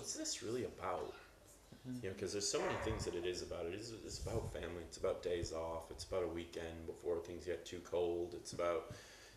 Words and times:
what's 0.00 0.14
this 0.14 0.42
really 0.42 0.64
about? 0.64 1.12
You 2.02 2.08
know, 2.08 2.14
because 2.14 2.32
there's 2.32 2.48
so 2.48 2.58
many 2.58 2.74
things 2.84 3.04
that 3.04 3.14
it 3.14 3.26
is 3.26 3.42
about. 3.42 3.66
It 3.66 3.74
is 3.74 3.92
it's 4.04 4.18
about 4.18 4.50
family. 4.50 4.82
It's 4.88 4.96
about 4.96 5.22
days 5.22 5.52
off. 5.52 5.90
It's 5.90 6.04
about 6.04 6.22
a 6.22 6.28
weekend 6.28 6.86
before 6.86 7.18
things 7.18 7.44
get 7.44 7.66
too 7.66 7.80
cold. 7.84 8.34
It's 8.34 8.54
about 8.54 8.94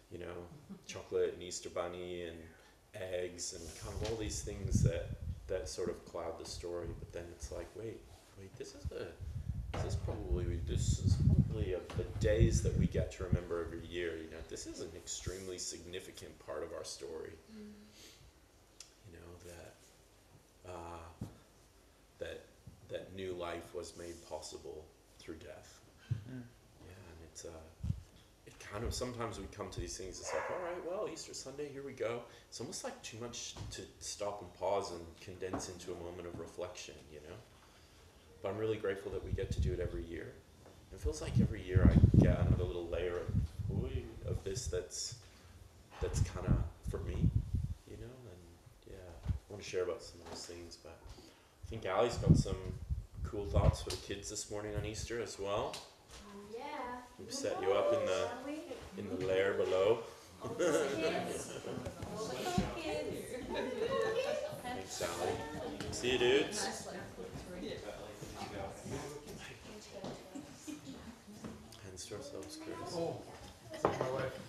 you 0.10 0.20
know 0.20 0.38
chocolate 0.86 1.34
and 1.34 1.44
Easter 1.44 1.70
bunny 1.70 2.24
and 2.24 2.38
eggs 2.96 3.54
and 3.54 3.64
kind 3.84 3.94
of 4.02 4.12
all 4.12 4.18
these 4.18 4.42
things 4.42 4.84
that 4.84 5.10
that 5.48 5.68
sort 5.68 5.90
of 5.90 6.06
cloud 6.06 6.40
the 6.40 6.50
story. 6.50 6.88
But 6.98 7.12
then 7.12 7.26
it's 7.36 7.52
like, 7.52 7.68
wait, 7.76 8.00
wait, 8.40 8.56
this 8.58 8.70
is 8.70 8.86
a 8.92 9.08
this 9.78 9.94
is 9.94 9.96
probably 9.96 10.60
this 10.66 11.00
is 11.00 11.18
probably 11.28 11.74
of 11.74 11.82
the 11.98 12.06
days 12.20 12.62
that 12.64 12.78
we 12.80 12.88
get 12.88 13.12
to 13.14 13.26
remember 13.26 13.66
every 13.66 13.86
year. 13.88 14.16
You 14.16 14.32
know, 14.32 14.44
this 14.50 14.66
is 14.66 14.80
an 14.80 14.92
extremely 14.96 15.58
significant 15.58 16.38
part 16.46 16.64
of 16.64 16.72
our 16.72 16.86
story. 16.86 17.32
That 17.52 17.83
uh, 20.68 21.26
that 22.20 22.46
that 22.90 23.16
new 23.16 23.34
life 23.34 23.74
was 23.74 23.94
made 23.98 24.16
possible 24.30 24.86
through 25.20 25.36
death. 25.36 25.80
Mm. 26.30 26.42
Yeah, 26.86 26.92
and 26.92 27.18
it's 27.32 27.46
uh, 27.46 27.90
it 28.46 28.54
kind 28.60 28.84
of 28.84 28.94
sometimes 28.94 29.40
we 29.40 29.46
come 29.56 29.70
to 29.70 29.80
these 29.80 29.98
things. 29.98 30.20
It's 30.20 30.34
like, 30.34 30.44
all 30.52 30.64
right, 30.64 30.86
well, 30.86 31.10
Easter 31.12 31.34
Sunday, 31.34 31.70
here 31.72 31.84
we 31.84 31.94
go. 31.94 32.22
It's 32.50 32.60
almost 32.60 32.84
like 32.84 33.02
too 33.02 33.18
much 33.20 33.56
to 33.72 33.82
stop 34.00 34.42
and 34.42 34.54
pause 34.56 34.92
and 34.92 35.02
condense 35.22 35.70
into 35.70 35.92
a 35.92 36.04
moment 36.04 36.28
of 36.28 36.40
reflection, 36.40 36.96
you 37.12 37.20
know. 37.28 37.36
But 38.42 38.50
I'm 38.50 38.58
really 38.58 38.78
grateful 38.78 39.12
that 39.12 39.24
we 39.24 39.32
get 39.32 39.52
to 39.52 39.62
do 39.62 39.72
it 39.74 39.80
every 39.80 40.04
year. 40.04 40.34
It 40.92 41.00
feels 41.00 41.22
like 41.22 41.32
every 41.42 41.62
year 41.64 41.90
I 41.90 42.22
get 42.24 42.40
another 42.40 42.66
little 42.66 42.88
layer 42.88 43.18
of 43.18 43.34
of 44.26 44.44
this 44.44 44.68
that's 44.68 45.16
that's 46.02 46.22
kind 46.22 46.46
of 46.48 46.56
for 46.90 46.98
me, 47.00 47.30
you 47.90 47.98
know. 47.98 48.14
And 48.32 48.42
yeah, 48.88 48.96
I 49.28 49.32
want 49.54 49.64
to 49.64 49.70
share 49.70 49.84
about 49.84 50.02
some 50.02 50.20
of 50.22 50.32
those 50.32 50.46
things. 50.48 50.78
But 50.82 50.98
I 51.14 51.70
think 51.70 51.86
Allie's 51.86 52.18
got 52.18 52.36
some 52.36 52.58
cool 53.24 53.46
thoughts 53.46 53.84
for 53.84 53.92
the 53.92 53.98
kids 53.98 54.30
this 54.30 54.50
morning 54.50 54.76
on 54.76 54.84
Easter 54.84 55.22
as 55.22 55.38
well. 55.40 55.76
Yeah. 56.52 56.64
We've 57.20 57.32
set 57.32 57.62
you 57.62 57.72
up 57.74 57.94
in 57.94 58.06
the 58.06 58.28
in 58.98 59.08
the 59.20 59.26
lair 59.28 59.54
below. 59.54 60.00
Thanks, 64.64 64.92
Sally. 64.92 65.32
See 65.92 66.14
you, 66.14 66.18
dudes. 66.18 66.88
Hands 71.84 72.06
to 72.06 72.16
ourselves, 72.16 72.58
Chris. 72.58 72.96
Oh, 72.98 73.22
it's 73.72 73.84
my 73.84 73.92
wife. 74.12 74.40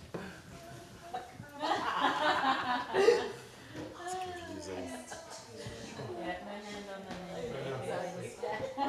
It's 2.96 4.14
confusing. 4.14 4.88
I 8.76 8.80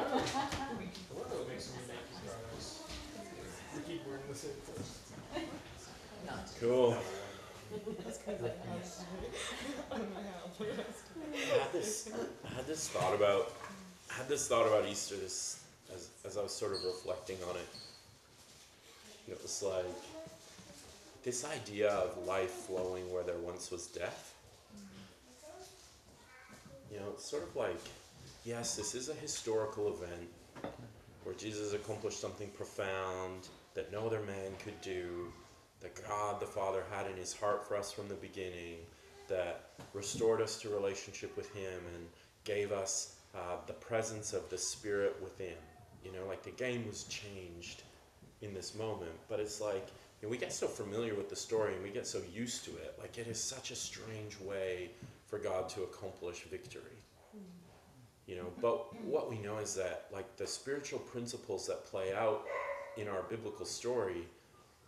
wonder 1.14 1.36
what 1.36 1.48
makes 1.48 1.66
them 1.66 1.78
unique 1.86 2.10
guys. 2.26 2.66
We 4.06 4.12
keep 4.12 4.18
wearing 4.18 4.28
the 4.28 4.34
same 4.34 4.50
clothes. 4.64 4.98
Cool. 6.60 6.96
I 11.32 11.58
had 11.58 11.72
this, 11.72 12.10
I 12.44 12.54
had 12.54 12.66
this 12.66 12.88
thought 12.88 13.14
about, 13.14 13.52
I 14.10 14.14
had 14.14 14.28
this 14.28 14.48
thought 14.48 14.66
about 14.66 14.86
Easter 14.88 15.16
this, 15.16 15.64
as, 15.94 16.08
as 16.24 16.36
I 16.36 16.42
was 16.42 16.52
sort 16.52 16.72
of 16.72 16.84
reflecting 16.84 17.36
on 17.48 17.56
it. 17.56 17.68
You 19.26 19.32
know, 19.32 19.38
it 19.38 19.42
was 19.42 19.62
like 19.62 19.84
this 21.24 21.44
idea 21.44 21.90
of 21.90 22.26
life 22.26 22.50
flowing 22.50 23.12
where 23.12 23.24
there 23.24 23.38
once 23.38 23.70
was 23.70 23.86
death. 23.86 24.34
You 26.92 27.00
know, 27.00 27.06
it's 27.14 27.28
sort 27.28 27.42
of 27.42 27.54
like, 27.56 27.80
yes, 28.44 28.76
this 28.76 28.94
is 28.94 29.08
a 29.08 29.14
historical 29.14 29.88
event 29.88 30.28
where 31.24 31.34
Jesus 31.34 31.72
accomplished 31.72 32.20
something 32.20 32.48
profound 32.50 33.48
that 33.76 33.92
no 33.92 34.06
other 34.06 34.22
man 34.22 34.50
could 34.64 34.80
do, 34.80 35.32
that 35.80 35.94
God 36.08 36.40
the 36.40 36.46
Father 36.46 36.82
had 36.90 37.08
in 37.08 37.16
his 37.16 37.32
heart 37.32 37.66
for 37.68 37.76
us 37.76 37.92
from 37.92 38.08
the 38.08 38.14
beginning, 38.14 38.78
that 39.28 39.70
restored 39.92 40.40
us 40.40 40.60
to 40.62 40.68
relationship 40.68 41.36
with 41.36 41.54
him 41.54 41.80
and 41.94 42.06
gave 42.44 42.72
us 42.72 43.16
uh, 43.34 43.56
the 43.68 43.74
presence 43.74 44.32
of 44.32 44.48
the 44.50 44.58
Spirit 44.58 45.16
within. 45.22 45.54
You 46.04 46.12
know, 46.12 46.26
like 46.26 46.42
the 46.42 46.50
game 46.50 46.86
was 46.88 47.04
changed 47.04 47.82
in 48.42 48.54
this 48.54 48.74
moment, 48.74 49.12
but 49.28 49.38
it's 49.38 49.60
like 49.60 49.88
you 50.20 50.26
know, 50.26 50.30
we 50.30 50.38
get 50.38 50.52
so 50.52 50.66
familiar 50.66 51.14
with 51.14 51.28
the 51.28 51.36
story 51.36 51.74
and 51.74 51.82
we 51.82 51.90
get 51.90 52.06
so 52.06 52.20
used 52.32 52.64
to 52.64 52.70
it. 52.72 52.96
Like 52.98 53.18
it 53.18 53.26
is 53.26 53.40
such 53.40 53.70
a 53.70 53.76
strange 53.76 54.38
way 54.40 54.90
for 55.26 55.38
God 55.38 55.68
to 55.70 55.82
accomplish 55.82 56.42
victory 56.50 56.96
you 58.26 58.36
know 58.36 58.46
but 58.60 58.94
what 59.04 59.30
we 59.30 59.38
know 59.38 59.58
is 59.58 59.74
that 59.74 60.06
like 60.12 60.36
the 60.36 60.46
spiritual 60.46 60.98
principles 60.98 61.66
that 61.66 61.84
play 61.84 62.12
out 62.12 62.44
in 62.96 63.08
our 63.08 63.22
biblical 63.22 63.66
story 63.66 64.26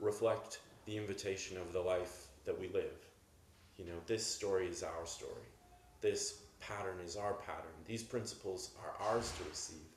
reflect 0.00 0.60
the 0.86 0.96
invitation 0.96 1.56
of 1.58 1.72
the 1.72 1.80
life 1.80 2.28
that 2.44 2.58
we 2.58 2.69
live. 2.69 3.06
You 3.76 3.84
know 3.86 4.00
this 4.06 4.26
story 4.26 4.66
is 4.66 4.82
our 4.82 5.06
story. 5.06 5.48
This 6.00 6.42
pattern 6.60 6.98
is 7.04 7.16
our 7.16 7.34
pattern. 7.34 7.76
These 7.86 8.02
principles 8.02 8.70
are 8.82 9.06
ours 9.08 9.32
to 9.38 9.48
receive. 9.48 9.88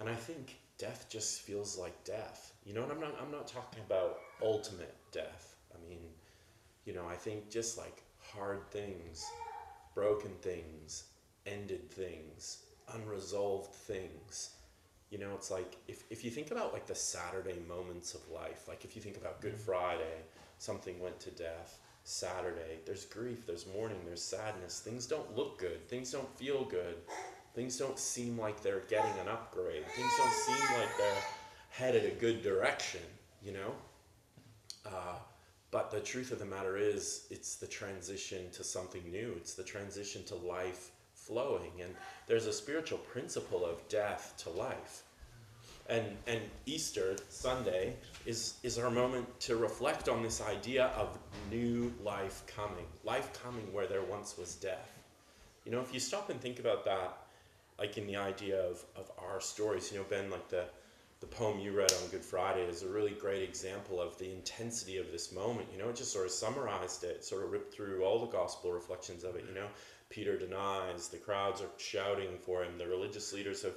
And 0.00 0.08
i 0.08 0.14
think 0.14 0.56
death 0.78 1.06
just 1.08 1.40
feels 1.42 1.78
like 1.78 2.04
death. 2.04 2.52
You 2.64 2.74
know 2.74 2.82
and 2.82 2.92
i'm 2.92 3.00
not 3.00 3.14
i'm 3.20 3.32
not 3.32 3.46
talking 3.46 3.82
about 3.86 4.18
ultimate 4.42 4.94
death. 5.12 5.54
I 5.74 5.88
mean 5.88 6.00
you 6.84 6.94
know 6.94 7.06
i 7.08 7.14
think 7.14 7.50
just 7.50 7.76
like 7.76 8.02
hard 8.18 8.68
things 8.70 9.24
broken 9.94 10.32
things 10.40 11.04
ended 11.46 11.90
things 11.90 12.58
unresolved 12.94 13.74
things 13.74 14.50
you 15.10 15.18
know 15.18 15.30
it's 15.34 15.50
like 15.50 15.76
if, 15.88 16.04
if 16.10 16.24
you 16.24 16.30
think 16.30 16.50
about 16.50 16.72
like 16.72 16.86
the 16.86 16.94
saturday 16.94 17.58
moments 17.68 18.14
of 18.14 18.20
life 18.30 18.66
like 18.68 18.84
if 18.84 18.96
you 18.96 19.02
think 19.02 19.16
about 19.16 19.40
good 19.40 19.56
friday 19.56 20.22
something 20.58 20.98
went 21.00 21.18
to 21.20 21.30
death 21.30 21.78
saturday 22.04 22.78
there's 22.84 23.04
grief 23.06 23.46
there's 23.46 23.66
mourning 23.74 23.98
there's 24.04 24.22
sadness 24.22 24.80
things 24.80 25.06
don't 25.06 25.36
look 25.36 25.58
good 25.58 25.86
things 25.88 26.10
don't 26.12 26.28
feel 26.36 26.64
good 26.64 26.96
things 27.54 27.78
don't 27.78 27.98
seem 27.98 28.38
like 28.38 28.60
they're 28.62 28.82
getting 28.88 29.18
an 29.20 29.28
upgrade 29.28 29.84
things 29.94 30.12
don't 30.18 30.32
seem 30.32 30.78
like 30.78 30.88
they're 30.98 31.22
headed 31.70 32.04
a 32.04 32.14
good 32.16 32.42
direction 32.42 33.00
you 33.42 33.52
know? 33.52 33.72
Uh, 34.84 35.18
but 35.70 35.90
the 35.90 36.00
truth 36.00 36.32
of 36.32 36.38
the 36.38 36.44
matter 36.44 36.76
is 36.76 37.26
it's 37.30 37.56
the 37.56 37.66
transition 37.66 38.50
to 38.52 38.62
something 38.64 39.02
new 39.10 39.34
it's 39.36 39.54
the 39.54 39.64
transition 39.64 40.24
to 40.24 40.34
life 40.36 40.90
flowing 41.26 41.72
and 41.80 41.94
there's 42.26 42.46
a 42.46 42.52
spiritual 42.52 42.98
principle 42.98 43.64
of 43.64 43.86
death 43.88 44.34
to 44.38 44.50
life 44.50 45.02
and 45.88 46.04
and 46.26 46.40
easter 46.66 47.16
sunday 47.28 47.94
is 48.24 48.54
is 48.62 48.78
our 48.78 48.90
moment 48.90 49.26
to 49.40 49.56
reflect 49.56 50.08
on 50.08 50.22
this 50.22 50.40
idea 50.40 50.86
of 50.96 51.18
new 51.50 51.92
life 52.02 52.42
coming 52.46 52.86
life 53.04 53.30
coming 53.42 53.72
where 53.72 53.86
there 53.86 54.02
once 54.02 54.36
was 54.38 54.54
death 54.56 54.92
you 55.64 55.72
know 55.72 55.80
if 55.80 55.92
you 55.92 56.00
stop 56.00 56.30
and 56.30 56.40
think 56.40 56.58
about 56.58 56.84
that 56.84 57.18
like 57.78 57.98
in 57.98 58.06
the 58.06 58.16
idea 58.16 58.60
of 58.60 58.84
of 58.96 59.10
our 59.18 59.40
stories 59.40 59.90
you 59.90 59.98
know 59.98 60.04
ben 60.08 60.30
like 60.30 60.48
the 60.48 60.64
the 61.20 61.26
poem 61.26 61.58
you 61.58 61.72
read 61.72 61.90
on 61.92 62.10
Good 62.10 62.24
Friday 62.24 62.62
is 62.62 62.82
a 62.82 62.88
really 62.88 63.12
great 63.12 63.42
example 63.42 64.00
of 64.00 64.18
the 64.18 64.30
intensity 64.30 64.98
of 64.98 65.10
this 65.10 65.32
moment. 65.32 65.66
You 65.72 65.78
know, 65.78 65.88
it 65.88 65.96
just 65.96 66.12
sort 66.12 66.26
of 66.26 66.30
summarized 66.30 67.04
it, 67.04 67.24
sort 67.24 67.42
of 67.42 67.52
ripped 67.52 67.72
through 67.72 68.04
all 68.04 68.20
the 68.20 68.30
gospel 68.30 68.70
reflections 68.70 69.24
of 69.24 69.34
it. 69.34 69.46
You 69.48 69.54
know, 69.54 69.66
Peter 70.08 70.38
denies, 70.38 71.08
the 71.08 71.16
crowds 71.16 71.60
are 71.60 71.70
shouting 71.78 72.38
for 72.40 72.62
him, 72.62 72.78
the 72.78 72.86
religious 72.86 73.32
leaders 73.32 73.62
have, 73.62 73.76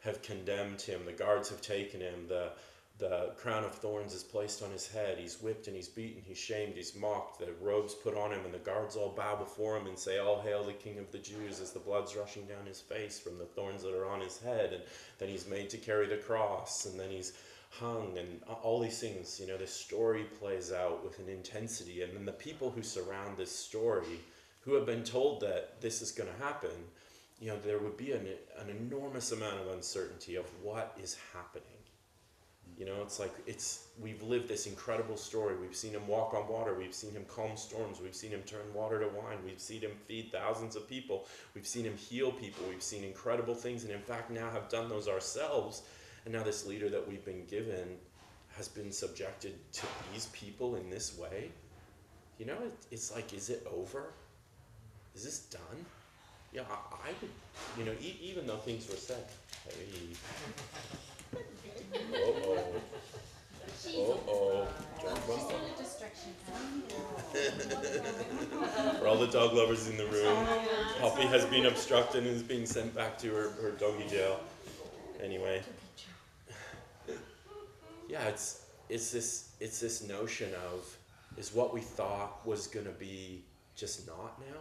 have 0.00 0.22
condemned 0.22 0.80
him, 0.80 1.04
the 1.04 1.12
guards 1.12 1.48
have 1.48 1.60
taken 1.60 2.00
him, 2.00 2.26
the, 2.28 2.52
the 2.98 3.32
crown 3.36 3.64
of 3.64 3.74
thorns 3.74 4.14
is 4.14 4.22
placed 4.22 4.62
on 4.62 4.70
his 4.70 4.86
head, 4.86 5.18
he's 5.18 5.42
whipped 5.42 5.66
and 5.66 5.74
he's 5.74 5.88
beaten, 5.88 6.22
he's 6.24 6.38
shamed, 6.38 6.74
he's 6.76 6.94
mocked, 6.94 7.40
the 7.40 7.52
robes 7.60 7.92
put 7.92 8.16
on 8.16 8.32
him, 8.32 8.44
and 8.44 8.54
the 8.54 8.58
guards 8.58 8.94
all 8.94 9.10
bow 9.10 9.34
before 9.34 9.76
him 9.76 9.88
and 9.88 9.98
say, 9.98 10.18
All 10.18 10.40
hail 10.40 10.62
the 10.62 10.72
King 10.72 10.98
of 10.98 11.10
the 11.10 11.18
Jews, 11.18 11.60
as 11.60 11.72
the 11.72 11.80
blood's 11.80 12.14
rushing 12.14 12.46
down 12.46 12.66
his 12.66 12.80
face 12.80 13.18
from 13.18 13.36
the 13.36 13.46
thorns 13.46 13.82
that 13.82 13.98
are 13.98 14.06
on 14.06 14.20
his 14.20 14.38
head, 14.38 14.72
and 14.72 14.82
then 15.18 15.28
he's 15.28 15.48
made 15.48 15.70
to 15.70 15.76
carry 15.76 16.06
the 16.06 16.18
cross, 16.18 16.86
and 16.86 16.98
then 16.98 17.10
he's 17.10 17.32
hung, 17.70 18.16
and 18.16 18.40
all 18.62 18.78
these 18.78 19.00
things. 19.00 19.40
You 19.40 19.48
know, 19.48 19.56
this 19.56 19.74
story 19.74 20.26
plays 20.38 20.70
out 20.70 21.02
with 21.04 21.18
an 21.18 21.28
intensity, 21.28 22.02
and 22.02 22.14
then 22.14 22.24
the 22.24 22.32
people 22.32 22.70
who 22.70 22.82
surround 22.84 23.36
this 23.36 23.50
story 23.50 24.20
who 24.64 24.74
have 24.74 24.86
been 24.86 25.04
told 25.04 25.40
that 25.40 25.80
this 25.80 26.00
is 26.00 26.10
going 26.10 26.28
to 26.28 26.44
happen, 26.44 26.70
you 27.40 27.48
know, 27.48 27.58
there 27.64 27.78
would 27.78 27.96
be 27.96 28.12
an, 28.12 28.26
an 28.58 28.70
enormous 28.70 29.32
amount 29.32 29.60
of 29.60 29.68
uncertainty 29.68 30.36
of 30.36 30.46
what 30.62 30.96
is 31.02 31.16
happening. 31.34 31.64
You 32.78 32.86
know, 32.86 33.02
it's 33.02 33.20
like 33.20 33.32
it's 33.46 33.86
we've 34.00 34.22
lived 34.22 34.48
this 34.48 34.66
incredible 34.66 35.16
story. 35.16 35.54
We've 35.56 35.76
seen 35.76 35.92
him 35.92 36.08
walk 36.08 36.34
on 36.34 36.48
water. 36.48 36.74
We've 36.74 36.94
seen 36.94 37.12
him 37.12 37.24
calm 37.28 37.56
storms. 37.56 38.00
We've 38.00 38.16
seen 38.16 38.30
him 38.30 38.42
turn 38.42 38.62
water 38.74 38.98
to 38.98 39.06
wine. 39.06 39.38
We've 39.44 39.60
seen 39.60 39.82
him 39.82 39.92
feed 40.08 40.32
thousands 40.32 40.74
of 40.74 40.88
people. 40.88 41.26
We've 41.54 41.66
seen 41.66 41.84
him 41.84 41.96
heal 41.96 42.32
people. 42.32 42.64
We've 42.68 42.82
seen 42.82 43.04
incredible 43.04 43.54
things, 43.54 43.84
and 43.84 43.92
in 43.92 44.00
fact, 44.00 44.30
now 44.30 44.50
have 44.50 44.68
done 44.68 44.88
those 44.88 45.06
ourselves. 45.06 45.82
And 46.24 46.34
now 46.34 46.42
this 46.42 46.66
leader 46.66 46.88
that 46.88 47.06
we've 47.06 47.24
been 47.24 47.44
given 47.46 47.96
has 48.56 48.66
been 48.66 48.90
subjected 48.90 49.54
to 49.74 49.86
these 50.12 50.26
people 50.26 50.74
in 50.74 50.90
this 50.90 51.16
way. 51.16 51.52
You 52.38 52.46
know, 52.46 52.56
it, 52.64 52.74
it's 52.90 53.14
like, 53.14 53.32
is 53.34 53.50
it 53.50 53.64
over? 53.72 54.14
Is 55.14 55.24
this 55.24 55.38
done? 55.40 55.84
Yeah, 56.52 56.62
I, 56.70 57.08
I 57.08 57.10
would, 57.20 57.30
you 57.78 57.84
know, 57.84 57.96
e- 58.00 58.18
even 58.22 58.46
though 58.46 58.56
things 58.58 58.88
were 58.88 58.96
said, 58.96 59.24
hey, 59.68 60.14
oh 62.14 62.34
oh, 62.46 62.80
oh 63.96 64.20
oh. 64.28 64.68
For 68.98 69.06
all 69.08 69.16
the 69.18 69.26
dog 69.26 69.52
lovers 69.52 69.88
in 69.88 69.96
the 69.96 70.06
room, 70.06 70.46
Poppy 71.00 71.22
has 71.26 71.44
been 71.46 71.66
obstructed 71.66 72.24
and 72.26 72.34
is 72.34 72.42
being 72.42 72.66
sent 72.66 72.94
back 72.94 73.18
to 73.18 73.28
her, 73.34 73.50
her 73.62 73.70
doggy 73.72 74.06
jail. 74.08 74.40
Anyway, 75.22 75.62
yeah, 78.08 78.24
it's 78.28 78.64
it's 78.88 79.10
this 79.10 79.50
it's 79.60 79.80
this 79.80 80.06
notion 80.06 80.50
of 80.72 80.96
is 81.36 81.52
what 81.54 81.74
we 81.74 81.80
thought 81.80 82.46
was 82.46 82.66
gonna 82.66 82.90
be 82.90 83.42
just 83.74 84.06
not 84.06 84.38
now. 84.40 84.60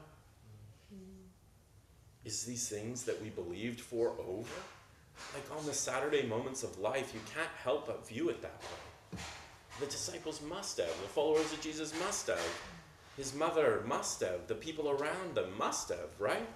Is 2.26 2.46
these 2.46 2.70
things 2.70 3.04
that 3.04 3.22
we 3.22 3.30
believed 3.30 3.82
for 3.82 4.14
over? 4.20 4.50
Like 5.34 5.60
on 5.60 5.66
the 5.66 5.74
Saturday 5.74 6.26
moments 6.26 6.64
of 6.64 6.80
life, 6.80 7.14
you 7.14 7.20
can't 7.34 7.50
help 7.64 7.88
but 7.88 8.08
view 8.08 8.30
it 8.30 8.42
that 8.42 8.62
way. 8.62 9.20
The 9.80 9.86
disciples 9.88 10.42
must 10.42 10.78
have, 10.78 10.90
the 11.02 11.08
followers 11.08 11.52
of 11.52 11.60
Jesus 11.62 11.98
must 12.00 12.28
have, 12.28 12.62
his 13.18 13.34
mother 13.34 13.84
must 13.86 14.22
have, 14.22 14.48
the 14.48 14.56
people 14.56 14.90
around 14.90 15.36
them 15.36 15.50
must 15.58 15.90
have, 15.90 16.10
right? 16.20 16.48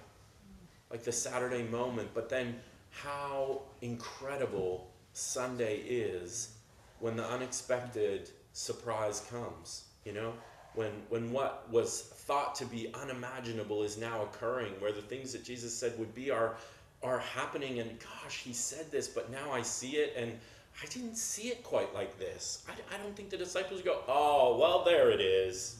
Like 0.90 1.04
the 1.04 1.12
Saturday 1.12 1.64
moment, 1.64 2.10
but 2.14 2.28
then 2.28 2.60
how 2.90 3.62
incredible 3.82 4.90
Sunday 5.12 5.78
is 5.78 6.54
when 7.00 7.16
the 7.16 7.24
unexpected 7.24 8.30
surprise 8.52 9.26
comes, 9.30 9.84
you 10.04 10.12
know? 10.12 10.32
When, 10.78 10.92
when 11.08 11.32
what 11.32 11.68
was 11.72 12.02
thought 12.02 12.54
to 12.54 12.64
be 12.64 12.94
unimaginable 12.94 13.82
is 13.82 13.98
now 13.98 14.22
occurring, 14.22 14.74
where 14.78 14.92
the 14.92 15.02
things 15.02 15.32
that 15.32 15.42
Jesus 15.42 15.74
said 15.74 15.98
would 15.98 16.14
be 16.14 16.30
are, 16.30 16.54
are 17.02 17.18
happening, 17.18 17.80
and 17.80 17.90
gosh, 17.98 18.42
he 18.44 18.52
said 18.52 18.88
this, 18.92 19.08
but 19.08 19.28
now 19.28 19.50
I 19.50 19.60
see 19.60 19.96
it, 19.96 20.14
and 20.16 20.38
I 20.80 20.86
didn't 20.86 21.16
see 21.16 21.48
it 21.48 21.64
quite 21.64 21.92
like 21.94 22.16
this. 22.16 22.64
I, 22.68 22.94
I 22.94 23.02
don't 23.02 23.16
think 23.16 23.28
the 23.28 23.36
disciples 23.36 23.82
go, 23.82 24.02
oh, 24.06 24.56
well, 24.56 24.84
there 24.84 25.10
it 25.10 25.20
is. 25.20 25.78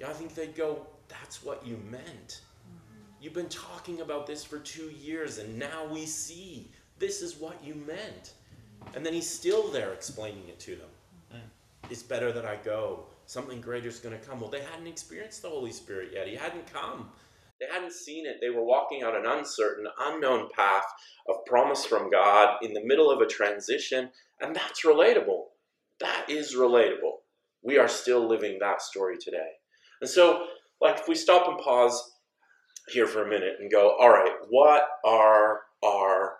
Yeah, 0.00 0.10
I 0.10 0.12
think 0.12 0.34
they'd 0.34 0.56
go, 0.56 0.88
that's 1.06 1.44
what 1.44 1.64
you 1.64 1.80
meant. 1.88 2.40
You've 3.20 3.34
been 3.34 3.48
talking 3.48 4.00
about 4.00 4.26
this 4.26 4.42
for 4.42 4.58
two 4.58 4.90
years, 4.90 5.38
and 5.38 5.56
now 5.56 5.86
we 5.86 6.04
see 6.04 6.68
this 6.98 7.22
is 7.22 7.36
what 7.36 7.62
you 7.62 7.76
meant. 7.76 8.32
And 8.96 9.06
then 9.06 9.12
he's 9.12 9.30
still 9.30 9.70
there 9.70 9.92
explaining 9.92 10.48
it 10.48 10.58
to 10.58 10.74
them. 10.74 10.88
Mm. 11.32 11.90
It's 11.90 12.02
better 12.02 12.32
that 12.32 12.44
I 12.44 12.56
go. 12.56 13.04
Something 13.32 13.62
greater 13.62 13.88
is 13.88 13.98
going 13.98 14.14
to 14.14 14.26
come. 14.26 14.42
Well, 14.42 14.50
they 14.50 14.60
hadn't 14.60 14.86
experienced 14.86 15.40
the 15.40 15.48
Holy 15.48 15.72
Spirit 15.72 16.10
yet. 16.12 16.28
He 16.28 16.34
hadn't 16.34 16.70
come. 16.70 17.08
They 17.58 17.66
hadn't 17.72 17.94
seen 17.94 18.26
it. 18.26 18.36
They 18.42 18.50
were 18.50 18.62
walking 18.62 19.04
on 19.04 19.16
an 19.16 19.24
uncertain, 19.24 19.86
unknown 19.98 20.50
path 20.54 20.84
of 21.26 21.36
promise 21.46 21.86
from 21.86 22.10
God 22.10 22.58
in 22.60 22.74
the 22.74 22.84
middle 22.84 23.10
of 23.10 23.22
a 23.22 23.26
transition, 23.26 24.10
and 24.42 24.54
that's 24.54 24.84
relatable. 24.84 25.44
That 26.00 26.26
is 26.28 26.54
relatable. 26.54 27.20
We 27.62 27.78
are 27.78 27.88
still 27.88 28.28
living 28.28 28.58
that 28.60 28.82
story 28.82 29.16
today. 29.18 29.52
And 30.02 30.10
so, 30.10 30.44
like, 30.82 30.98
if 30.98 31.08
we 31.08 31.14
stop 31.14 31.48
and 31.48 31.56
pause 31.56 32.12
here 32.88 33.06
for 33.06 33.24
a 33.24 33.30
minute 33.30 33.54
and 33.60 33.72
go, 33.72 33.96
all 33.98 34.10
right, 34.10 34.34
what 34.50 34.82
are 35.06 35.60
our 35.82 36.34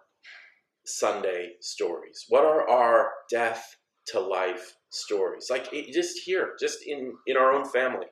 Sunday 0.84 1.52
stories? 1.62 2.26
What 2.28 2.44
are 2.44 2.68
our 2.68 3.12
death 3.30 3.76
to 4.08 4.20
life 4.20 4.74
stories? 4.92 5.48
Like, 5.50 5.72
it, 5.72 5.92
just 5.92 6.20
here, 6.20 6.54
just 6.60 6.86
in, 6.86 7.14
in 7.26 7.36
our 7.36 7.52
own 7.52 7.64
family. 7.64 8.06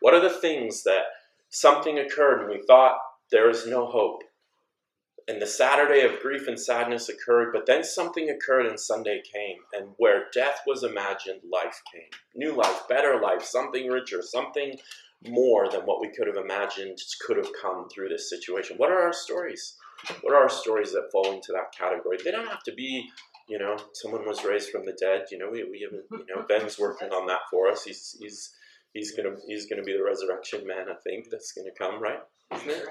What 0.00 0.14
are 0.14 0.20
the 0.20 0.30
things 0.30 0.82
that 0.84 1.04
something 1.50 1.98
occurred 1.98 2.42
and 2.42 2.50
we 2.50 2.66
thought 2.66 2.98
there 3.30 3.48
is 3.50 3.66
no 3.66 3.86
hope? 3.86 4.22
And 5.26 5.40
the 5.40 5.46
Saturday 5.46 6.02
of 6.02 6.20
grief 6.20 6.48
and 6.48 6.60
sadness 6.60 7.08
occurred, 7.08 7.52
but 7.54 7.64
then 7.64 7.82
something 7.82 8.28
occurred 8.28 8.66
and 8.66 8.78
Sunday 8.78 9.22
came. 9.32 9.56
And 9.72 9.90
where 9.96 10.26
death 10.34 10.60
was 10.66 10.84
imagined, 10.84 11.40
life 11.50 11.80
came. 11.90 12.10
New 12.34 12.54
life, 12.54 12.86
better 12.88 13.18
life, 13.20 13.42
something 13.42 13.88
richer, 13.88 14.20
something 14.20 14.76
more 15.26 15.70
than 15.70 15.80
what 15.82 16.00
we 16.00 16.10
could 16.10 16.26
have 16.26 16.36
imagined 16.36 16.98
could 17.26 17.38
have 17.38 17.48
come 17.60 17.88
through 17.88 18.10
this 18.10 18.28
situation. 18.28 18.76
What 18.76 18.90
are 18.90 19.00
our 19.00 19.12
stories? 19.12 19.76
What 20.20 20.34
are 20.34 20.42
our 20.42 20.50
stories 20.50 20.92
that 20.92 21.08
fall 21.10 21.32
into 21.32 21.52
that 21.52 21.72
category? 21.76 22.18
They 22.22 22.30
don't 22.30 22.48
have 22.48 22.62
to 22.64 22.74
be, 22.74 23.08
you 23.48 23.58
know, 23.58 23.76
someone 23.92 24.26
was 24.26 24.44
raised 24.44 24.70
from 24.70 24.86
the 24.86 24.92
dead. 24.92 25.26
You 25.30 25.38
know, 25.38 25.50
we, 25.50 25.64
we 25.64 25.80
haven't, 25.82 26.04
you 26.28 26.34
know, 26.34 26.42
Ben's 26.48 26.78
working 26.78 27.10
on 27.10 27.26
that 27.26 27.40
for 27.50 27.68
us. 27.68 27.84
He's 27.84 28.16
he's 28.20 28.54
he's 28.92 29.12
gonna 29.16 29.36
he's 29.46 29.66
gonna 29.66 29.82
be 29.82 29.92
the 29.92 30.02
resurrection 30.02 30.66
man. 30.66 30.86
I 30.90 30.94
think 31.04 31.28
that's 31.30 31.52
gonna 31.52 31.70
come, 31.76 32.00
right? 32.02 32.20
Isn't 32.54 32.70
it? 32.70 32.86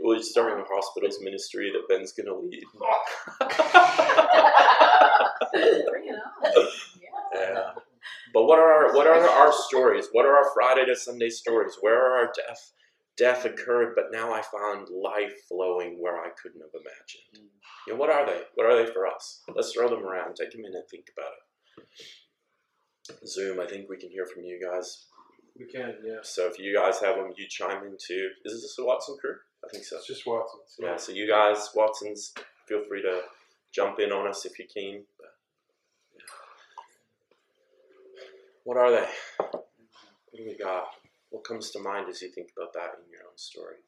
well, 0.00 0.16
he's 0.16 0.30
starting 0.30 0.62
a 0.62 0.64
hospitals 0.68 1.18
ministry 1.22 1.70
that 1.72 1.88
Ben's 1.88 2.12
gonna 2.12 2.34
lead. 2.34 2.64
Bring 5.52 6.08
it 6.08 6.16
on. 6.44 6.66
Yeah. 7.34 7.72
But 8.32 8.44
what 8.44 8.58
are 8.58 8.72
our, 8.72 8.94
what 8.94 9.06
are 9.06 9.28
our 9.28 9.52
stories? 9.52 10.08
What 10.12 10.24
are 10.24 10.34
our 10.36 10.50
Friday 10.54 10.86
to 10.86 10.96
Sunday 10.96 11.28
stories? 11.28 11.76
Where 11.80 11.98
are 11.98 12.16
our 12.18 12.32
death? 12.34 12.72
Death 13.16 13.44
occurred, 13.44 13.94
but 13.94 14.10
now 14.10 14.32
I 14.32 14.42
found 14.42 14.88
life 14.88 15.46
flowing 15.48 15.98
where 16.00 16.20
I 16.20 16.30
couldn't 16.40 16.62
have 16.62 16.74
imagined. 16.74 17.46
Mm. 17.46 17.50
You 17.86 17.92
know, 17.92 17.98
what 17.98 18.10
are 18.10 18.24
they? 18.24 18.40
What 18.54 18.66
are 18.66 18.76
they 18.76 18.90
for 18.90 19.06
us? 19.06 19.42
Let's 19.54 19.72
throw 19.72 19.88
them 19.88 20.04
around. 20.04 20.36
Take 20.36 20.54
a 20.54 20.56
minute 20.56 20.74
and 20.74 20.88
think 20.90 21.10
about 21.16 21.32
it. 21.32 23.26
Zoom, 23.26 23.60
I 23.60 23.66
think 23.66 23.88
we 23.88 23.98
can 23.98 24.10
hear 24.10 24.26
from 24.26 24.44
you 24.44 24.60
guys. 24.60 25.06
We 25.58 25.66
can, 25.66 25.94
yeah. 26.04 26.20
So 26.22 26.46
if 26.46 26.58
you 26.58 26.74
guys 26.74 27.00
have 27.00 27.16
them, 27.16 27.32
you 27.36 27.46
chime 27.48 27.84
in 27.84 27.96
too. 27.98 28.30
Is 28.44 28.62
this 28.62 28.76
the 28.76 28.84
Watson 28.84 29.16
crew? 29.20 29.36
I 29.64 29.68
think 29.68 29.84
so. 29.84 29.96
It's 29.96 30.06
just 30.06 30.26
Watson's. 30.26 30.76
Yeah, 30.78 30.96
so 30.96 31.12
you 31.12 31.28
guys, 31.28 31.70
Watsons, 31.74 32.32
feel 32.66 32.82
free 32.88 33.02
to 33.02 33.20
jump 33.72 33.98
in 34.00 34.12
on 34.12 34.26
us 34.26 34.46
if 34.46 34.58
you 34.58 34.66
can. 34.72 35.04
But. 35.18 35.34
What 38.64 38.76
are 38.76 38.90
they? 38.90 39.08
What 39.38 40.38
do 40.38 40.44
we 40.46 40.56
got? 40.56 40.84
What 41.32 41.48
comes 41.48 41.70
to 41.72 41.80
mind 41.80 42.08
as 42.12 42.20
you 42.20 42.28
think 42.28 42.52
about 42.52 42.76
that 42.76 43.00
in 43.00 43.08
your 43.08 43.24
own 43.24 43.36
story? 43.40 43.80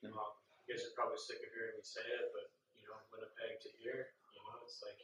Well, 0.00 0.16
I 0.16 0.64
guess 0.64 0.80
you 0.80 0.88
guys 0.88 0.88
are 0.88 0.96
probably 0.96 1.20
sick 1.20 1.44
of 1.44 1.52
hearing 1.52 1.76
me 1.76 1.84
say 1.84 2.00
it, 2.00 2.32
but 2.32 2.48
you 2.80 2.88
know, 2.88 2.96
Winnipeg 3.12 3.60
to 3.60 3.70
here, 3.76 4.16
you 4.32 4.40
know, 4.48 4.64
it's 4.64 4.80
like 4.80 4.96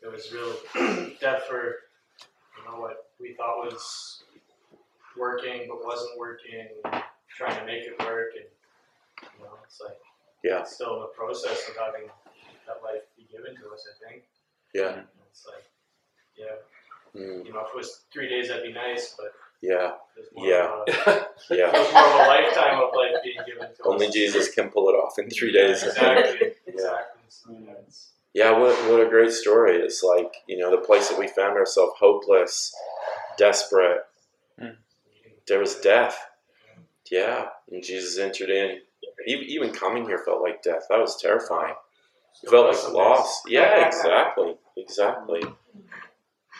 it 0.00 0.08
was 0.08 0.24
real 0.32 0.56
death 1.20 1.44
for 1.44 1.84
you 2.56 2.62
know 2.64 2.80
what 2.80 3.12
we 3.20 3.36
thought 3.36 3.68
was 3.68 4.24
working 5.18 5.68
but 5.68 5.84
wasn't 5.84 6.16
working, 6.18 6.64
trying 7.28 7.58
to 7.60 7.66
make 7.68 7.84
it 7.84 8.00
work, 8.00 8.32
and 8.40 8.48
you 9.36 9.44
know, 9.44 9.60
it's 9.68 9.80
like 9.84 10.00
Yeah, 10.42 10.64
it's 10.64 10.74
still 10.80 10.96
in 10.96 11.00
the 11.04 11.12
process 11.12 11.68
of 11.68 11.76
having 11.76 12.08
that 12.64 12.80
life 12.80 13.04
be 13.20 13.28
given 13.28 13.52
to 13.52 13.68
us. 13.68 13.84
I 13.84 13.94
think. 14.00 14.24
yeah, 14.72 15.04
And 15.04 15.06
it's 15.28 15.44
like, 15.44 15.68
yeah, 16.40 16.56
mm, 17.12 17.44
you 17.44 17.52
know, 17.52 17.60
if 17.68 17.68
it 17.68 17.76
was 17.76 18.08
three 18.12 18.28
days, 18.32 18.48
that'd 18.48 18.64
be 18.64 18.72
nice, 18.72 19.14
but 19.18 19.32
yeah, 19.66 19.92
there's 20.14 20.28
more 20.34 20.46
Yeah. 20.46 20.82
of 20.82 20.88
a, 20.88 21.26
yeah. 21.54 21.70
there's 21.72 21.92
more 21.92 22.06
of 22.06 22.14
a 22.14 22.28
lifetime 22.28 22.78
of 22.82 22.90
life 22.94 23.22
being 23.22 23.36
given 23.46 23.68
to 23.74 23.82
Only 23.84 24.06
us. 24.08 24.14
Jesus 24.14 24.54
can 24.54 24.70
pull 24.70 24.88
it 24.88 24.92
off 24.92 25.18
in 25.18 25.30
three 25.30 25.52
days. 25.52 25.82
Exactly. 25.82 26.52
Exactly. 26.66 27.20
So, 27.28 27.50
yeah, 27.52 27.70
it's- 27.72 28.10
Yeah, 28.34 28.50
what, 28.58 28.74
what 28.90 29.00
a 29.00 29.08
great 29.08 29.30
story. 29.32 29.76
It's 29.76 30.02
like, 30.02 30.32
you 30.48 30.58
know, 30.58 30.70
the 30.70 30.84
place 30.86 31.08
that 31.08 31.18
we 31.18 31.28
found 31.28 31.56
ourselves 31.56 31.92
hopeless, 31.98 32.74
desperate. 33.38 34.00
Hmm. 34.58 34.76
There 35.46 35.58
was 35.60 35.76
death. 35.76 36.16
Yeah, 37.10 37.48
and 37.70 37.82
Jesus 37.82 38.18
entered 38.18 38.50
in. 38.50 38.78
Even, 39.26 39.44
even 39.46 39.70
coming 39.72 40.04
here 40.06 40.18
felt 40.18 40.42
like 40.42 40.62
death. 40.62 40.86
That 40.90 40.98
was 40.98 41.20
terrifying. 41.20 41.74
It 42.42 42.50
felt 42.50 42.66
like 42.74 42.92
loss. 42.92 43.42
Yeah, 43.46 43.86
exactly. 43.86 44.56
Exactly. 44.76 45.42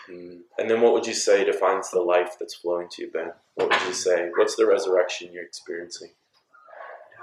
Mm. 0.09 0.41
And 0.59 0.71
then 0.71 0.81
what 0.83 0.93
would 0.93 1.07
you 1.07 1.15
say 1.15 1.45
defines 1.45 1.91
the 1.91 2.01
life 2.01 2.37
that's 2.39 2.55
flowing 2.55 2.89
to 2.93 3.03
you, 3.03 3.11
Ben? 3.11 3.33
What 3.55 3.71
would 3.71 3.83
you 3.89 3.95
say? 3.95 4.31
What's 4.37 4.57
the 4.57 4.67
resurrection 4.67 5.31
you're 5.33 5.45
experiencing? 5.45 6.11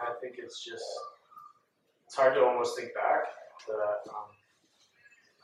I 0.01 0.13
think 0.19 0.35
it's 0.39 0.63
just 0.65 0.83
it's 2.07 2.15
hard 2.15 2.33
to 2.33 2.41
almost 2.43 2.75
think 2.77 2.93
back 2.93 3.29
to 3.67 3.73
um, 4.09 4.33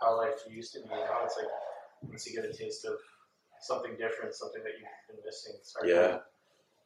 how 0.02 0.18
life 0.18 0.34
used 0.50 0.74
to 0.74 0.80
be. 0.80 0.90
You 0.90 0.96
know, 0.96 1.22
it's 1.24 1.38
like 1.38 1.48
once 2.02 2.26
you 2.28 2.34
get 2.36 2.50
a 2.50 2.54
taste 2.54 2.86
of 2.86 2.98
something 3.62 3.92
different, 3.98 4.34
something 4.34 4.64
that 4.64 4.74
you've 4.80 4.90
been 5.08 5.24
missing, 5.26 5.54
it's 5.60 5.74
hard 5.74 5.88
Yeah. 5.88 6.20
to 6.20 6.22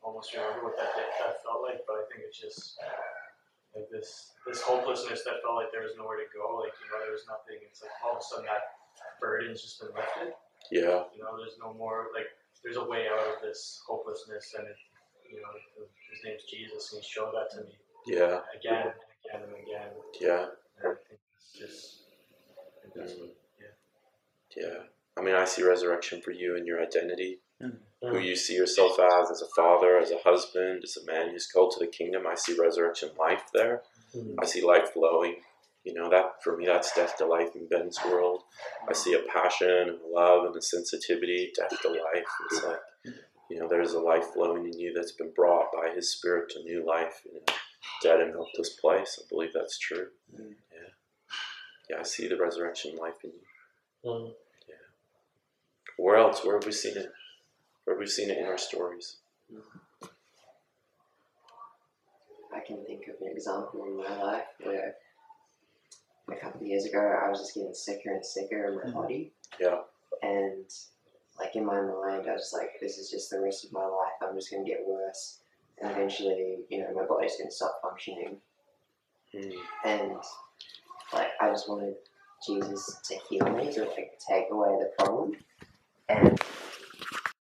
almost 0.04 0.34
remember 0.34 0.66
what 0.66 0.76
that 0.78 0.92
that 0.98 1.44
felt 1.44 1.64
like. 1.64 1.80
But 1.88 1.96
I 1.96 2.04
think 2.12 2.28
it's 2.28 2.40
just 2.40 2.76
like 3.74 3.88
this 3.90 4.34
this 4.46 4.62
hopelessness 4.62 5.24
that 5.24 5.40
felt 5.42 5.56
like 5.56 5.72
there 5.72 5.84
was 5.84 5.96
nowhere 5.98 6.18
to 6.20 6.28
go. 6.36 6.60
Like 6.60 6.76
you 6.84 6.92
know, 6.92 7.00
there 7.00 7.16
was 7.16 7.24
nothing. 7.24 7.64
It's 7.64 7.82
like 7.82 7.96
all 8.04 8.20
of 8.20 8.20
a 8.20 8.24
sudden 8.24 8.46
that 8.52 8.76
burden's 9.24 9.62
just 9.64 9.80
been 9.80 9.96
lifted. 9.96 10.36
Yeah. 10.72 11.04
You 11.16 11.24
know, 11.24 11.38
there's 11.38 11.58
no 11.60 11.74
more 11.74 12.08
like 12.16 12.28
there's 12.64 12.78
a 12.78 12.84
way 12.84 13.08
out 13.12 13.20
of 13.20 13.42
this 13.44 13.82
hopelessness, 13.88 14.54
and 14.58 14.68
it, 14.68 14.76
you 15.30 15.38
know, 15.42 15.48
his 16.10 16.20
name's 16.24 16.44
Jesus, 16.50 16.94
and 16.94 17.02
he 17.02 17.08
showed 17.10 17.34
that 17.34 17.50
to 17.58 17.66
me 17.66 17.76
Yeah. 18.06 18.40
again 18.58 18.94
and 19.34 19.44
again 19.44 19.44
and 19.44 19.54
again. 19.68 19.90
Yeah. 20.20 20.46
And 20.80 20.94
I 20.94 20.96
think 21.08 21.20
it's 21.36 21.52
just 21.60 21.98
I 22.86 22.90
think 23.06 23.20
what, 23.20 23.36
Yeah. 24.56 24.84
I 25.18 25.22
mean, 25.22 25.36
I 25.36 25.46
see 25.46 25.64
resurrection 25.64 26.22
for 26.22 26.32
you 26.32 26.56
and 26.56 26.66
your 26.66 26.82
identity. 26.82 27.40
Mm. 27.62 27.78
who 28.02 28.18
you 28.18 28.36
see 28.36 28.56
yourself 28.56 28.98
as, 29.00 29.30
as 29.30 29.44
a 29.44 29.48
father, 29.56 30.00
as 30.00 30.10
a 30.10 30.18
husband, 30.26 30.82
as 30.84 30.98
a 30.98 31.06
man 31.06 31.30
who's 31.30 31.46
called 31.46 31.72
to 31.72 31.80
the 31.80 31.86
kingdom. 31.92 32.24
I 32.28 32.34
see 32.34 32.58
resurrection 32.60 33.10
life 33.20 33.44
there. 33.54 33.84
Mm. 34.16 34.34
I 34.42 34.46
see 34.48 34.64
life 34.64 34.94
flowing. 34.94 35.36
You 35.84 35.94
know, 35.96 36.10
that 36.10 36.44
for 36.44 36.56
me, 36.58 36.66
that's 36.68 36.94
death 36.96 37.18
to 37.18 37.26
life 37.26 37.56
in 37.56 37.68
Ben's 37.68 37.98
world. 38.06 38.44
I 38.88 38.94
see 38.94 39.14
a 39.14 39.32
passion 39.34 39.68
and 39.70 39.90
a 39.90 40.08
love 40.14 40.46
and 40.46 40.56
a 40.56 40.62
sensitivity, 40.62 41.52
death 41.56 41.82
to 41.82 41.90
life. 41.90 42.26
It's 42.52 42.64
like, 42.64 43.16
you 43.50 43.60
know, 43.60 43.68
there's 43.68 43.94
a 43.94 44.00
life 44.00 44.26
flowing 44.34 44.66
in 44.66 44.80
you 44.80 44.94
that's 44.94 45.14
been 45.14 45.32
brought 45.36 45.72
by 45.74 45.92
his 45.94 46.12
spirit 46.12 46.52
to 46.52 46.64
new 46.64 46.86
life 46.86 47.22
in 47.26 47.38
a 47.38 47.54
dead 48.04 48.20
and 48.22 48.36
hopeless 48.36 48.70
place. 48.80 49.20
I 49.20 49.26
believe 49.30 49.54
that's 49.54 49.80
true. 49.80 50.08
Yeah. 50.32 50.46
Yeah, 51.90 51.98
I 52.00 52.04
see 52.04 52.28
the 52.28 52.38
resurrection 52.38 52.96
life 52.96 53.24
in 53.24 53.32
you. 53.32 54.10
Mm. 54.10 54.32
Where 55.98 56.16
else? 56.16 56.46
Where 56.46 56.56
have 56.56 56.66
we 56.66 56.72
seen 56.72 56.98
it? 56.98 57.12
Where 57.84 57.96
have 57.96 58.00
we 58.00 58.08
seen 58.08 58.30
it 58.30 58.38
in 58.38 58.46
our 58.46 58.58
stories? 58.58 59.18
I 62.56 62.60
can 62.66 62.84
think 62.86 63.08
of 63.08 63.16
an 63.22 63.32
example 63.36 63.84
in 63.86 63.98
my 63.98 64.24
life 64.24 64.46
where 64.64 64.96
a 66.32 66.36
couple 66.40 66.62
of 66.62 66.68
years 66.68 66.86
ago 66.86 67.00
I 67.00 67.30
was 67.30 67.40
just 67.40 67.54
getting 67.56 67.74
sicker 67.74 68.12
and 68.14 68.26
sicker 68.26 68.66
in 68.68 68.76
my 68.76 68.84
Mhm. 68.84 68.94
body, 68.94 69.34
Yeah. 69.60 69.84
and 70.22 70.66
like 71.40 71.56
in 71.56 71.66
my 71.66 71.82
mind 71.82 72.30
I 72.30 72.34
was 72.34 72.54
like, 72.54 72.80
this 72.80 72.98
is 72.98 73.10
just 73.10 73.30
the 73.30 73.40
rest 73.40 73.66
of 73.66 73.72
my 73.72 73.86
life. 73.86 74.14
I'm 74.22 74.36
just 74.36 74.52
gonna 74.52 74.64
get 74.64 74.86
worse, 74.86 75.42
and 75.80 75.92
eventually, 75.92 76.66
you 76.70 76.80
know, 76.84 76.92
my 76.94 77.06
body's 77.06 77.38
gonna 77.38 77.52
stop 77.52 77.82
functioning, 77.82 78.42
Mm. 79.34 79.56
and 79.86 80.24
like 81.14 81.32
I 81.40 81.50
just 81.50 81.70
wanted 81.70 81.96
Jesus 82.46 83.00
to 83.06 83.16
heal 83.30 83.46
me 83.50 83.72
to 83.74 83.86
like 83.86 84.20
take 84.20 84.50
away 84.52 84.78
the 84.80 84.92
problem, 84.98 85.38
and 86.10 86.42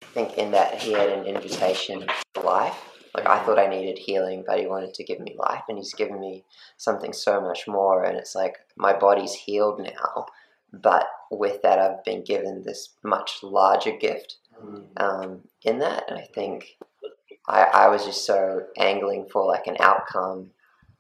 I 0.02 0.06
think 0.14 0.38
in 0.38 0.52
that 0.52 0.76
he 0.76 0.92
had 0.94 1.10
an 1.10 1.26
invitation 1.26 2.08
to 2.34 2.42
life. 2.42 2.89
Like 3.16 3.28
I 3.28 3.40
thought 3.44 3.60
I 3.60 3.68
needed 3.68 3.98
healing, 3.98 4.44
but 4.46 4.60
he 4.60 4.68
wanted 4.68 4.94
to 4.94 5.04
give 5.04 5.20
me 5.20 5.36
life, 5.38 5.64
and 5.68 5.78
he's 5.78 5.94
given 5.94 6.20
me 6.20 6.44
something 6.78 7.14
so 7.14 7.42
much 7.42 7.68
more. 7.68 8.04
And 8.04 8.18
it's 8.18 8.36
like 8.36 8.56
my 8.78 8.94
body's 8.94 9.34
healed 9.34 9.80
now, 9.80 10.26
but 10.72 11.08
with 11.32 11.62
that, 11.64 11.80
I've 11.80 12.04
been 12.04 12.24
given 12.24 12.64
this 12.64 12.90
much 13.04 13.40
larger 13.44 13.92
gift 13.92 14.38
Mm. 14.62 15.02
um, 15.02 15.42
in 15.64 15.80
that. 15.80 16.04
And 16.10 16.18
I 16.20 16.28
think 16.36 16.78
I, 17.48 17.64
I 17.64 17.88
was 17.88 18.06
just 18.06 18.26
so 18.26 18.64
angling 18.78 19.28
for 19.32 19.46
like 19.46 19.68
an 19.68 19.78
outcome, 19.80 20.52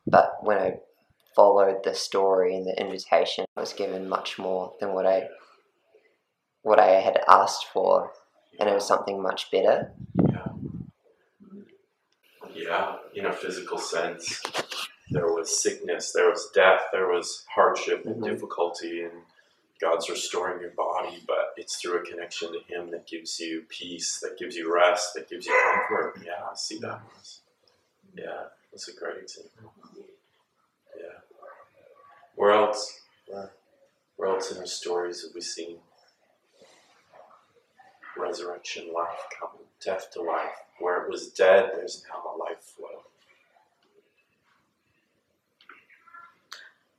but 0.08 0.38
when 0.42 0.58
I 0.58 0.78
followed 1.36 1.84
the 1.84 1.94
story 1.94 2.56
and 2.56 2.66
the 2.66 2.80
invitation, 2.80 3.46
I 3.58 3.60
was 3.60 3.74
given 3.74 4.08
much 4.08 4.39
more 4.39 4.74
than 4.80 4.94
what 4.94 5.06
I 5.06 5.28
what 6.62 6.80
I 6.80 7.01
had 7.01 7.20
asked 7.28 7.66
for, 7.74 8.12
and 8.60 8.70
it 8.70 8.74
was 8.74 8.88
something 8.88 9.22
much 9.22 9.50
better. 9.51 9.92
Yeah, 12.69 12.97
in 13.15 13.25
a 13.25 13.33
physical 13.33 13.79
sense. 13.79 14.43
There 15.09 15.33
was 15.33 15.59
sickness, 15.63 16.11
there 16.11 16.29
was 16.29 16.51
death, 16.53 16.81
there 16.91 17.07
was 17.07 17.43
hardship 17.55 18.05
and 18.05 18.21
Mhm. 18.21 18.25
difficulty, 18.31 19.01
and 19.01 19.25
God's 19.79 20.07
restoring 20.07 20.61
your 20.61 20.69
body, 20.71 21.23
but 21.25 21.55
it's 21.57 21.81
through 21.81 21.97
a 21.97 22.05
connection 22.05 22.53
to 22.53 22.59
Him 22.59 22.91
that 22.91 23.07
gives 23.07 23.39
you 23.39 23.63
peace, 23.69 24.19
that 24.19 24.38
gives 24.38 24.55
you 24.55 24.71
rest, 24.71 25.15
that 25.15 25.27
gives 25.27 25.47
you 25.47 25.59
comfort. 25.63 26.21
Yeah, 26.23 26.47
I 26.47 26.53
see 26.53 26.77
that. 26.79 27.01
Yeah, 28.13 28.49
that's 28.71 28.88
a 28.88 28.93
great 28.93 29.17
example. 29.17 29.73
Yeah. 30.95 31.21
Where 32.35 32.51
else? 32.51 33.01
Where, 33.25 33.51
where 34.17 34.29
else 34.29 34.51
in 34.51 34.59
our 34.59 34.67
stories 34.67 35.23
have 35.23 35.33
we 35.33 35.41
seen 35.41 35.81
resurrection, 38.15 38.93
life 38.93 39.25
coming, 39.39 39.68
death 39.83 40.12
to 40.13 40.21
life? 40.21 40.55
Where 40.79 41.03
it 41.03 41.09
was 41.09 41.29
dead, 41.29 41.71
there's 41.74 42.03
now 42.09 42.31
a 42.31 42.38
life 42.38 42.62
flow. 42.62 43.03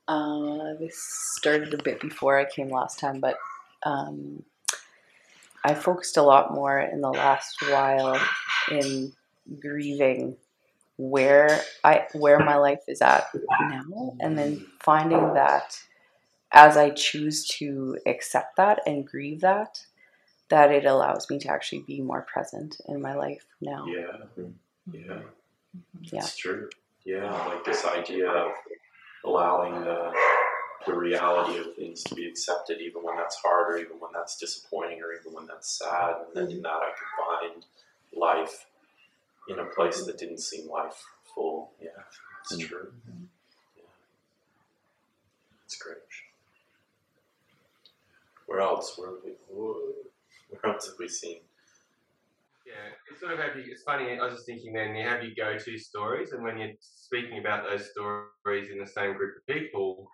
Uh, 0.09 0.75
this 0.79 0.99
started 1.37 1.73
a 1.73 1.83
bit 1.83 2.01
before 2.01 2.39
I 2.39 2.45
came 2.45 2.69
last 2.69 2.99
time, 2.99 3.21
but 3.21 3.37
um, 3.85 4.43
I 5.65 5.75
focused 5.75 6.17
a 6.17 6.23
lot 6.23 6.53
more 6.53 6.81
in 6.81 7.01
the 7.01 7.11
last 7.11 7.57
while 7.71 8.21
in 8.71 9.13
grieving 9.61 10.37
where 10.97 11.61
I 11.83 12.07
where 12.13 12.39
my 12.41 12.57
life 12.57 12.83
is 12.87 13.01
at 13.01 13.29
now, 13.35 14.15
and 14.21 14.37
then 14.37 14.67
finding 14.81 15.35
that 15.35 15.81
as 16.53 16.77
I 16.77 16.91
choose 16.91 17.47
to 17.59 17.97
accept 18.05 18.57
that 18.57 18.81
and 18.87 19.07
grieve 19.07 19.41
that, 19.41 19.87
that 20.51 20.71
it 20.73 20.85
allows 20.85 21.31
me 21.31 21.39
to 21.39 21.51
actually 21.51 21.81
be 21.81 22.01
more 22.01 22.23
present 22.23 22.77
in 22.89 23.01
my 23.01 23.15
life 23.15 23.45
now. 23.61 23.87
Yeah, 23.87 24.03
mm-hmm. 24.39 24.51
yeah, 24.93 25.01
mm-hmm. 25.01 26.03
Yeah. 26.03 26.21
it's 26.21 26.37
true. 26.37 26.69
Yeah, 27.05 27.31
like 27.47 27.65
this 27.65 27.85
idea 27.87 28.29
of 28.29 28.53
allowing 29.25 29.81
the 29.85 30.13
the 30.87 30.95
reality 30.95 31.59
of 31.59 31.75
things 31.77 32.03
to 32.05 32.15
be 32.15 32.27
accepted, 32.27 32.81
even 32.81 33.03
when 33.03 33.17
that's 33.17 33.37
hard, 33.37 33.75
or 33.75 33.79
even 33.79 33.99
when 34.01 34.11
that's 34.15 34.39
disappointing, 34.39 35.01
or 35.03 35.13
even 35.13 35.33
when 35.33 35.47
that's 35.47 35.79
sad, 35.79 36.15
and 36.27 36.35
then 36.35 36.45
in 36.45 36.51
mm-hmm. 36.59 36.63
that 36.63 36.69
I 36.69 36.93
could 36.97 37.53
find 37.53 37.65
life 38.15 38.67
in 39.49 39.59
a 39.59 39.65
place 39.65 40.05
that 40.05 40.19
didn't 40.19 40.41
seem 40.41 40.69
lifeful. 40.69 41.73
Yeah, 41.81 41.91
it's 42.43 42.57
Mm. 42.57 42.69
true. 42.69 42.93
Yeah, 43.77 43.83
it's 45.65 45.77
great. 45.77 45.99
Where 48.47 48.61
else? 48.61 48.99
Where 48.99 49.11
have 49.11 49.19
we? 49.25 49.33
Where 50.51 50.75
else 50.75 50.87
have 50.87 50.97
we 50.99 51.09
seen? 51.09 51.41
Yeah, 52.67 52.95
it's 53.11 53.21
sort 53.21 53.33
of 53.33 53.39
have 53.39 53.57
you. 53.57 53.65
It's 53.71 53.83
funny. 53.83 54.19
I 54.19 54.25
was 54.25 54.35
just 54.35 54.47
thinking 54.47 54.73
then 54.73 54.95
you 54.95 55.07
have 55.07 55.23
your 55.23 55.33
go-to 55.37 55.79
stories, 55.79 56.33
and 56.33 56.43
when 56.43 56.59
you're 56.59 56.73
speaking 56.81 57.39
about 57.39 57.65
those 57.69 57.91
stories 57.91 58.71
in 58.71 58.79
the 58.79 58.87
same 58.87 59.17
group 59.17 59.37
of 59.37 59.47
people, 59.47 60.09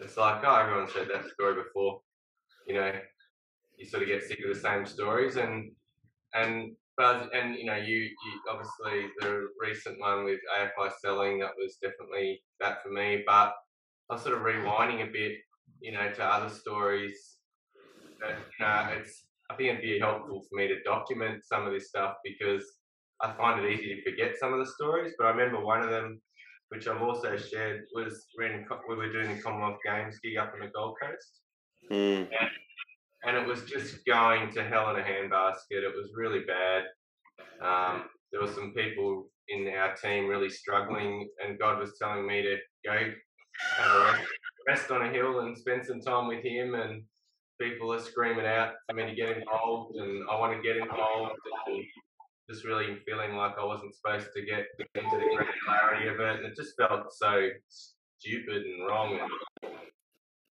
it's 0.00 0.16
like, 0.16 0.42
oh, 0.44 0.54
everyone's 0.54 0.92
heard 0.92 1.10
that 1.12 1.30
story 1.30 1.62
before. 1.62 2.00
You 2.66 2.74
know, 2.74 2.92
you 3.76 3.86
sort 3.86 4.02
of 4.02 4.08
get 4.08 4.22
sick 4.22 4.40
of 4.44 4.54
the 4.54 4.60
same 4.60 4.86
stories, 4.86 5.36
and 5.36 5.72
and 6.34 6.72
but 6.96 7.30
and 7.34 7.56
you 7.56 7.64
know, 7.64 7.76
you, 7.76 7.96
you 7.96 8.40
obviously 8.50 9.10
the 9.20 9.48
recent 9.60 10.00
one 10.00 10.24
with 10.24 10.40
AFI 10.58 10.90
selling 11.00 11.40
that 11.40 11.52
was 11.58 11.76
definitely 11.82 12.42
that 12.60 12.82
for 12.82 12.90
me. 12.90 13.22
But 13.26 13.54
I 14.10 14.14
was 14.14 14.22
sort 14.22 14.36
of 14.36 14.42
rewinding 14.42 15.08
a 15.08 15.10
bit, 15.10 15.38
you 15.80 15.92
know, 15.92 16.10
to 16.12 16.24
other 16.24 16.50
stories. 16.50 17.36
That, 18.20 18.36
you 18.58 18.64
know, 18.64 18.88
it's 18.98 19.24
I 19.52 19.56
think 19.56 19.68
it'd 19.68 19.82
be 19.82 19.98
helpful 19.98 20.42
for 20.48 20.56
me 20.56 20.66
to 20.68 20.82
document 20.82 21.44
some 21.44 21.66
of 21.66 21.72
this 21.74 21.88
stuff 21.88 22.14
because 22.24 22.64
I 23.20 23.32
find 23.34 23.62
it 23.62 23.70
easy 23.70 23.94
to 23.94 24.10
forget 24.10 24.36
some 24.38 24.54
of 24.54 24.58
the 24.58 24.72
stories. 24.72 25.12
But 25.18 25.26
I 25.26 25.30
remember 25.30 25.60
one 25.60 25.82
of 25.82 25.90
them, 25.90 26.22
which 26.70 26.88
I've 26.88 27.02
also 27.02 27.36
shared, 27.36 27.82
was 27.94 28.26
when 28.36 28.64
we 28.88 28.96
were 28.96 29.12
doing 29.12 29.36
the 29.36 29.42
Commonwealth 29.42 29.78
Games 29.84 30.18
gig 30.22 30.38
up 30.38 30.52
on 30.54 30.60
the 30.60 30.68
Gold 30.68 30.96
Coast, 31.02 31.40
Mm. 31.90 32.28
and 33.24 33.36
it 33.36 33.46
was 33.46 33.64
just 33.64 34.06
going 34.06 34.50
to 34.52 34.62
hell 34.64 34.88
in 34.94 35.00
a 35.00 35.04
handbasket. 35.04 35.82
It 35.82 35.94
was 35.94 36.12
really 36.14 36.44
bad. 36.44 36.84
Um, 37.60 38.08
there 38.30 38.40
were 38.40 38.52
some 38.52 38.72
people 38.72 39.28
in 39.48 39.68
our 39.68 39.94
team 39.96 40.28
really 40.28 40.48
struggling, 40.48 41.28
and 41.44 41.58
God 41.58 41.78
was 41.78 41.98
telling 41.98 42.26
me 42.26 42.40
to 42.42 42.56
go 42.84 43.12
have 43.76 43.90
a 43.96 44.04
rest, 44.04 44.28
rest 44.66 44.90
on 44.90 45.02
a 45.02 45.10
hill 45.10 45.40
and 45.40 45.58
spend 45.58 45.84
some 45.84 46.00
time 46.00 46.28
with 46.28 46.42
Him. 46.44 46.74
And 46.74 47.04
people 47.62 47.92
are 47.92 48.00
screaming 48.00 48.46
out 48.46 48.72
for 48.88 48.96
me 48.96 49.06
to 49.06 49.14
get 49.14 49.36
involved, 49.36 49.96
and 49.96 50.24
I 50.30 50.38
want 50.38 50.56
to 50.56 50.62
get 50.66 50.76
involved. 50.76 51.36
And 51.66 51.84
just 52.50 52.64
really 52.64 52.98
feeling 53.06 53.36
like 53.36 53.54
I 53.58 53.64
wasn't 53.64 53.94
supposed 53.94 54.28
to 54.34 54.42
get 54.42 54.66
into 54.94 55.16
the 55.16 55.24
granularity 55.24 56.12
of 56.12 56.20
it, 56.20 56.36
and 56.36 56.46
it 56.46 56.56
just 56.56 56.76
felt 56.76 57.12
so 57.12 57.48
stupid 57.68 58.62
and 58.62 58.86
wrong. 58.86 59.18
And, 59.62 59.72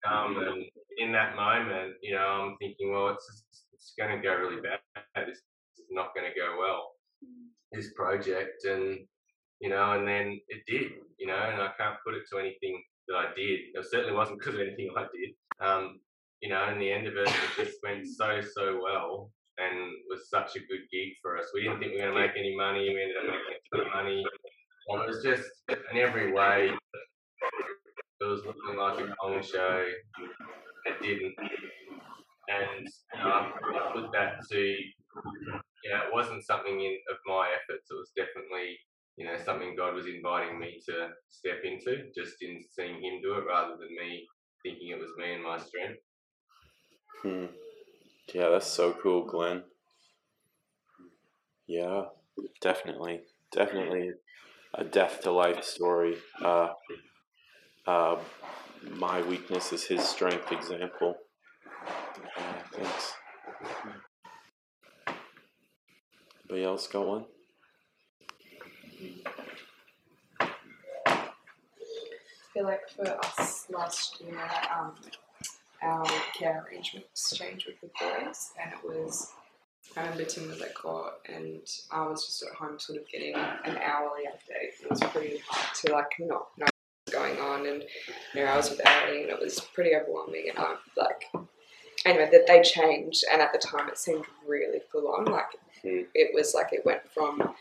um, 0.10 0.38
and 0.42 0.66
in 0.98 1.12
that 1.12 1.36
moment, 1.36 1.96
you 2.02 2.16
know, 2.16 2.26
I'm 2.26 2.58
thinking, 2.60 2.92
well, 2.92 3.10
it's 3.10 3.44
it's 3.74 3.94
going 3.98 4.16
to 4.16 4.24
go 4.24 4.36
really 4.36 4.62
bad. 4.62 4.80
This 5.28 5.38
is 5.38 5.86
not 5.90 6.16
going 6.16 6.32
to 6.32 6.40
go 6.40 6.58
well. 6.60 6.92
This 7.72 7.94
project, 7.94 8.66
and 8.66 9.00
you 9.60 9.70
know, 9.70 9.92
and 9.92 10.08
then 10.08 10.40
it 10.48 10.64
did, 10.68 10.92
you 11.18 11.28
know, 11.28 11.38
and 11.38 11.62
I 11.62 11.70
can't 11.78 11.98
put 12.06 12.16
it 12.16 12.24
to 12.32 12.40
anything 12.40 12.82
that 13.08 13.16
I 13.16 13.26
did. 13.36 13.60
It 13.74 13.86
certainly 13.90 14.16
wasn't 14.16 14.40
because 14.40 14.56
of 14.56 14.62
anything 14.62 14.90
I 14.98 15.06
did. 15.14 15.36
Um, 15.60 16.00
you 16.42 16.50
know, 16.50 16.70
in 16.72 16.80
the 16.80 16.92
end 16.92 17.08
of 17.08 17.16
it, 17.16 17.28
it 17.28 17.66
just 17.66 17.78
went 17.84 18.08
so 18.08 18.42
so 18.42 18.80
well, 18.82 19.32
and 19.58 19.92
was 20.10 20.30
such 20.30 20.56
a 20.56 20.60
good 20.60 20.90
gig 20.92 21.14
for 21.22 21.38
us. 21.38 21.46
We 21.54 21.62
didn't 21.64 21.80
think 21.80 21.92
we 21.92 21.98
were 21.98 22.12
going 22.12 22.16
to 22.16 22.22
make 22.22 22.38
any 22.38 22.56
money. 22.56 22.90
We 22.90 23.02
ended 23.02 23.18
up 23.18 23.26
making 23.26 23.62
a 23.74 23.82
of 23.82 23.88
money. 23.96 24.24
And 24.90 25.02
it 25.02 25.08
was 25.08 25.24
just 25.24 25.48
in 25.70 25.98
every 25.98 26.34
way, 26.34 26.72
it 28.22 28.26
was 28.26 28.42
looking 28.46 28.78
like 28.78 29.00
a 29.00 29.16
Kong 29.16 29.42
show. 29.42 29.86
It 30.86 31.02
didn't. 31.02 31.36
And 32.50 32.88
you 32.88 33.20
know, 33.24 33.30
I 33.30 33.52
I 33.78 33.92
put 33.94 34.12
that 34.14 34.42
to, 34.50 34.58
you 34.58 35.90
know, 35.90 36.02
it 36.08 36.14
wasn't 36.14 36.44
something 36.44 36.74
in, 36.82 36.98
of 37.12 37.18
my 37.28 37.50
efforts. 37.54 37.90
It 37.92 37.94
was 37.94 38.12
definitely, 38.18 38.78
you 39.16 39.26
know, 39.26 39.38
something 39.38 39.76
God 39.78 39.94
was 39.94 40.08
inviting 40.08 40.60
me 40.60 40.82
to 40.90 41.10
step 41.30 41.62
into, 41.64 42.10
just 42.16 42.42
in 42.42 42.66
seeing 42.70 42.96
Him 42.96 43.22
do 43.22 43.36
it 43.36 43.46
rather 43.48 43.78
than 43.78 43.94
me 43.96 44.28
thinking 44.64 44.90
it 44.90 45.00
was 45.00 45.12
me 45.18 45.34
and 45.34 45.44
my 45.44 45.58
strength. 45.58 46.02
Hmm. 47.22 47.46
Yeah, 48.34 48.50
that's 48.50 48.68
so 48.68 48.94
cool, 48.94 49.26
Glenn. 49.26 49.64
Yeah, 51.68 52.06
definitely, 52.62 53.22
definitely 53.52 54.12
a 54.74 54.84
death 54.84 55.22
to 55.22 55.32
life 55.32 55.64
story. 55.64 56.18
Uh, 56.44 56.70
uh, 57.86 58.18
my 58.98 59.22
weakness 59.22 59.72
is 59.74 59.86
his 59.86 60.04
strength 60.04 60.52
example. 60.52 61.16
Uh, 62.38 62.42
thanks. 62.74 63.14
Anybody 66.50 66.66
else 66.66 66.88
got 66.88 67.08
one? 67.08 67.26
I 70.44 70.50
feel 72.54 72.64
like 72.66 72.90
for 72.90 73.08
us 73.26 73.66
last 73.70 74.20
year, 74.22 74.38
um, 74.78 74.94
our 75.82 76.06
care 76.38 76.66
arrangements 76.68 77.36
changed 77.36 77.68
with 77.68 77.80
the 77.82 77.90
boys, 78.00 78.52
and 78.62 78.74
it 78.74 78.84
was. 78.84 79.32
I 79.98 80.02
remember 80.02 80.24
Tim 80.26 80.48
was 80.48 80.62
at 80.62 80.74
court, 80.76 81.14
and 81.28 81.60
I 81.92 82.08
was 82.08 82.26
just 82.26 82.44
at 82.44 82.54
home, 82.54 82.80
sort 82.80 83.00
of 83.00 83.10
getting 83.10 83.34
an 83.36 83.78
hourly 83.78 84.24
update. 84.28 84.82
It 84.84 84.90
was 84.90 85.00
pretty 85.02 85.42
hard 85.48 85.76
to 85.76 85.92
like 85.94 86.12
not 86.20 86.48
know 86.58 86.68
what's 87.06 87.14
going 87.18 87.40
on, 87.40 87.66
and 87.68 87.84
you 88.34 88.44
know, 88.46 88.52
I 88.52 88.58
was 88.58 88.70
with 88.70 88.82
Ellie, 88.86 89.24
and 89.24 89.32
it 89.32 89.40
was 89.40 89.60
pretty 89.60 89.96
overwhelming. 89.96 90.50
And 90.50 90.58
I 90.60 90.76
like, 90.96 91.26
anyway, 92.06 92.30
that 92.32 92.48
they 92.48 92.62
changed, 92.62 93.24
and 93.32 93.42
at 93.42 93.52
the 93.52 93.60
time, 93.60 93.90
it 93.90 93.98
seemed 93.98 94.26
really 94.48 94.80
full 94.92 95.08
on. 95.14 95.26
Like, 95.26 95.46
Hmm. 95.82 96.02
it 96.14 96.30
was 96.36 96.54
like 96.54 96.74
it 96.74 96.86
went 96.86 97.02
from 97.12 97.56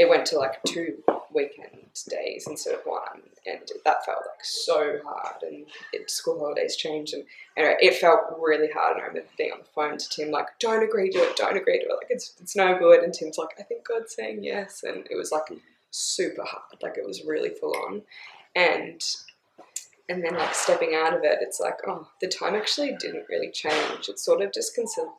it 0.00 0.08
went 0.08 0.24
to 0.24 0.38
like 0.38 0.62
two 0.64 0.96
weekend 1.30 1.76
days 2.08 2.46
instead 2.48 2.74
of 2.74 2.80
one, 2.86 3.20
and 3.44 3.60
that 3.84 4.04
felt 4.06 4.20
like 4.20 4.42
so 4.42 4.98
hard. 5.04 5.42
And 5.42 5.66
it, 5.92 6.10
school 6.10 6.38
holidays 6.38 6.74
changed, 6.74 7.12
and, 7.12 7.24
and 7.58 7.76
it 7.80 7.96
felt 7.96 8.20
really 8.40 8.70
hard. 8.72 8.96
And 8.96 9.02
I 9.02 9.08
remember 9.08 9.28
being 9.36 9.52
on 9.52 9.58
the 9.58 9.64
phone 9.74 9.98
to 9.98 10.08
Tim, 10.08 10.30
like, 10.30 10.46
"Don't 10.58 10.82
agree 10.82 11.10
to 11.10 11.18
it, 11.18 11.36
don't 11.36 11.58
agree 11.58 11.80
to 11.80 11.84
it, 11.84 11.90
like 11.90 12.06
it's 12.08 12.32
it's 12.40 12.56
no 12.56 12.78
good." 12.78 13.02
And 13.02 13.12
Tim's 13.12 13.36
like, 13.36 13.50
"I 13.58 13.62
think 13.62 13.86
God's 13.86 14.14
saying 14.14 14.42
yes," 14.42 14.82
and 14.82 15.06
it 15.10 15.16
was 15.16 15.32
like 15.32 15.52
super 15.90 16.44
hard, 16.44 16.82
like 16.82 16.96
it 16.96 17.06
was 17.06 17.22
really 17.26 17.50
full 17.50 17.76
on, 17.86 18.00
and 18.56 19.02
and 20.08 20.24
then 20.24 20.34
like 20.34 20.54
stepping 20.54 20.94
out 20.94 21.12
of 21.12 21.24
it, 21.24 21.40
it's 21.42 21.60
like, 21.60 21.78
oh, 21.86 22.08
the 22.22 22.26
time 22.26 22.54
actually 22.54 22.96
didn't 22.98 23.28
really 23.28 23.50
change. 23.50 24.08
It 24.08 24.18
sort 24.18 24.40
of 24.40 24.52
just 24.52 24.76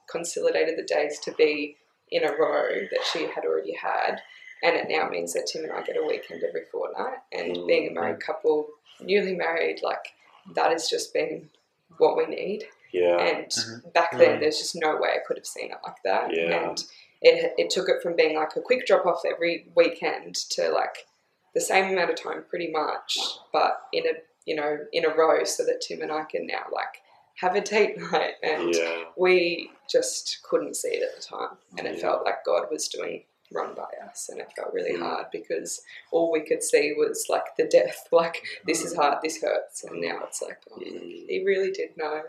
consolidated 0.09 0.75
the 0.75 0.83
days 0.83 1.19
to 1.19 1.31
be 1.33 1.77
in 2.09 2.25
a 2.25 2.31
row 2.31 2.87
that 2.91 3.05
she 3.13 3.27
had 3.27 3.45
already 3.45 3.73
had 3.73 4.21
and 4.63 4.75
it 4.75 4.87
now 4.89 5.09
means 5.09 5.33
that 5.33 5.47
Tim 5.47 5.63
and 5.63 5.73
I 5.73 5.81
get 5.83 5.97
a 5.97 6.03
weekend 6.03 6.43
every 6.43 6.65
fortnight. 6.71 7.17
And 7.31 7.65
being 7.67 7.89
a 7.89 7.91
married 7.91 8.19
couple, 8.19 8.67
newly 8.99 9.35
married, 9.35 9.81
like 9.83 10.13
that 10.55 10.71
has 10.71 10.89
just 10.89 11.13
been 11.13 11.49
what 11.97 12.17
we 12.17 12.25
need. 12.25 12.65
Yeah. 12.91 13.17
And 13.19 13.47
Mhm. 13.47 13.93
back 13.93 14.11
then, 14.17 14.39
there's 14.39 14.59
just 14.59 14.75
no 14.75 14.97
way 14.97 15.09
I 15.15 15.19
could 15.25 15.37
have 15.37 15.45
seen 15.45 15.71
it 15.71 15.77
like 15.85 16.01
that. 16.03 16.33
Yeah. 16.35 16.69
And 16.69 16.83
it 17.21 17.53
it 17.57 17.69
took 17.69 17.87
it 17.89 18.01
from 18.01 18.15
being 18.15 18.35
like 18.35 18.55
a 18.55 18.61
quick 18.61 18.85
drop 18.85 19.05
off 19.05 19.23
every 19.25 19.67
weekend 19.75 20.35
to 20.51 20.69
like 20.69 21.05
the 21.53 21.61
same 21.61 21.91
amount 21.91 22.09
of 22.09 22.15
time, 22.21 22.43
pretty 22.49 22.69
much, 22.71 23.17
but 23.53 23.81
in 23.93 24.05
a 24.05 24.13
you 24.45 24.55
know 24.55 24.79
in 24.91 25.05
a 25.05 25.09
row, 25.15 25.43
so 25.43 25.63
that 25.65 25.81
Tim 25.81 26.01
and 26.01 26.11
I 26.11 26.23
can 26.23 26.45
now 26.47 26.65
like 26.71 27.01
have 27.35 27.55
a 27.55 27.61
date 27.61 27.97
night 28.11 28.35
and 28.43 28.73
Yeah. 28.75 29.03
we 29.15 29.71
just 29.89 30.41
couldn't 30.43 30.75
see 30.75 30.89
it 30.89 31.03
at 31.03 31.15
the 31.15 31.21
time 31.21 31.57
and 31.77 31.87
it 31.87 31.95
Yeah. 31.95 32.01
felt 32.01 32.25
like 32.25 32.43
god 32.45 32.69
was 32.69 32.87
doing 32.87 33.23
run 33.51 33.73
by 33.75 33.87
us 34.09 34.29
and 34.29 34.39
it 34.39 34.51
felt 34.55 34.73
really 34.73 34.93
Mm. 34.97 35.01
hard 35.01 35.25
because 35.31 35.81
all 36.11 36.31
we 36.31 36.41
could 36.41 36.63
see 36.63 36.93
was 36.97 37.25
like 37.29 37.55
the 37.57 37.65
death 37.65 38.07
like 38.11 38.41
this 38.65 38.81
is 38.83 38.95
hard 38.95 39.17
this 39.23 39.41
hurts 39.41 39.83
and 39.83 40.01
now 40.01 40.19
it's 40.25 40.41
like 40.41 40.59
oh, 40.71 40.77
Mm, 40.79 41.27
he 41.27 41.43
really 41.45 41.71
did 41.71 41.95
know 41.97 42.23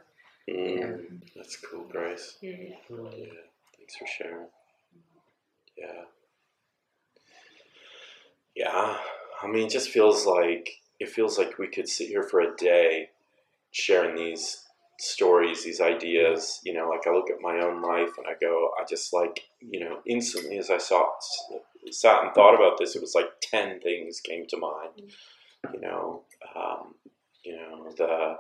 mm. 0.48 1.20
That's 1.36 1.56
cool, 1.56 1.84
Grace. 1.84 2.36
yeah. 2.40 2.50
Yeah. 2.90 3.26
Thanks 3.76 3.96
for 3.96 4.06
sharing. 4.06 4.46
Yeah. 5.76 6.04
Yeah. 8.54 8.96
I 9.42 9.46
mean, 9.46 9.66
it 9.66 9.70
just 9.72 9.90
feels 9.90 10.26
like 10.26 10.68
it 11.00 11.08
feels 11.08 11.38
like 11.38 11.58
we 11.58 11.68
could 11.68 11.88
sit 11.88 12.08
here 12.08 12.22
for 12.22 12.40
a 12.40 12.54
day 12.56 13.10
sharing 13.70 14.14
these 14.16 14.61
stories, 15.02 15.64
these 15.64 15.80
ideas. 15.80 16.60
You 16.64 16.74
know, 16.74 16.88
like 16.88 17.06
I 17.06 17.10
look 17.10 17.30
at 17.30 17.40
my 17.40 17.58
own 17.58 17.82
life 17.82 18.10
and 18.16 18.26
I 18.26 18.34
go, 18.40 18.70
I 18.80 18.84
just 18.88 19.12
like, 19.12 19.40
you 19.60 19.80
know, 19.80 19.98
instantly 20.06 20.58
as 20.58 20.70
I 20.70 20.78
saw 20.78 21.06
sat 21.90 22.22
and 22.22 22.32
thought 22.32 22.54
about 22.54 22.78
this, 22.78 22.94
it 22.94 23.02
was 23.02 23.14
like 23.14 23.28
ten 23.40 23.80
things 23.80 24.20
came 24.20 24.46
to 24.48 24.56
mind. 24.56 25.12
You 25.74 25.80
know, 25.80 26.22
um, 26.56 26.94
you 27.44 27.56
know 27.56 27.92
the 27.96 28.36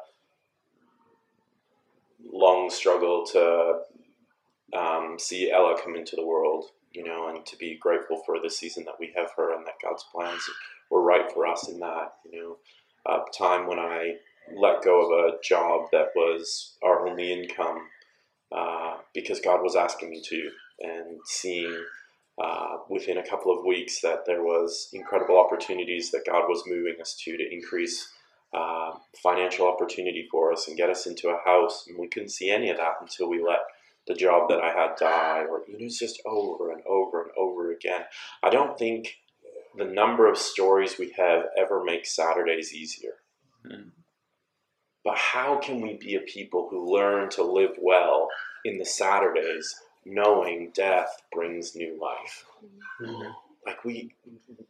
long 2.32 2.70
struggle 2.70 3.26
to 3.26 3.80
um, 4.78 5.16
see 5.18 5.50
Ella 5.50 5.76
come 5.82 5.96
into 5.96 6.16
the 6.16 6.26
world, 6.26 6.66
you 6.92 7.04
know, 7.04 7.28
and 7.28 7.44
to 7.46 7.56
be 7.56 7.76
grateful 7.76 8.22
for 8.24 8.40
the 8.40 8.50
season 8.50 8.84
that 8.84 9.00
we 9.00 9.12
have 9.16 9.30
her 9.36 9.54
and 9.54 9.66
that 9.66 9.74
God's 9.82 10.04
plans 10.14 10.42
were 10.90 11.02
right 11.02 11.30
for 11.32 11.46
us 11.46 11.68
in 11.68 11.80
that, 11.80 12.14
you 12.24 12.40
know, 12.40 12.56
a 13.06 13.18
time 13.36 13.66
when 13.66 13.78
I 13.78 14.14
let 14.56 14.82
go 14.82 15.06
of 15.06 15.34
a 15.34 15.38
job 15.42 15.88
that 15.92 16.08
was 16.14 16.76
our 16.82 17.06
only 17.06 17.32
income 17.32 17.88
uh, 18.50 18.96
because 19.14 19.40
God 19.40 19.62
was 19.62 19.76
asking 19.76 20.10
me 20.10 20.20
to, 20.22 20.50
and 20.80 21.20
seeing 21.24 21.84
uh, 22.42 22.78
within 22.88 23.18
a 23.18 23.28
couple 23.28 23.56
of 23.56 23.64
weeks 23.64 24.00
that 24.00 24.24
there 24.26 24.42
was 24.42 24.88
incredible 24.92 25.38
opportunities 25.38 26.10
that 26.10 26.26
God 26.26 26.48
was 26.48 26.62
moving 26.66 26.96
us 27.00 27.14
to 27.24 27.36
to 27.36 27.52
increase 27.52 28.12
uh, 28.52 28.92
financial 29.22 29.66
opportunity 29.66 30.28
for 30.30 30.52
us 30.52 30.68
and 30.68 30.76
get 30.76 30.90
us 30.90 31.06
into 31.06 31.28
a 31.28 31.40
house, 31.44 31.86
and 31.88 31.98
we 31.98 32.08
couldn't 32.08 32.30
see 32.30 32.50
any 32.50 32.70
of 32.70 32.76
that 32.76 32.94
until 33.00 33.28
we 33.28 33.42
let 33.42 33.60
the 34.06 34.14
job 34.14 34.48
that 34.48 34.60
I 34.60 34.72
had 34.72 34.96
die, 34.98 35.44
or 35.48 35.62
you 35.66 35.78
know, 35.78 35.86
it's 35.86 35.98
just 35.98 36.20
over 36.26 36.72
and 36.72 36.82
over 36.86 37.22
and 37.22 37.30
over 37.36 37.72
again. 37.72 38.02
I 38.42 38.50
don't 38.50 38.78
think 38.78 39.18
the 39.76 39.84
number 39.84 40.30
of 40.30 40.36
stories 40.36 40.98
we 40.98 41.14
have 41.16 41.44
ever 41.56 41.82
makes 41.82 42.14
Saturdays 42.14 42.74
easier. 42.74 43.14
But 45.04 45.18
how 45.18 45.58
can 45.58 45.80
we 45.80 45.94
be 45.94 46.14
a 46.14 46.20
people 46.20 46.68
who 46.70 46.92
learn 46.92 47.28
to 47.30 47.42
live 47.42 47.76
well 47.80 48.28
in 48.64 48.78
the 48.78 48.84
Saturdays, 48.84 49.74
knowing 50.04 50.70
death 50.74 51.22
brings 51.32 51.74
new 51.74 51.98
life? 52.00 52.44
Mm-hmm. 53.00 53.30
Like 53.66 53.84
we, 53.84 54.14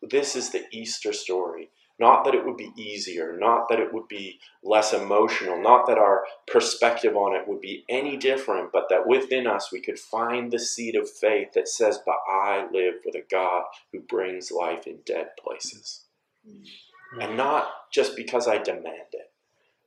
this 0.02 0.36
is 0.36 0.50
the 0.50 0.64
Easter 0.70 1.12
story. 1.12 1.70
Not 1.98 2.24
that 2.24 2.34
it 2.34 2.44
would 2.44 2.56
be 2.56 2.72
easier, 2.76 3.36
not 3.38 3.68
that 3.68 3.78
it 3.78 3.92
would 3.92 4.08
be 4.08 4.40
less 4.64 4.92
emotional, 4.92 5.60
not 5.62 5.86
that 5.86 5.98
our 5.98 6.24
perspective 6.48 7.14
on 7.16 7.36
it 7.36 7.46
would 7.46 7.60
be 7.60 7.84
any 7.88 8.16
different, 8.16 8.72
but 8.72 8.88
that 8.88 9.06
within 9.06 9.46
us 9.46 9.70
we 9.70 9.80
could 9.80 9.98
find 9.98 10.50
the 10.50 10.58
seed 10.58 10.96
of 10.96 11.08
faith 11.08 11.52
that 11.52 11.68
says, 11.68 12.00
But 12.04 12.16
I 12.28 12.66
live 12.72 12.94
with 13.04 13.14
a 13.14 13.24
God 13.30 13.64
who 13.92 14.00
brings 14.00 14.50
life 14.50 14.86
in 14.86 14.98
dead 15.04 15.28
places. 15.38 16.06
Mm-hmm. 16.48 17.20
And 17.20 17.36
not 17.36 17.68
just 17.92 18.16
because 18.16 18.48
I 18.48 18.58
demand 18.58 19.12
it. 19.12 19.21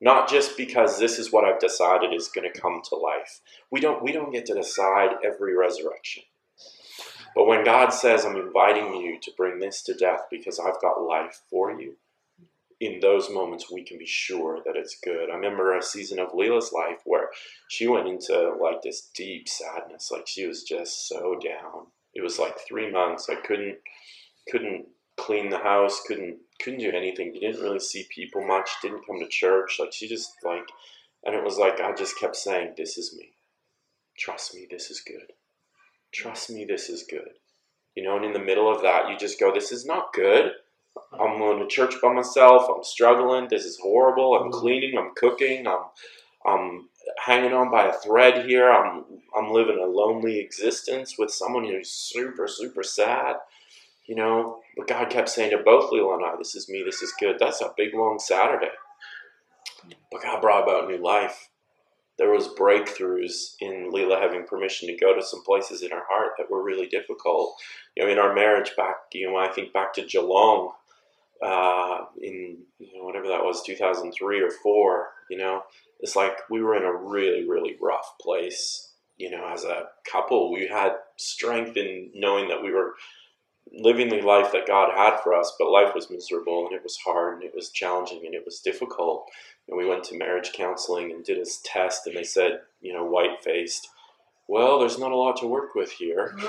Not 0.02 0.30
just 0.30 0.58
because 0.58 1.00
this 1.00 1.18
is 1.18 1.32
what 1.32 1.46
I've 1.46 1.60
decided 1.60 2.14
is 2.14 2.28
going 2.28 2.52
to 2.52 2.60
come 2.60 2.82
to 2.90 2.96
life. 2.96 3.42
We 3.72 3.80
don't 3.80 4.04
we 4.04 4.12
don't 4.12 4.32
get 4.32 4.46
to 4.48 4.54
decide 4.54 5.12
every 5.24 5.56
resurrection. 5.56 6.24
But 7.36 7.48
when 7.48 7.66
God 7.66 7.90
says, 7.90 8.24
I'm 8.24 8.38
inviting 8.38 8.96
you 8.96 9.20
to 9.20 9.32
bring 9.36 9.60
this 9.60 9.82
to 9.84 9.94
death 9.94 10.22
because 10.32 10.58
I've 10.58 10.82
got 10.82 11.02
life 11.02 11.42
for 11.50 11.72
you, 11.80 11.98
in 12.80 13.00
those 13.00 13.30
moments 13.30 13.72
we 13.72 13.84
can 13.84 13.98
be 13.98 14.06
sure 14.06 14.60
that 14.66 14.76
it's 14.76 14.98
good. 15.04 15.30
I 15.30 15.36
remember 15.36 15.76
a 15.76 15.82
season 15.82 16.20
of 16.20 16.34
Leela's 16.34 16.74
life 16.74 17.00
where 17.06 17.30
she 17.68 17.88
went 17.88 18.08
into 18.08 18.56
like 18.62 18.82
this 18.82 19.10
deep 19.14 19.48
sadness. 19.48 20.12
Like 20.12 20.28
she 20.28 20.46
was 20.46 20.64
just 20.64 21.08
so 21.08 21.38
down. 21.44 21.88
It 22.14 22.22
was 22.22 22.40
like 22.40 22.58
three 22.60 22.92
months. 22.92 23.30
I 23.30 23.36
couldn't 23.36 23.78
couldn't 24.50 24.88
clean 25.18 25.50
the 25.50 25.58
house, 25.58 26.02
couldn't 26.06 26.38
couldn't 26.62 26.80
do 26.80 26.92
anything. 26.92 27.34
You 27.34 27.42
Didn't 27.42 27.64
really 27.64 27.80
see 27.80 28.08
people 28.10 28.46
much, 28.46 28.70
didn't 28.82 29.06
come 29.06 29.20
to 29.20 29.28
church. 29.28 29.78
Like 29.80 29.94
she 29.94 30.08
just 30.08 30.32
like 30.44 30.68
and 31.24 31.36
it 31.36 31.44
was 31.44 31.58
like 31.58 31.80
I 31.80 31.94
just 31.94 32.20
kept 32.20 32.36
saying, 32.36 32.74
This 32.78 32.98
is 32.98 33.16
me. 33.18 33.32
Trust 34.18 34.56
me, 34.56 34.68
this 34.70 34.90
is 34.90 35.02
good 35.02 35.34
trust 36.16 36.50
me, 36.50 36.66
this 36.66 36.90
is 36.90 37.04
good. 37.04 37.30
You 37.96 38.04
know, 38.04 38.16
and 38.16 38.26
in 38.26 38.34
the 38.34 38.40
middle 38.40 38.74
of 38.74 38.82
that, 38.82 39.10
you 39.10 39.18
just 39.18 39.40
go, 39.40 39.54
this 39.54 39.72
is 39.72 39.86
not 39.86 40.14
good. 40.14 40.52
I'm 41.14 41.38
going 41.38 41.60
to 41.60 41.68
church 41.68 41.96
by 42.02 42.14
myself. 42.14 42.68
I'm 42.74 42.84
struggling. 42.84 43.48
This 43.50 43.66
is 43.66 43.78
horrible. 43.82 44.36
I'm 44.36 44.50
mm-hmm. 44.50 44.60
cleaning. 44.60 44.98
I'm 44.98 45.12
cooking. 45.16 45.68
I'm, 45.68 45.80
I'm 46.46 46.90
hanging 47.24 47.54
on 47.54 47.70
by 47.70 47.88
a 47.88 47.94
thread 47.94 48.46
here. 48.46 48.72
I'm, 48.72 49.04
I'm 49.38 49.52
living 49.52 49.80
a 49.80 49.86
lonely 49.86 50.40
existence 50.40 51.16
with 51.18 51.32
someone 51.32 51.66
who's 51.66 51.92
super, 51.92 52.48
super 52.48 52.84
sad. 52.84 53.36
You 54.08 54.16
know, 54.16 54.60
but 54.78 54.88
God 54.88 55.10
kept 55.10 55.30
saying 55.30 55.52
to 55.52 55.58
both 55.58 55.92
Leela 55.92 56.16
and 56.16 56.26
I, 56.26 56.36
this 56.38 56.56
is 56.56 56.70
me. 56.70 56.84
This 56.86 57.02
is 57.02 57.14
good. 57.20 57.38
That's 57.40 57.62
a 57.62 57.74
big, 57.76 57.94
long 57.94 58.20
Saturday. 58.20 58.72
But 60.12 60.22
God 60.22 60.42
brought 60.42 60.64
about 60.64 60.90
new 60.90 60.98
life 60.98 61.50
there 62.18 62.32
was 62.32 62.48
breakthroughs 62.48 63.56
in 63.60 63.92
Leela 63.92 64.22
having 64.22 64.46
permission 64.46 64.88
to 64.88 64.96
go 64.96 65.14
to 65.14 65.22
some 65.22 65.44
places 65.44 65.82
in 65.82 65.92
her 65.92 66.04
heart 66.10 66.32
that 66.38 66.50
were 66.50 66.64
really 66.64 66.88
difficult. 66.88 67.56
You 67.96 68.06
know, 68.06 68.12
in 68.12 68.20
our 68.20 68.34
marriage 68.34 68.72
back, 68.78 68.96
you 69.14 69.30
know, 69.30 69.36
I 69.36 69.50
think 69.50 69.74
back 69.74 69.94
to 69.94 70.06
Geelong, 70.06 70.72
uh, 71.44 72.06
in 72.22 72.60
you 72.80 72.98
know 72.98 73.04
whatever 73.04 73.28
that 73.28 73.44
was, 73.44 73.64
two 73.64 73.76
thousand 73.76 74.14
three 74.14 74.42
or 74.42 74.50
four. 74.50 75.10
You 75.30 75.38
know, 75.38 75.64
it's 76.00 76.16
like 76.16 76.38
we 76.50 76.62
were 76.62 76.78
in 76.78 76.84
a 76.84 76.94
really 76.94 77.48
really 77.48 77.76
rough 77.82 78.18
place. 78.22 78.94
You 79.18 79.32
know, 79.32 79.50
as 79.52 79.64
a 79.64 79.88
couple, 80.10 80.52
we 80.52 80.68
had 80.68 80.94
strength 81.18 81.78
in 81.78 82.12
knowing 82.14 82.50
that 82.50 82.62
we 82.62 82.72
were 82.72 82.94
living 83.74 84.10
the 84.10 84.22
life 84.22 84.52
that 84.52 84.68
God 84.68 84.92
had 84.96 85.20
for 85.22 85.34
us, 85.34 85.54
but 85.60 85.72
life 85.72 85.94
was 85.94 86.10
miserable 86.10 86.66
and 86.66 86.76
it 86.76 86.84
was 86.84 86.98
hard 86.98 87.36
and 87.36 87.44
it 87.44 87.54
was 87.56 87.70
challenging 87.70 88.22
and 88.26 88.36
it 88.36 88.44
was 88.46 88.60
difficult. 88.60 89.30
And 89.68 89.78
we 89.78 89.88
went 89.88 90.04
to 90.06 90.18
marriage 90.18 90.54
counseling 90.54 91.12
and 91.12 91.24
did 91.24 91.40
a 91.40 91.46
test, 91.64 92.06
and 92.06 92.16
they 92.16 92.24
said, 92.24 92.60
you 92.82 92.94
know, 92.94 93.04
white 93.04 93.44
faced, 93.44 93.90
well, 94.48 94.80
there's 94.80 95.00
not 95.00 95.12
a 95.12 95.16
lot 95.16 95.38
to 95.38 95.48
work 95.48 95.74
with 95.74 95.92
here. 95.92 96.36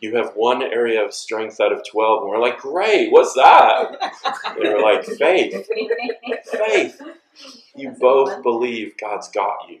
you 0.00 0.14
have 0.16 0.32
one 0.36 0.62
area 0.62 1.04
of 1.04 1.12
strength 1.12 1.60
out 1.60 1.72
of 1.72 1.82
12. 1.90 2.22
And 2.22 2.30
we're 2.30 2.38
like, 2.38 2.58
great, 2.58 3.10
what's 3.10 3.34
that? 3.34 3.96
They 4.60 4.68
were 4.68 4.80
like, 4.80 5.04
faith. 5.04 5.68
Faith. 6.44 7.02
You 7.74 7.90
both 7.98 8.42
believe 8.44 8.96
God's 8.96 9.28
got 9.28 9.68
you. 9.68 9.80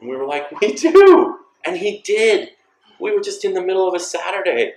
And 0.00 0.10
we 0.10 0.16
were 0.16 0.26
like, 0.26 0.60
we 0.60 0.72
do. 0.74 1.38
And 1.64 1.76
He 1.76 2.00
did. 2.04 2.50
We 2.98 3.14
were 3.14 3.22
just 3.22 3.44
in 3.44 3.54
the 3.54 3.62
middle 3.62 3.86
of 3.86 3.94
a 3.94 4.00
Saturday. 4.00 4.72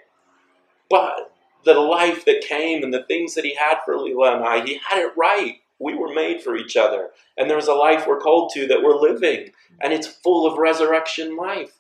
But 0.92 1.34
the 1.66 1.74
life 1.74 2.26
that 2.26 2.46
came 2.48 2.84
and 2.84 2.94
the 2.94 3.04
things 3.04 3.34
that 3.36 3.46
He 3.46 3.56
had 3.56 3.80
for 3.84 3.96
Leela 3.96 4.36
and 4.36 4.46
I, 4.46 4.64
He 4.64 4.80
had 4.88 5.00
it 5.00 5.14
right. 5.18 5.56
We 5.80 5.96
were 5.96 6.14
made 6.14 6.44
for 6.44 6.56
each 6.56 6.78
other. 6.78 7.10
And 7.38 7.50
there's 7.50 7.68
a 7.68 7.74
life 7.74 8.06
we're 8.06 8.20
called 8.20 8.52
to 8.54 8.68
that 8.68 8.84
we're 8.84 9.00
living. 9.00 9.52
And 9.82 9.94
it's 9.94 10.08
full 10.08 10.46
of 10.46 10.60
resurrection 10.60 11.36
life. 11.36 11.80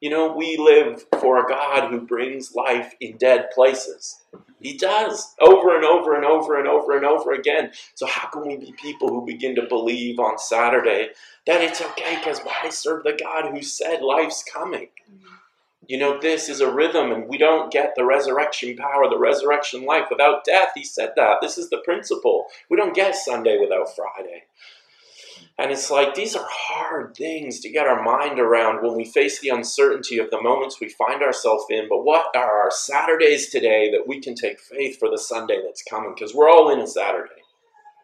You 0.00 0.10
know, 0.10 0.32
we 0.32 0.56
live 0.56 1.06
for 1.20 1.38
a 1.38 1.48
God 1.48 1.90
who 1.90 2.00
brings 2.00 2.54
life 2.54 2.94
in 3.00 3.16
dead 3.16 3.50
places. 3.54 4.20
He 4.60 4.76
does 4.76 5.34
over 5.40 5.74
and 5.76 5.84
over 5.84 6.14
and 6.14 6.24
over 6.24 6.58
and 6.58 6.68
over 6.68 6.96
and 6.96 7.06
over 7.06 7.32
again. 7.32 7.72
So, 7.94 8.06
how 8.06 8.28
can 8.28 8.46
we 8.46 8.56
be 8.56 8.72
people 8.72 9.08
who 9.08 9.24
begin 9.24 9.54
to 9.56 9.62
believe 9.62 10.18
on 10.18 10.38
Saturday 10.38 11.10
that 11.46 11.60
it's 11.60 11.80
okay 11.80 12.16
because 12.16 12.40
I 12.62 12.70
serve 12.70 13.04
the 13.04 13.18
God 13.18 13.52
who 13.52 13.62
said 13.62 14.02
life's 14.02 14.42
coming? 14.42 14.88
You 15.86 15.98
know, 15.98 16.18
this 16.20 16.48
is 16.48 16.60
a 16.60 16.70
rhythm, 16.70 17.12
and 17.12 17.28
we 17.28 17.38
don't 17.38 17.70
get 17.70 17.94
the 17.94 18.04
resurrection 18.04 18.76
power, 18.76 19.08
the 19.08 19.18
resurrection 19.18 19.84
life 19.84 20.06
without 20.10 20.44
death. 20.44 20.70
He 20.74 20.84
said 20.84 21.12
that. 21.16 21.36
This 21.40 21.58
is 21.58 21.70
the 21.70 21.78
principle. 21.84 22.46
We 22.68 22.76
don't 22.76 22.94
get 22.94 23.14
Sunday 23.14 23.58
without 23.60 23.94
Friday. 23.94 24.44
And 25.58 25.70
it's 25.70 25.90
like 25.90 26.14
these 26.14 26.36
are 26.36 26.46
hard 26.46 27.16
things 27.16 27.60
to 27.60 27.70
get 27.70 27.86
our 27.86 28.02
mind 28.02 28.38
around 28.38 28.82
when 28.82 28.94
we 28.94 29.06
face 29.06 29.40
the 29.40 29.48
uncertainty 29.48 30.18
of 30.18 30.30
the 30.30 30.42
moments 30.42 30.80
we 30.80 30.88
find 30.88 31.22
ourselves 31.22 31.64
in. 31.70 31.88
But 31.88 32.04
what 32.04 32.26
are 32.36 32.58
our 32.62 32.70
Saturdays 32.70 33.48
today 33.48 33.90
that 33.92 34.06
we 34.06 34.20
can 34.20 34.34
take 34.34 34.60
faith 34.60 34.98
for 34.98 35.08
the 35.08 35.18
Sunday 35.18 35.60
that's 35.64 35.82
coming? 35.82 36.12
Because 36.14 36.34
we're 36.34 36.50
all 36.50 36.70
in 36.70 36.80
a 36.80 36.86
Saturday. 36.86 37.30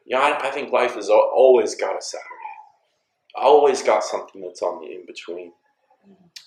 You 0.06 0.16
know, 0.16 0.22
I, 0.22 0.48
I 0.48 0.50
think 0.50 0.72
life 0.72 0.94
has 0.94 1.10
always 1.10 1.74
got 1.74 1.98
a 1.98 2.02
Saturday, 2.02 2.28
always 3.34 3.82
got 3.82 4.02
something 4.02 4.40
that's 4.40 4.62
on 4.62 4.80
the 4.80 4.90
in 4.90 5.04
between. 5.04 5.52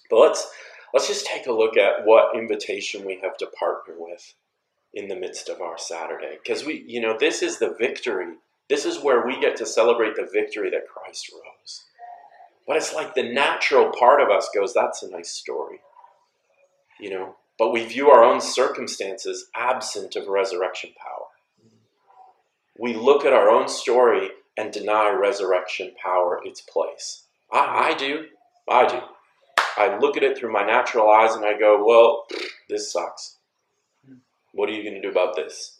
But 0.09 0.19
let's 0.19 0.47
let's 0.93 1.07
just 1.07 1.25
take 1.25 1.47
a 1.47 1.51
look 1.51 1.77
at 1.77 2.05
what 2.05 2.35
invitation 2.35 3.05
we 3.05 3.19
have 3.21 3.37
to 3.37 3.47
partner 3.47 3.93
with 3.97 4.33
in 4.93 5.07
the 5.07 5.15
midst 5.15 5.49
of 5.49 5.61
our 5.61 5.77
Saturday. 5.77 6.37
Because 6.41 6.65
we, 6.65 6.83
you 6.87 7.01
know, 7.01 7.17
this 7.17 7.41
is 7.41 7.59
the 7.59 7.75
victory 7.77 8.35
this 8.69 8.85
is 8.85 8.99
where 8.99 9.25
we 9.25 9.39
get 9.39 9.55
to 9.57 9.65
celebrate 9.65 10.15
the 10.15 10.27
victory 10.31 10.69
that 10.71 10.87
Christ 10.87 11.31
rose. 11.31 11.83
But 12.67 12.77
it's 12.77 12.93
like 12.93 13.13
the 13.13 13.31
natural 13.31 13.91
part 13.91 14.21
of 14.21 14.29
us 14.29 14.49
goes, 14.53 14.73
that's 14.73 15.03
a 15.03 15.09
nice 15.09 15.29
story. 15.29 15.81
You 16.99 17.11
know, 17.11 17.35
but 17.59 17.71
we 17.71 17.85
view 17.85 18.09
our 18.09 18.23
own 18.23 18.41
circumstances 18.41 19.47
absent 19.53 20.15
of 20.15 20.27
resurrection 20.27 20.91
power. 20.97 21.27
We 22.77 22.95
look 22.95 23.23
at 23.23 23.33
our 23.33 23.49
own 23.49 23.67
story 23.67 24.29
and 24.57 24.73
deny 24.73 25.09
resurrection 25.11 25.91
power 26.01 26.41
its 26.43 26.61
place. 26.61 27.23
I, 27.51 27.91
I 27.91 27.93
do. 27.93 28.25
I 28.67 28.87
do. 28.87 28.99
I 29.77 29.97
look 29.97 30.17
at 30.17 30.23
it 30.23 30.37
through 30.37 30.51
my 30.51 30.63
natural 30.63 31.09
eyes 31.09 31.35
and 31.35 31.45
I 31.45 31.57
go, 31.57 31.83
well, 31.85 32.25
this 32.69 32.91
sucks. 32.91 33.37
What 34.53 34.69
are 34.69 34.73
you 34.73 34.83
going 34.83 34.95
to 34.95 35.01
do 35.01 35.09
about 35.09 35.35
this? 35.35 35.75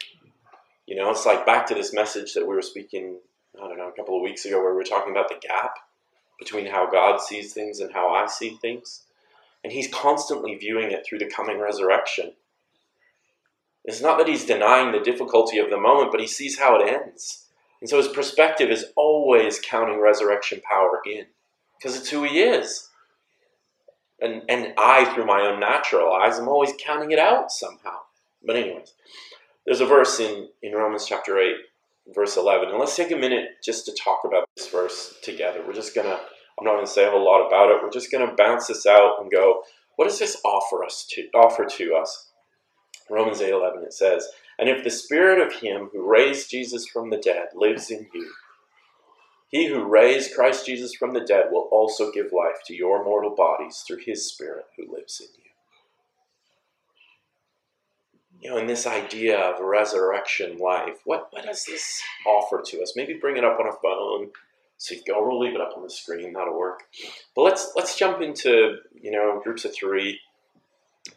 You 0.86 0.96
know, 0.96 1.10
it's 1.12 1.26
like 1.26 1.46
back 1.46 1.66
to 1.68 1.74
this 1.74 1.94
message 1.94 2.34
that 2.34 2.46
we 2.46 2.54
were 2.54 2.62
speaking, 2.62 3.20
I 3.62 3.68
don't 3.68 3.78
know, 3.78 3.88
a 3.88 3.94
couple 3.94 4.18
of 4.18 4.22
weeks 4.22 4.46
ago 4.46 4.60
where 4.60 4.72
we 4.72 4.78
were 4.78 4.84
talking 4.84 5.12
about 5.12 5.30
the 5.30 5.40
gap 5.42 5.76
between 6.38 6.68
how 6.68 6.90
God 6.90 7.22
sees 7.22 7.54
things 7.54 7.80
and 7.80 7.94
how 7.94 8.10
I 8.10 8.28
see 8.28 8.52
things. 8.62 9.04
And 9.64 9.72
he's 9.72 9.92
constantly 9.92 10.56
viewing 10.56 10.92
it 10.92 11.06
through 11.06 11.20
the 11.20 11.30
coming 11.30 11.60
resurrection. 11.60 12.34
It's 13.86 14.02
not 14.02 14.18
that 14.18 14.28
he's 14.28 14.46
denying 14.46 14.92
the 14.92 15.00
difficulty 15.00 15.58
of 15.58 15.70
the 15.70 15.80
moment, 15.80 16.12
but 16.12 16.20
he 16.20 16.28
sees 16.28 16.60
how 16.60 16.80
it 16.80 16.88
ends. 16.88 17.46
And 17.82 17.90
so 17.90 17.98
his 17.98 18.08
perspective 18.08 18.70
is 18.70 18.88
always 18.96 19.60
counting 19.60 20.00
resurrection 20.00 20.62
power 20.70 21.02
in 21.06 21.26
because 21.78 21.98
it's 21.98 22.10
who 22.10 22.24
he 22.24 22.40
is. 22.40 22.90
And, 24.22 24.44
and 24.48 24.74
I, 24.78 25.06
through 25.14 25.26
my 25.26 25.42
own 25.42 25.60
natural 25.60 26.14
eyes, 26.14 26.40
I'm 26.40 26.48
always 26.48 26.74
counting 26.80 27.12
it 27.12 27.20
out 27.20 27.52
somehow. 27.52 28.00
But, 28.46 28.56
anyways, 28.56 28.94
there's 29.66 29.82
a 29.82 29.86
verse 29.86 30.20
in, 30.20 30.50
in 30.62 30.74
Romans 30.74 31.06
chapter 31.06 31.38
8, 31.38 31.56
verse 32.14 32.38
11. 32.38 32.70
And 32.70 32.80
let's 32.80 32.96
take 32.96 33.12
a 33.12 33.18
minute 33.18 33.50
just 33.64 33.86
to 33.86 33.96
talk 34.02 34.22
about 34.24 34.48
this 34.56 34.68
verse 34.70 35.16
together. 35.22 35.64
We're 35.66 35.74
just 35.74 35.94
to, 36.06 36.20
I'm 36.60 36.66
not 36.66 36.80
to 36.80 36.88
say 36.88 37.06
a 37.06 37.12
whole 37.12 37.26
lot 37.26 37.46
about 37.46 37.72
it. 37.72 37.84
We're 37.84 37.92
just 37.92 38.10
to 38.12 38.36
bounce 38.38 38.68
this 38.68 38.86
out 38.86 39.18
and 39.20 39.32
go, 39.32 39.64
what 39.96 40.08
does 40.08 40.20
this 40.20 40.38
offer 40.46 40.84
us 40.84 41.06
to 41.12 41.28
offer 41.34 41.66
to 41.66 41.96
us? 41.96 42.32
Romans 43.10 43.42
8, 43.42 43.52
11, 43.52 43.84
it 43.84 43.94
says, 43.94 44.28
And 44.58 44.70
if 44.70 44.84
the 44.84 44.90
spirit 44.90 45.46
of 45.46 45.62
him 45.62 45.90
who 45.92 46.10
raised 46.10 46.50
Jesus 46.50 46.88
from 46.88 47.10
the 47.10 47.18
dead 47.18 47.48
lives 47.54 47.92
in 47.92 48.08
you, 48.14 48.32
he 49.48 49.68
who 49.68 49.84
raised 49.84 50.34
Christ 50.34 50.66
Jesus 50.66 50.94
from 50.96 51.14
the 51.14 51.22
dead 51.22 51.46
will 51.52 51.68
also 51.72 52.12
give 52.12 52.34
life 52.34 52.62
to 52.66 52.76
your 52.76 53.04
mortal 53.04 53.36
bodies 53.36 53.84
through 53.88 54.00
his 54.06 54.28
spirit 54.28 54.66
who 54.78 54.94
lives 54.94 55.22
in 55.22 55.28
you 55.38 55.46
you 58.46 58.52
know, 58.52 58.58
in 58.58 58.68
this 58.68 58.86
idea 58.86 59.40
of 59.40 59.60
resurrection 59.60 60.60
life, 60.60 61.00
what, 61.04 61.30
what 61.32 61.46
does 61.46 61.66
this 61.66 62.00
offer 62.28 62.62
to 62.64 62.80
us? 62.82 62.94
Maybe 62.96 63.16
bring 63.16 63.38
it 63.38 63.44
up 63.44 63.60
on 63.60 63.68
a 63.68 63.72
phone. 63.82 64.30
So 64.78 64.94
you 64.94 65.02
go, 65.08 65.26
we'll 65.26 65.40
leave 65.40 65.56
it 65.56 65.62
up 65.62 65.74
on 65.76 65.82
the 65.82 65.90
screen. 65.90 66.34
That'll 66.34 66.56
work. 66.56 66.84
But 67.36 67.42
let's 67.42 67.72
let's 67.76 67.98
jump 67.98 68.22
into 68.22 68.76
you 68.94 69.10
know 69.10 69.42
groups 69.44 69.66
of 69.66 69.74
three, 69.74 70.20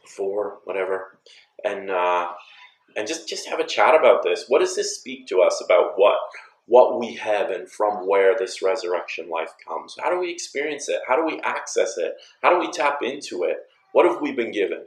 four, 0.07 0.61
whatever, 0.65 1.19
and 1.65 1.91
uh, 1.91 2.29
and 2.97 3.07
just 3.07 3.29
just 3.29 3.49
have 3.49 3.59
a 3.59 3.67
chat 3.67 3.95
about 3.95 4.23
this. 4.23 4.45
What 4.49 4.61
does 4.61 4.77
this 4.77 4.97
speak 4.97 5.27
to 5.27 5.43
us 5.43 5.61
about 5.63 5.95
what 5.97 6.19
what 6.69 7.01
we 7.01 7.15
have 7.15 7.51
and 7.51 7.69
from 7.69 8.07
where 8.07 8.37
this 8.39 8.63
resurrection 8.63 9.29
life 9.29 9.53
comes? 9.67 9.97
How 10.01 10.11
do 10.11 10.21
we 10.21 10.31
experience 10.31 10.89
it? 10.89 11.01
How 11.09 11.17
do 11.17 11.25
we 11.25 11.41
access 11.41 11.99
it? 11.99 12.15
How 12.43 12.51
do 12.51 12.61
we 12.61 12.71
tap 12.71 13.01
into 13.03 13.43
it? 13.43 13.67
What 13.93 14.07
have 14.07 14.21
we 14.21 14.33
been 14.33 14.53
given? 14.53 14.85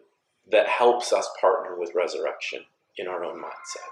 that 0.49 0.67
helps 0.67 1.13
us 1.13 1.29
partner 1.39 1.77
with 1.77 1.95
resurrection 1.95 2.61
in 2.97 3.07
our 3.07 3.23
own 3.23 3.37
mindset. 3.37 3.89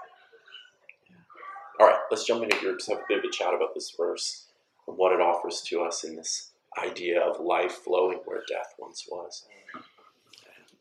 All 1.78 1.86
right, 1.86 2.00
let's 2.10 2.24
jump 2.24 2.42
into 2.42 2.58
groups, 2.58 2.88
have 2.88 2.98
a 2.98 3.04
bit 3.08 3.18
of 3.18 3.24
a 3.24 3.30
chat 3.30 3.54
about 3.54 3.74
this 3.74 3.94
verse 3.98 4.46
and 4.86 4.96
what 4.96 5.12
it 5.12 5.20
offers 5.20 5.62
to 5.62 5.80
us 5.80 6.04
in 6.04 6.16
this 6.16 6.50
idea 6.78 7.20
of 7.20 7.40
life 7.40 7.72
flowing 7.72 8.18
where 8.26 8.42
death 8.48 8.74
once 8.78 9.06
was. 9.10 9.46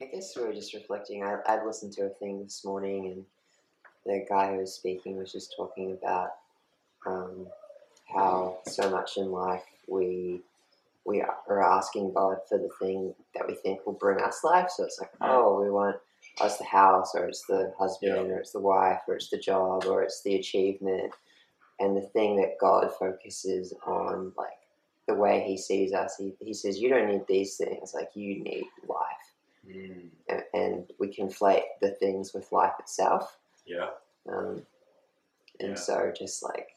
I 0.02 0.06
guess 0.06 0.36
we 0.36 0.44
were 0.44 0.54
just 0.54 0.74
reflecting. 0.74 1.24
I, 1.24 1.38
I 1.46 1.64
listened 1.64 1.94
to 1.94 2.04
a 2.04 2.10
thing 2.10 2.44
this 2.44 2.64
morning, 2.66 3.06
and 3.08 3.26
the 4.06 4.26
guy 4.28 4.52
who 4.52 4.60
was 4.60 4.74
speaking 4.74 5.18
was 5.18 5.32
just 5.32 5.54
talking 5.56 5.92
about 5.92 6.32
um, 7.06 7.48
how 8.14 8.60
so 8.66 8.90
much 8.90 9.18
in 9.18 9.32
life 9.32 9.64
we 9.88 10.42
we 11.06 11.22
are 11.22 11.64
asking 11.64 12.14
God 12.14 12.38
for 12.48 12.58
the 12.60 12.70
thing 12.80 13.16
that 13.34 13.48
we 13.48 13.56
think 13.56 13.84
will 13.86 13.94
bring 13.94 14.22
us 14.22 14.44
life. 14.44 14.70
So 14.70 14.84
it's 14.84 15.00
like, 15.00 15.10
oh, 15.22 15.60
we 15.62 15.72
want 15.72 15.96
us 16.42 16.58
the 16.58 16.66
house, 16.66 17.16
or 17.16 17.26
it's 17.26 17.46
the 17.48 17.74
husband, 17.80 18.28
Yeah. 18.28 18.34
or 18.36 18.40
it's 18.40 18.52
the 18.52 18.60
wife, 18.60 19.00
or 19.08 19.16
it's 19.16 19.30
the 19.30 19.40
job, 19.40 19.86
or 19.86 20.04
it's 20.04 20.22
the 20.22 20.36
achievement. 20.36 21.14
And 21.80 21.96
the 21.98 22.02
thing 22.02 22.36
that 22.38 22.60
God 22.60 22.92
focuses 23.00 23.74
on, 23.88 24.34
like 24.38 24.60
the 25.08 25.16
way 25.16 25.44
He 25.48 25.58
sees 25.58 25.94
us, 25.94 26.16
He, 26.18 26.34
he 26.42 26.54
says, 26.54 26.80
you 26.80 26.90
don't 26.90 27.08
need 27.10 27.26
these 27.28 27.56
things, 27.58 27.94
like 27.96 28.10
you 28.14 28.44
need 28.44 28.66
life. 28.88 29.34
Mm, 29.68 30.10
And, 30.28 30.44
and 30.54 30.92
we 31.00 31.08
conflate 31.08 31.64
the 31.82 31.92
things 31.92 32.34
with 32.34 32.52
life 32.52 32.74
itself. 32.80 33.38
yeah. 33.66 33.90
Um, 34.32 34.62
and 35.60 35.70
Yeah. 35.72 35.76
so, 35.76 36.14
just 36.16 36.44
like 36.44 36.76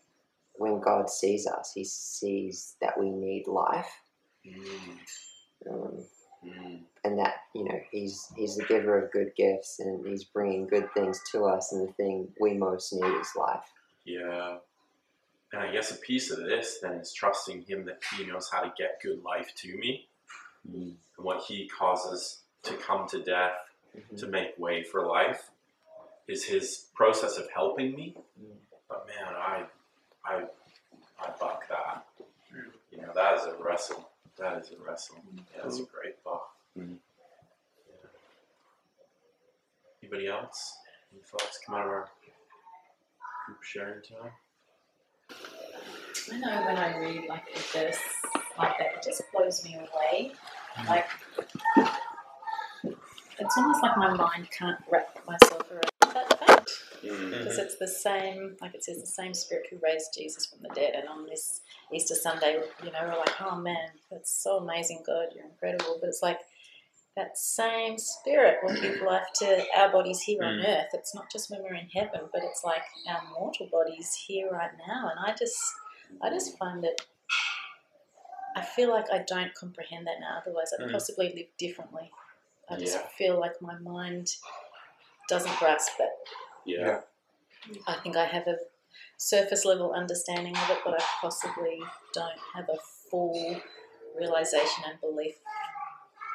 when 0.54 0.80
God 0.80 1.10
sees 1.10 1.46
us, 1.46 1.72
He 1.74 1.84
sees 1.84 2.76
that 2.80 2.98
we 2.98 3.10
need 3.10 3.46
life. 3.46 3.90
Mm, 4.46 4.98
Um, 5.70 6.04
mm, 6.44 6.80
and 7.04 7.18
that 7.20 7.34
you 7.54 7.62
know 7.62 7.78
he's 7.92 8.26
he's 8.36 8.56
the 8.56 8.64
giver 8.64 9.00
of 9.00 9.12
good 9.12 9.30
gifts 9.36 9.78
and 9.78 10.04
he's 10.04 10.24
bringing 10.24 10.66
good 10.66 10.92
things 10.92 11.20
to 11.30 11.44
us 11.44 11.72
and 11.72 11.86
the 11.86 11.92
thing 11.92 12.26
we 12.40 12.54
most 12.54 12.92
need 12.92 13.20
is 13.20 13.30
life 13.36 13.70
yeah. 14.04 14.56
And 15.52 15.62
I 15.62 15.70
guess 15.70 15.90
a 15.90 15.96
piece 15.96 16.30
of 16.30 16.38
this 16.38 16.78
then 16.80 16.94
is 16.94 17.12
trusting 17.12 17.62
Him 17.62 17.84
that 17.84 18.00
He 18.16 18.24
knows 18.24 18.48
how 18.50 18.62
to 18.62 18.72
get 18.76 19.00
good 19.02 19.22
life 19.22 19.52
to 19.56 19.76
me 19.76 20.08
and 20.72 20.96
what 21.16 21.42
He 21.42 21.68
causes 21.68 22.38
to 22.62 22.74
come 22.74 23.06
to 23.08 23.22
death 23.22 23.52
to 24.16 24.26
make 24.26 24.58
way 24.58 24.82
for 24.82 25.06
life 25.06 25.50
is 26.26 26.44
his 26.44 26.86
process 26.94 27.36
of 27.36 27.50
helping 27.50 27.94
me. 27.94 28.16
But 28.88 29.06
man, 29.06 29.34
I, 29.34 29.64
I, 30.24 30.42
I 31.20 31.30
buck 31.38 31.68
that. 31.68 32.06
You 32.90 33.02
know, 33.02 33.12
that 33.14 33.38
is 33.38 33.46
a 33.46 33.54
wrestle. 33.62 34.08
That 34.38 34.58
is 34.60 34.70
a 34.72 34.82
wrestle. 34.82 35.16
Yeah, 35.34 35.62
that's 35.62 35.78
a 35.78 35.84
great 35.84 36.18
thought. 36.22 36.48
Mm-hmm. 36.78 36.94
Anybody 40.02 40.28
else? 40.28 40.76
Any 41.12 41.22
thoughts 41.22 41.60
come 41.64 41.74
out 41.74 41.86
of 41.86 41.88
our 41.88 42.08
group 43.46 43.62
sharing 43.62 44.02
time? 44.02 44.32
I 46.32 46.38
know 46.38 46.64
when 46.66 46.76
I 46.76 46.98
read 46.98 47.28
like 47.28 47.44
a 47.54 47.58
verse 47.58 47.98
like 48.58 48.78
that, 48.78 48.94
it 48.96 49.02
just 49.04 49.22
blows 49.32 49.64
me 49.64 49.76
away. 49.76 50.32
Mm-hmm. 50.76 50.88
Like 50.88 51.06
it's 53.38 53.56
almost 53.56 53.82
like 53.82 53.96
my 53.96 54.14
mind 54.14 54.48
can't 54.56 54.78
wrap 54.90 55.18
myself 55.26 55.70
around 55.70 55.91
that 57.02 57.16
fact 57.18 57.30
because 57.30 57.58
it's 57.58 57.76
the 57.78 57.88
same. 57.88 58.56
Like 58.60 58.74
it 58.74 58.84
says, 58.84 59.00
the 59.00 59.06
same 59.06 59.34
Spirit 59.34 59.66
who 59.70 59.78
raised 59.82 60.14
Jesus 60.16 60.46
from 60.46 60.60
the 60.62 60.68
dead. 60.74 60.94
And 60.94 61.08
on 61.08 61.26
this 61.26 61.60
Easter 61.92 62.14
Sunday, 62.14 62.60
you 62.84 62.90
know, 62.92 62.98
we're 63.02 63.18
like, 63.18 63.40
oh 63.40 63.56
man, 63.56 63.90
that's 64.10 64.30
so 64.42 64.58
amazing, 64.58 65.02
God, 65.06 65.28
you're 65.34 65.44
incredible. 65.44 65.98
But 66.00 66.08
it's 66.08 66.22
like 66.22 66.40
that 67.16 67.36
same 67.36 67.98
Spirit 67.98 68.58
will 68.62 68.74
give 68.80 69.02
life 69.02 69.26
to 69.36 69.64
our 69.76 69.90
bodies 69.92 70.20
here 70.22 70.44
on 70.44 70.60
earth. 70.60 70.88
It's 70.94 71.14
not 71.14 71.30
just 71.30 71.50
when 71.50 71.62
we're 71.62 71.74
in 71.74 71.88
heaven, 71.88 72.22
but 72.32 72.42
it's 72.44 72.64
like 72.64 72.82
our 73.08 73.22
mortal 73.38 73.68
bodies 73.70 74.14
here 74.26 74.50
right 74.50 74.70
now. 74.88 75.10
And 75.10 75.18
I 75.20 75.34
just, 75.38 75.58
I 76.22 76.30
just 76.30 76.56
find 76.58 76.84
it. 76.84 77.02
I 78.56 78.62
feel 78.62 78.90
like 78.90 79.06
I 79.12 79.24
don't 79.26 79.54
comprehend 79.54 80.06
that 80.06 80.20
now. 80.20 80.38
Otherwise, 80.40 80.72
I'd 80.74 80.84
Mm. 80.86 80.92
possibly 80.92 81.32
live 81.34 81.48
differently. 81.58 82.10
I 82.68 82.76
just 82.76 82.96
Yeah. 82.96 83.06
feel 83.18 83.38
like 83.40 83.60
my 83.62 83.78
mind 83.78 84.36
doesn't 85.28 85.58
grasp 85.58 85.92
it. 86.00 86.10
Yeah. 86.64 87.00
I 87.86 87.94
think 88.02 88.16
I 88.16 88.26
have 88.26 88.46
a 88.46 88.56
surface 89.16 89.64
level 89.64 89.92
understanding 89.92 90.56
of 90.56 90.70
it, 90.70 90.78
but 90.84 91.00
I 91.00 91.04
possibly 91.20 91.80
don't 92.12 92.38
have 92.54 92.68
a 92.68 92.78
full 93.10 93.60
realization 94.18 94.84
and 94.88 95.00
belief 95.00 95.34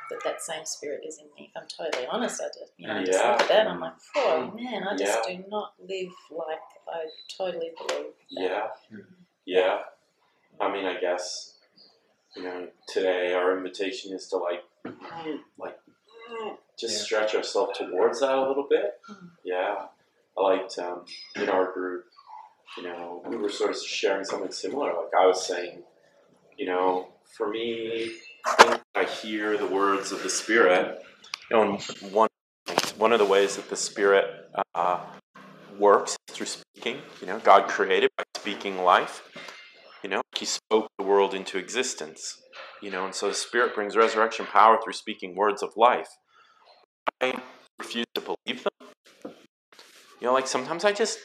that 0.10 0.20
that 0.24 0.42
same 0.42 0.66
spirit 0.66 1.02
is 1.06 1.20
in 1.20 1.26
me. 1.36 1.52
If 1.54 1.62
I'm 1.62 1.68
totally 1.68 2.08
honest, 2.08 2.42
I 2.42 2.48
just 2.48 2.72
you 2.78 2.88
know 2.88 2.96
I 2.96 3.04
just 3.04 3.24
look 3.24 3.42
at 3.42 3.48
that 3.50 3.60
and 3.62 3.70
I'm 3.70 3.80
like, 3.82 3.94
oh 4.16 4.54
man, 4.56 4.84
I 4.88 4.96
just 4.96 5.28
do 5.28 5.44
not 5.50 5.74
live 5.80 6.12
like 6.32 6.60
I 6.88 7.06
totally 7.38 7.72
believe. 7.78 8.14
That. 8.32 8.42
Yeah. 8.42 8.68
Hmm. 8.90 9.02
Yeah. 9.46 9.80
I 10.60 10.72
mean, 10.72 10.86
I 10.86 11.00
guess, 11.00 11.56
you 12.36 12.44
know, 12.44 12.68
today 12.88 13.34
our 13.34 13.58
invitation 13.58 14.14
is 14.14 14.28
to 14.30 14.38
like, 14.38 14.64
mm. 14.86 15.40
like, 15.58 15.78
mm. 16.32 16.58
just 16.80 16.98
Yeah. 16.98 17.04
stretch 17.04 17.36
ourselves 17.36 17.78
towards 17.78 18.22
that 18.22 18.36
a 18.36 18.48
little 18.48 18.68
bit. 18.70 19.00
Mm. 19.10 19.30
Yeah. 19.44 19.86
I 20.38 20.42
liked 20.42 20.78
um, 20.80 21.06
in 21.36 21.50
our 21.50 21.72
group, 21.74 22.06
you 22.78 22.84
know, 22.84 23.24
we 23.28 23.38
were 23.38 23.50
sort 23.50 23.72
of 23.72 23.78
sharing 23.78 24.24
something 24.24 24.52
similar. 24.52 24.88
Like 24.88 25.14
I 25.20 25.26
was 25.26 25.46
saying, 25.46 25.84
you 26.58 26.68
know, 26.68 27.10
for 27.38 27.50
me, 27.50 28.12
I 28.96 29.06
hear 29.22 29.58
the 29.58 29.68
words 29.68 30.12
of 30.12 30.24
the 30.24 30.30
Spirit, 30.30 31.00
you 31.50 31.58
know, 31.58 31.78
one 32.12 32.30
one 32.98 33.14
of 33.14 33.20
the 33.20 33.26
ways 33.26 33.56
that 33.56 33.70
the 33.70 33.76
Spirit 33.76 34.26
uh, 34.76 35.00
works 35.80 36.18
through 36.30 36.48
speaking. 36.48 37.00
You 37.22 37.28
know, 37.28 37.40
God 37.40 37.68
created 37.68 38.12
by 38.18 38.24
speaking 38.36 38.78
life. 38.80 39.24
You 40.04 40.10
know, 40.10 40.22
He 40.38 40.46
spoke 40.46 40.90
the 40.98 41.06
world 41.06 41.34
into 41.34 41.58
existence. 41.58 42.42
You 42.82 42.92
know, 42.92 43.06
and 43.06 43.16
so 43.16 43.30
the 43.30 43.34
Spirit 43.34 43.74
brings 43.74 43.96
resurrection 43.96 44.46
power 44.46 44.80
through 44.84 44.94
speaking 44.94 45.36
words 45.36 45.64
of 45.64 45.72
life. 45.76 46.10
I 47.22 47.42
refuse 47.80 48.06
to 48.16 48.22
believe. 48.22 48.67
You 50.28 50.32
know, 50.32 50.36
like 50.36 50.48
sometimes 50.48 50.84
I 50.84 50.92
just 50.92 51.20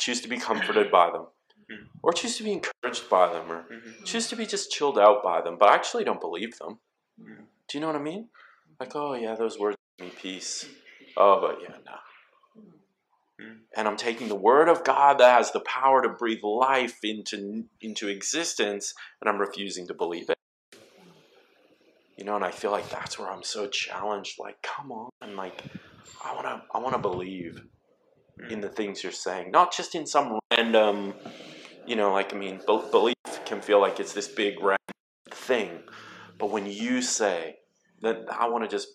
choose 0.00 0.20
to 0.22 0.28
be 0.28 0.36
comforted 0.36 0.90
by 0.90 1.12
them, 1.12 1.26
mm-hmm. 1.70 1.84
or 2.02 2.12
choose 2.12 2.38
to 2.38 2.42
be 2.42 2.50
encouraged 2.50 3.08
by 3.08 3.32
them, 3.32 3.52
or 3.52 3.62
mm-hmm. 3.72 4.02
choose 4.02 4.26
to 4.30 4.34
be 4.34 4.46
just 4.46 4.72
chilled 4.72 4.98
out 4.98 5.22
by 5.22 5.40
them, 5.40 5.58
but 5.60 5.68
I 5.68 5.76
actually 5.76 6.02
don't 6.02 6.20
believe 6.20 6.58
them. 6.58 6.80
Mm-hmm. 7.22 7.44
Do 7.68 7.78
you 7.78 7.80
know 7.80 7.86
what 7.86 7.94
I 7.94 8.00
mean? 8.00 8.30
Like, 8.80 8.96
oh 8.96 9.14
yeah, 9.14 9.36
those 9.36 9.60
words 9.60 9.76
give 9.96 10.08
me 10.08 10.12
peace. 10.20 10.66
Oh, 11.16 11.40
but 11.40 11.60
yeah, 11.62 11.76
no. 11.86 13.44
And 13.76 13.86
I'm 13.86 13.96
taking 13.96 14.26
the 14.26 14.34
word 14.34 14.68
of 14.68 14.82
God 14.82 15.20
that 15.20 15.38
has 15.38 15.52
the 15.52 15.60
power 15.60 16.02
to 16.02 16.08
breathe 16.08 16.42
life 16.42 16.98
into 17.04 17.66
into 17.80 18.08
existence, 18.08 18.92
and 19.20 19.30
I'm 19.30 19.38
refusing 19.38 19.86
to 19.86 19.94
believe 19.94 20.30
it. 20.30 20.38
You 22.16 22.24
know, 22.24 22.34
and 22.34 22.44
I 22.44 22.50
feel 22.50 22.72
like 22.72 22.90
that's 22.90 23.20
where 23.20 23.30
I'm 23.30 23.44
so 23.44 23.68
challenged. 23.68 24.40
Like, 24.40 24.60
come 24.62 24.90
on, 24.90 25.36
like, 25.36 25.62
I 26.24 26.34
wanna, 26.34 26.64
I 26.74 26.78
wanna 26.78 26.98
believe 26.98 27.62
Hmm. 28.40 28.50
in 28.50 28.60
the 28.60 28.68
things 28.68 29.02
you're 29.02 29.12
saying, 29.12 29.50
not 29.50 29.72
just 29.72 29.94
in 29.94 30.06
some 30.06 30.38
random, 30.52 31.14
you 31.86 31.96
know, 31.96 32.12
like 32.12 32.34
I 32.34 32.36
mean, 32.38 32.60
be- 32.66 32.82
belief 32.90 33.14
can 33.44 33.60
feel 33.60 33.80
like 33.80 33.98
it's 34.00 34.12
this 34.12 34.28
big 34.28 34.60
random 34.60 34.78
thing, 35.30 35.80
but 36.38 36.50
when 36.50 36.66
you 36.66 37.02
say 37.02 37.56
that, 38.02 38.26
I 38.30 38.48
want 38.48 38.64
to 38.64 38.68
just, 38.68 38.88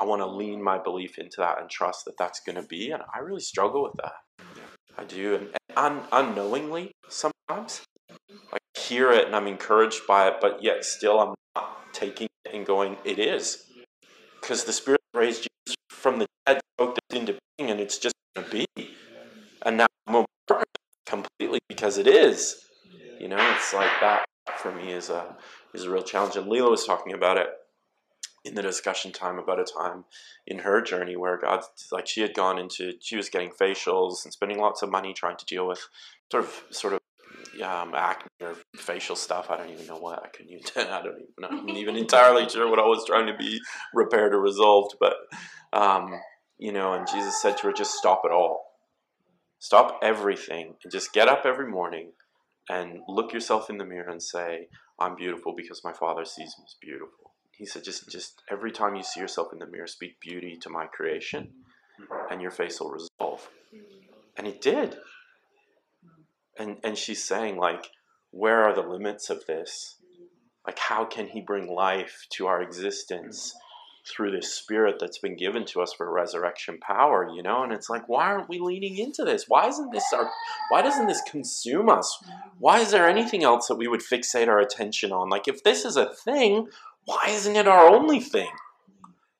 I 0.00 0.04
want 0.04 0.22
to 0.22 0.26
lean 0.26 0.62
my 0.62 0.78
belief 0.78 1.18
into 1.18 1.36
that 1.38 1.60
and 1.60 1.68
trust 1.68 2.04
that 2.04 2.16
that's 2.18 2.40
going 2.40 2.56
to 2.56 2.62
be, 2.62 2.90
and 2.90 3.02
I 3.14 3.18
really 3.20 3.40
struggle 3.40 3.82
with 3.82 3.94
that. 4.02 4.12
I 4.96 5.04
do, 5.04 5.34
and, 5.34 5.48
un- 5.76 6.06
unknowingly 6.12 6.92
sometimes, 7.08 7.82
I 8.52 8.58
hear 8.78 9.10
it 9.10 9.26
and 9.26 9.34
I'm 9.34 9.46
encouraged 9.46 10.02
by 10.06 10.28
it, 10.28 10.34
but 10.40 10.62
yet 10.62 10.84
still 10.84 11.18
I'm 11.20 11.34
not 11.56 11.92
taking 11.92 12.28
it 12.44 12.54
and 12.54 12.66
going, 12.66 12.96
it 13.04 13.18
is, 13.18 13.64
because 14.40 14.64
the 14.64 14.72
Spirit 14.72 15.00
raised 15.14 15.47
from 15.98 16.18
the 16.18 16.26
dead, 16.46 16.60
spoke 16.76 16.96
this 17.08 17.18
into 17.18 17.38
being, 17.56 17.70
and 17.70 17.80
it's 17.80 17.98
just 17.98 18.14
going 18.34 18.48
to 18.48 18.66
be, 18.76 18.94
and 19.62 19.76
now 19.76 19.86
I'm 20.06 20.24
completely 21.06 21.60
because 21.68 21.98
it 21.98 22.06
is. 22.06 22.64
You 23.20 23.28
know, 23.28 23.38
it's 23.56 23.74
like 23.74 23.90
that 24.00 24.26
for 24.58 24.72
me 24.72 24.92
is 24.92 25.10
a 25.10 25.36
is 25.74 25.84
a 25.84 25.90
real 25.90 26.02
challenge. 26.02 26.36
And 26.36 26.46
Leela 26.46 26.70
was 26.70 26.84
talking 26.84 27.12
about 27.12 27.36
it 27.36 27.48
in 28.44 28.54
the 28.54 28.62
discussion 28.62 29.12
time 29.12 29.38
about 29.38 29.60
a 29.60 29.64
time 29.64 30.04
in 30.46 30.60
her 30.60 30.80
journey 30.80 31.16
where 31.16 31.36
God, 31.36 31.62
like 31.90 32.06
she 32.06 32.20
had 32.20 32.34
gone 32.34 32.58
into, 32.58 32.92
she 33.00 33.16
was 33.16 33.28
getting 33.28 33.50
facials 33.50 34.24
and 34.24 34.32
spending 34.32 34.58
lots 34.58 34.82
of 34.82 34.90
money 34.90 35.12
trying 35.12 35.36
to 35.36 35.44
deal 35.44 35.66
with 35.66 35.88
sort 36.30 36.44
of 36.44 36.62
sort 36.70 36.92
of 36.92 37.00
um, 37.62 37.94
acne 37.94 38.28
or 38.40 38.54
facial 38.76 39.16
stuff. 39.16 39.50
I 39.50 39.56
don't 39.56 39.70
even 39.70 39.86
know 39.86 39.98
what 39.98 40.22
I 40.22 40.28
couldn't 40.28 40.52
even. 40.52 40.64
I 40.90 41.02
don't 41.02 41.20
even. 41.20 41.60
I'm 41.60 41.68
even 41.76 41.96
entirely 42.04 42.48
sure 42.48 42.68
what 42.68 42.78
I 42.78 42.86
was 42.86 43.04
trying 43.06 43.26
to 43.26 43.36
be 43.36 43.60
repaired 43.94 44.34
or 44.34 44.40
resolved. 44.40 44.96
But 45.00 45.14
um, 45.72 46.20
you 46.58 46.72
know, 46.72 46.92
and 46.92 47.06
Jesus 47.06 47.40
said 47.40 47.56
to 47.58 47.68
her, 47.68 47.72
"Just 47.72 47.94
stop 47.94 48.22
it 48.24 48.32
all. 48.32 48.64
Stop 49.58 49.98
everything, 50.02 50.74
and 50.82 50.92
just 50.92 51.12
get 51.12 51.28
up 51.28 51.44
every 51.44 51.68
morning 51.68 52.12
and 52.70 53.00
look 53.08 53.32
yourself 53.32 53.70
in 53.70 53.78
the 53.78 53.84
mirror 53.84 54.10
and 54.10 54.22
say, 54.22 54.68
I'm 55.00 55.16
beautiful 55.16 55.54
because 55.56 55.82
my 55.82 55.92
Father 55.92 56.24
sees 56.24 56.54
me 56.58 56.64
as 56.66 56.76
beautiful." 56.80 57.32
He 57.52 57.66
said, 57.66 57.84
"Just, 57.84 58.08
just 58.08 58.42
every 58.50 58.70
time 58.70 58.94
you 58.94 59.02
see 59.02 59.20
yourself 59.20 59.48
in 59.52 59.58
the 59.58 59.66
mirror, 59.66 59.86
speak 59.86 60.20
beauty 60.20 60.58
to 60.62 60.70
my 60.70 60.86
creation, 60.86 61.50
and 62.30 62.40
your 62.40 62.52
face 62.52 62.80
will 62.80 62.90
resolve." 62.90 63.48
And 64.36 64.46
it 64.46 64.60
did 64.60 64.96
and 66.58 66.78
and 66.84 66.96
she's 66.96 67.22
saying 67.22 67.56
like 67.56 67.90
where 68.30 68.62
are 68.64 68.74
the 68.74 68.82
limits 68.82 69.30
of 69.30 69.44
this? 69.46 69.96
Like 70.66 70.78
how 70.78 71.04
can 71.04 71.28
he 71.28 71.40
bring 71.40 71.72
life 71.72 72.26
to 72.30 72.46
our 72.46 72.62
existence 72.62 73.54
through 74.10 74.30
this 74.30 74.54
spirit 74.54 74.96
that's 74.98 75.18
been 75.18 75.36
given 75.36 75.64
to 75.66 75.82
us 75.82 75.92
for 75.92 76.10
resurrection 76.10 76.78
power 76.80 77.28
you 77.34 77.42
know? 77.42 77.62
And 77.62 77.72
it's 77.72 77.88
like 77.88 78.08
why 78.08 78.26
aren't 78.26 78.48
we 78.48 78.58
leaning 78.58 78.98
into 78.98 79.24
this? 79.24 79.44
Why 79.48 79.66
isn't 79.68 79.92
this 79.92 80.04
our 80.12 80.30
why 80.70 80.82
doesn't 80.82 81.06
this 81.06 81.22
consume 81.22 81.88
us? 81.88 82.22
Why 82.58 82.80
is 82.80 82.90
there 82.90 83.08
anything 83.08 83.44
else 83.44 83.68
that 83.68 83.76
we 83.76 83.88
would 83.88 84.02
fixate 84.02 84.48
our 84.48 84.60
attention 84.60 85.12
on? 85.12 85.28
Like 85.28 85.48
if 85.48 85.62
this 85.64 85.84
is 85.84 85.96
a 85.96 86.12
thing 86.12 86.68
why 87.04 87.24
isn't 87.28 87.56
it 87.56 87.66
our 87.66 87.86
only 87.86 88.20
thing 88.20 88.50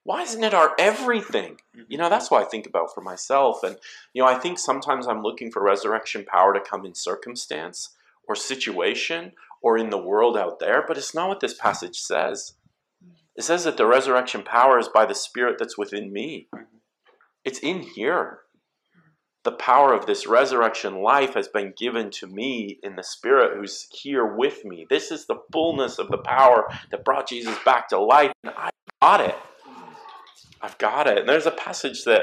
why 0.08 0.22
isn't 0.22 0.42
it 0.42 0.54
our 0.54 0.74
everything? 0.78 1.60
You 1.86 1.98
know 1.98 2.08
that's 2.08 2.30
what 2.30 2.42
i 2.42 2.48
think 2.48 2.66
about 2.66 2.94
for 2.94 3.02
myself. 3.02 3.62
And 3.62 3.76
you 4.14 4.22
know 4.22 4.28
i 4.28 4.36
think 4.36 4.58
sometimes 4.58 5.06
i'm 5.06 5.22
looking 5.22 5.50
for 5.50 5.62
resurrection 5.62 6.24
power 6.24 6.54
to 6.54 6.60
come 6.60 6.86
in 6.86 6.94
circumstance 6.94 7.90
or 8.26 8.34
situation 8.34 9.32
or 9.60 9.76
in 9.76 9.90
the 9.90 9.98
world 9.98 10.38
out 10.38 10.60
there 10.60 10.82
but 10.88 10.96
it's 10.96 11.14
not 11.14 11.28
what 11.28 11.40
this 11.40 11.52
passage 11.52 11.98
says. 11.98 12.54
It 13.36 13.44
says 13.44 13.64
that 13.64 13.76
the 13.76 13.84
resurrection 13.86 14.42
power 14.42 14.78
is 14.78 14.88
by 14.88 15.04
the 15.04 15.14
spirit 15.14 15.56
that's 15.58 15.76
within 15.76 16.10
me. 16.10 16.48
It's 17.44 17.58
in 17.58 17.82
here. 17.82 18.38
The 19.44 19.52
power 19.52 19.92
of 19.92 20.06
this 20.06 20.26
resurrection 20.26 21.02
life 21.02 21.34
has 21.34 21.48
been 21.48 21.74
given 21.78 22.10
to 22.12 22.26
me 22.26 22.78
in 22.82 22.96
the 22.96 23.04
spirit 23.04 23.58
who's 23.58 23.86
here 23.92 24.24
with 24.24 24.64
me. 24.64 24.86
This 24.88 25.10
is 25.10 25.26
the 25.26 25.40
fullness 25.52 25.98
of 25.98 26.08
the 26.08 26.18
power 26.18 26.66
that 26.90 27.04
brought 27.04 27.28
jesus 27.28 27.58
back 27.62 27.88
to 27.90 27.98
life 27.98 28.32
and 28.42 28.54
i 28.56 28.70
got 29.02 29.20
it 29.20 29.36
I've 30.60 30.78
got 30.78 31.06
it. 31.06 31.18
And 31.18 31.28
there's 31.28 31.46
a 31.46 31.50
passage 31.50 32.04
that 32.04 32.22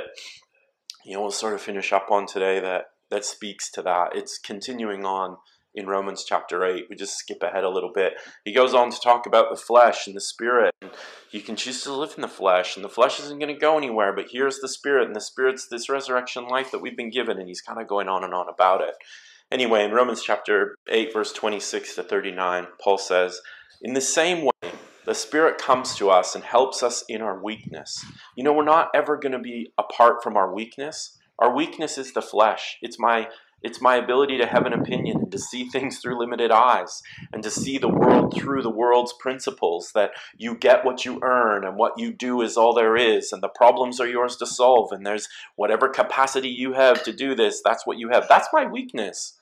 you 1.06 1.13
know 1.13 1.21
we'll 1.21 1.32
sort 1.32 1.54
of 1.54 1.62
finish 1.62 1.93
up 1.93 2.08
on 2.12 2.26
today 2.26 2.60
that 2.60 2.86
that 3.10 3.26
speaks 3.26 3.71
to 3.71 3.82
that. 3.84 4.15
It's 4.15 4.38
continuing 4.38 5.06
on 5.06 5.38
in 5.76 5.88
Romans 5.88 6.24
chapter 6.28 6.65
8. 6.65 6.86
We 6.89 6.95
just 6.95 7.17
skip 7.17 7.43
ahead 7.43 7.63
a 7.63 7.69
little 7.69 7.91
bit. 7.93 8.13
He 8.45 8.54
goes 8.54 8.74
on 8.74 8.91
to 8.91 9.00
talk 9.00 9.26
about 9.26 9.50
the 9.50 9.62
flesh 9.62 10.08
and 10.08 10.15
the 10.15 10.21
spirit. 10.21 10.74
And 10.82 10.91
you 11.32 11.41
can 11.41 11.56
choose 11.56 11.84
to 11.84 11.93
live 11.93 12.13
in 12.15 12.21
the 12.21 12.28
flesh, 12.28 12.76
and 12.76 12.86
the 12.86 12.89
flesh 12.89 13.19
isn't 13.19 13.39
going 13.39 13.54
to 13.54 13.60
go 13.60 13.78
anywhere, 13.78 14.13
but 14.13 14.28
here's 14.32 14.60
the 14.60 14.69
spirit, 14.69 15.08
and 15.08 15.15
the 15.15 15.21
spirit's 15.21 15.67
this 15.67 15.89
resurrection 15.89 16.48
life 16.48 16.71
that 16.71 16.82
we've 16.82 16.98
been 16.98 17.12
given, 17.12 17.38
and 17.38 17.48
he's 17.48 17.62
kind 17.62 17.82
of 17.82 17.88
going 17.88 18.08
on 18.08 18.24
and 18.24 18.34
on 18.34 18.48
about 18.48 18.82
it. 18.82 18.95
Anyway, 19.52 19.84
in 19.84 19.91
Romans 19.91 20.24
chapter 20.24 20.76
8, 20.89 21.13
verse 21.13 21.32
26 21.34 21.95
to 21.95 22.04
39, 22.04 22.67
Paul 22.82 22.98
says, 22.98 23.41
In 23.82 23.93
the 23.93 24.02
same 24.02 24.43
way, 24.45 24.71
The 25.05 25.13
Spirit 25.13 25.59
comes 25.59 25.93
to 25.97 26.09
us 26.09 26.33
and 26.33 26.43
helps 26.43 26.81
us 26.81 27.03
in 27.07 27.21
our 27.21 27.39
weakness. 27.39 28.03
You 28.35 28.43
know, 28.43 28.53
we're 28.53 28.63
not 28.63 28.89
ever 28.95 29.17
going 29.17 29.33
to 29.33 29.39
be 29.39 29.71
apart 29.77 30.23
from 30.23 30.35
our 30.35 30.51
weakness. 30.51 31.19
Our 31.37 31.55
weakness 31.55 31.99
is 31.99 32.13
the 32.13 32.23
flesh. 32.23 32.77
It's 32.81 32.97
my 32.97 33.27
it's 33.61 33.81
my 33.81 33.95
ability 33.95 34.37
to 34.37 34.47
have 34.47 34.65
an 34.65 34.73
opinion 34.73 35.17
and 35.17 35.31
to 35.31 35.37
see 35.37 35.69
things 35.69 35.99
through 35.99 36.19
limited 36.19 36.51
eyes 36.51 37.03
and 37.31 37.43
to 37.43 37.51
see 37.51 37.77
the 37.77 37.87
world 37.87 38.33
through 38.35 38.63
the 38.63 38.69
world's 38.69 39.13
principles 39.13 39.91
that 39.93 40.11
you 40.37 40.55
get 40.55 40.83
what 40.83 41.05
you 41.05 41.19
earn 41.23 41.63
and 41.65 41.77
what 41.77 41.97
you 41.97 42.11
do 42.11 42.41
is 42.41 42.57
all 42.57 42.73
there 42.73 42.95
is 42.95 43.31
and 43.31 43.43
the 43.43 43.47
problems 43.47 43.99
are 43.99 44.07
yours 44.07 44.35
to 44.37 44.45
solve 44.45 44.91
and 44.91 45.05
there's 45.05 45.27
whatever 45.55 45.87
capacity 45.87 46.49
you 46.49 46.73
have 46.73 47.03
to 47.03 47.13
do 47.13 47.35
this, 47.35 47.61
that's 47.63 47.85
what 47.85 47.97
you 47.97 48.09
have. 48.09 48.27
That's 48.27 48.49
my 48.51 48.65
weakness. 48.65 49.39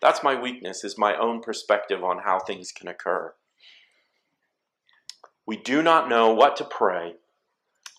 That's 0.00 0.22
my 0.22 0.38
weakness 0.38 0.84
is 0.84 0.98
my 0.98 1.16
own 1.16 1.40
perspective 1.40 2.04
on 2.04 2.18
how 2.18 2.38
things 2.38 2.70
can 2.70 2.88
occur. 2.88 3.34
We 5.46 5.56
do 5.56 5.80
not 5.82 6.08
know 6.08 6.32
what 6.32 6.56
to 6.56 6.64
pray, 6.64 7.14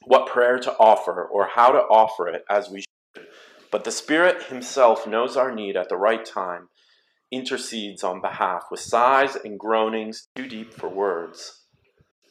what 0.04 0.28
prayer 0.28 0.60
to 0.60 0.76
offer, 0.78 1.24
or 1.24 1.48
how 1.48 1.72
to 1.72 1.80
offer 1.80 2.28
it 2.28 2.44
as 2.50 2.70
we 2.70 2.84
should. 3.16 3.28
But 3.72 3.86
the 3.86 3.92
Spirit 3.92 4.44
Himself 4.44 5.08
knows 5.08 5.38
our 5.38 5.54
need 5.54 5.78
at 5.78 5.88
the 5.90 5.96
right 5.96 6.26
time, 6.26 6.68
intercedes 7.32 8.04
on 8.04 8.22
behalf 8.22 8.66
with 8.70 8.80
sighs 8.80 9.36
and 9.36 9.60
groanings 9.60 10.28
too 10.36 10.48
deep 10.48 10.74
for 10.74 10.90
words. 10.90 11.64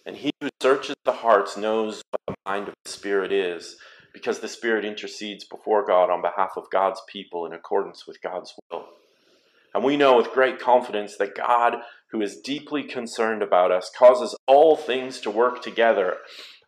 And 0.05 0.17
He 0.17 0.31
who 0.41 0.49
searches 0.63 0.97
the 1.05 1.13
hearts 1.13 1.57
knows 1.57 2.03
what 2.11 2.21
the 2.29 2.51
mind 2.51 2.69
of 2.69 2.75
the 2.85 2.91
Spirit 2.91 3.33
is, 3.33 3.77
because 4.13 4.41
the 4.41 4.49
Spirit 4.49 4.85
intercedes 4.85 5.45
before 5.45 5.87
God 5.87 6.11
on 6.11 6.23
behalf 6.23 6.53
of 6.57 6.71
God's 6.71 7.01
people 7.09 7.47
in 7.47 7.53
accordance 7.53 8.07
with 8.07 8.21
God's 8.23 8.55
will. 8.71 8.87
And 9.77 9.85
we 9.85 9.99
know 9.99 10.17
with 10.17 10.33
great 10.33 10.59
confidence 10.59 11.19
that 11.19 11.35
God, 11.35 11.75
who 12.11 12.23
is 12.23 12.41
deeply 12.41 12.83
concerned 12.83 13.43
about 13.43 13.71
us, 13.71 13.91
causes 13.95 14.35
all 14.47 14.75
things 14.75 15.21
to 15.21 15.31
work 15.31 15.61
together 15.61 16.17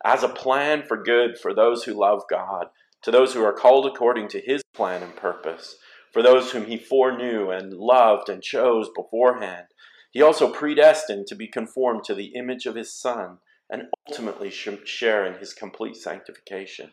as 0.05 0.21
a 0.21 0.29
plan 0.29 0.83
for 0.83 1.01
good 1.01 1.35
for 1.35 1.51
those 1.51 1.85
who 1.85 1.99
love 1.99 2.21
God 2.29 2.67
to 3.01 3.09
those 3.09 3.33
who 3.33 3.43
are 3.43 3.51
called 3.51 3.87
according 3.87 4.27
to 4.27 4.39
his 4.39 4.61
plan 4.75 5.01
and 5.01 5.15
purpose, 5.15 5.77
for 6.13 6.21
those 6.21 6.51
whom 6.51 6.67
he 6.67 6.77
foreknew 6.77 7.49
and 7.49 7.73
loved 7.73 8.29
and 8.29 8.43
chose 8.43 8.91
beforehand. 8.95 9.65
He 10.11 10.21
also 10.21 10.53
predestined 10.53 11.25
to 11.29 11.35
be 11.35 11.47
conformed 11.47 12.03
to 12.03 12.13
the 12.13 12.35
image 12.35 12.67
of 12.67 12.75
his 12.75 12.93
Son 12.93 13.39
and 13.71 13.87
ultimately 14.07 14.51
share 14.51 15.25
in 15.25 15.39
his 15.39 15.53
complete 15.55 15.95
sanctification, 15.95 16.91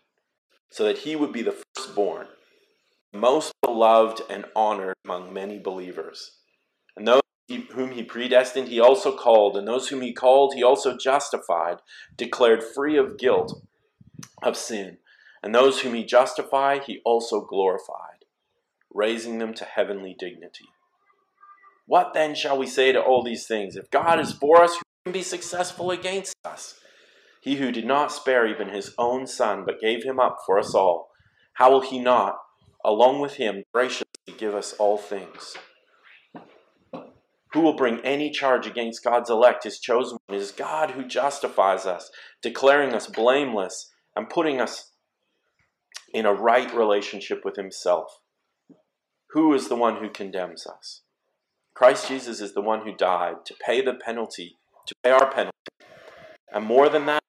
so 0.70 0.82
that 0.84 0.98
he 0.98 1.14
would 1.14 1.34
be 1.34 1.42
the 1.42 1.62
firstborn, 1.74 2.28
most 3.20 3.52
beloved 3.62 4.22
and 4.30 4.44
honored 4.54 4.94
among 5.04 5.32
many 5.32 5.58
believers. 5.58 6.38
And 6.96 7.06
those 7.06 7.22
whom 7.72 7.92
he 7.92 8.02
predestined, 8.02 8.68
he 8.68 8.80
also 8.80 9.16
called, 9.16 9.56
and 9.56 9.66
those 9.66 9.88
whom 9.88 10.00
he 10.00 10.12
called, 10.12 10.54
he 10.54 10.62
also 10.62 10.96
justified, 10.96 11.78
declared 12.16 12.62
free 12.62 12.96
of 12.96 13.18
guilt 13.18 13.62
of 14.42 14.56
sin 14.56 14.98
and 15.46 15.54
those 15.54 15.80
whom 15.80 15.94
he 15.94 16.04
justified, 16.04 16.82
he 16.84 17.00
also 17.04 17.40
glorified, 17.40 18.24
raising 18.92 19.38
them 19.38 19.54
to 19.54 19.64
heavenly 19.64 20.12
dignity. 20.18 20.64
What 21.86 22.14
then 22.14 22.34
shall 22.34 22.58
we 22.58 22.66
say 22.66 22.90
to 22.90 23.00
all 23.00 23.22
these 23.22 23.46
things? 23.46 23.76
If 23.76 23.88
God 23.88 24.18
is 24.18 24.32
for 24.32 24.60
us, 24.60 24.74
who 24.74 24.82
can 25.04 25.12
be 25.12 25.22
successful 25.22 25.92
against 25.92 26.34
us? 26.44 26.80
He 27.40 27.56
who 27.56 27.70
did 27.70 27.86
not 27.86 28.10
spare 28.10 28.44
even 28.48 28.70
his 28.70 28.92
own 28.98 29.28
son, 29.28 29.64
but 29.64 29.80
gave 29.80 30.02
him 30.02 30.18
up 30.18 30.38
for 30.44 30.58
us 30.58 30.74
all, 30.74 31.10
how 31.52 31.70
will 31.70 31.82
he 31.82 32.00
not, 32.00 32.38
along 32.86 33.20
with 33.20 33.34
him, 33.34 33.64
graciously 33.74 34.06
give 34.38 34.54
us 34.54 34.72
all 34.78 34.96
things? 34.96 35.56
Who 37.52 37.60
will 37.60 37.76
bring 37.76 38.00
any 38.00 38.30
charge 38.30 38.66
against 38.66 39.04
God's 39.04 39.28
elect, 39.28 39.64
his 39.64 39.78
chosen 39.78 40.18
one? 40.26 40.38
It 40.38 40.42
is 40.42 40.52
God 40.52 40.92
who 40.92 41.06
justifies 41.06 41.84
us, 41.84 42.10
declaring 42.42 42.94
us 42.94 43.06
blameless 43.06 43.90
and 44.14 44.30
putting 44.30 44.60
us 44.60 44.92
in 46.12 46.26
a 46.26 46.32
right 46.32 46.72
relationship 46.74 47.44
with 47.44 47.56
Himself. 47.56 48.20
Who 49.30 49.52
is 49.52 49.68
the 49.68 49.76
one 49.76 49.96
who 49.96 50.08
condemns 50.08 50.66
us? 50.66 51.02
Christ 51.74 52.08
Jesus 52.08 52.40
is 52.40 52.54
the 52.54 52.62
one 52.62 52.86
who 52.86 52.94
died 52.94 53.44
to 53.44 53.54
pay 53.54 53.82
the 53.82 53.94
penalty, 53.94 54.56
to 54.86 54.94
pay 55.02 55.10
our 55.10 55.30
penalty. 55.30 55.52
And 56.52 56.64
more 56.64 56.88
than 56.88 57.06
that, 57.06 57.22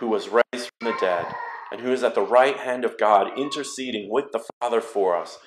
who 0.00 0.08
was 0.08 0.28
raised 0.28 0.70
from 0.80 0.90
the 0.90 0.96
dead, 1.00 1.26
and 1.72 1.80
who 1.80 1.92
is 1.92 2.02
at 2.02 2.14
the 2.14 2.22
right 2.22 2.56
hand 2.56 2.84
of 2.84 2.98
God, 2.98 3.38
interceding 3.38 4.08
with 4.10 4.26
the 4.32 4.44
Father 4.60 4.80
for 4.80 5.16
us. 5.16 5.38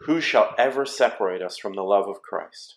Who 0.00 0.20
shall 0.20 0.54
ever 0.58 0.86
separate 0.86 1.42
us 1.42 1.58
from 1.58 1.74
the 1.74 1.82
love 1.82 2.08
of 2.08 2.22
Christ? 2.22 2.76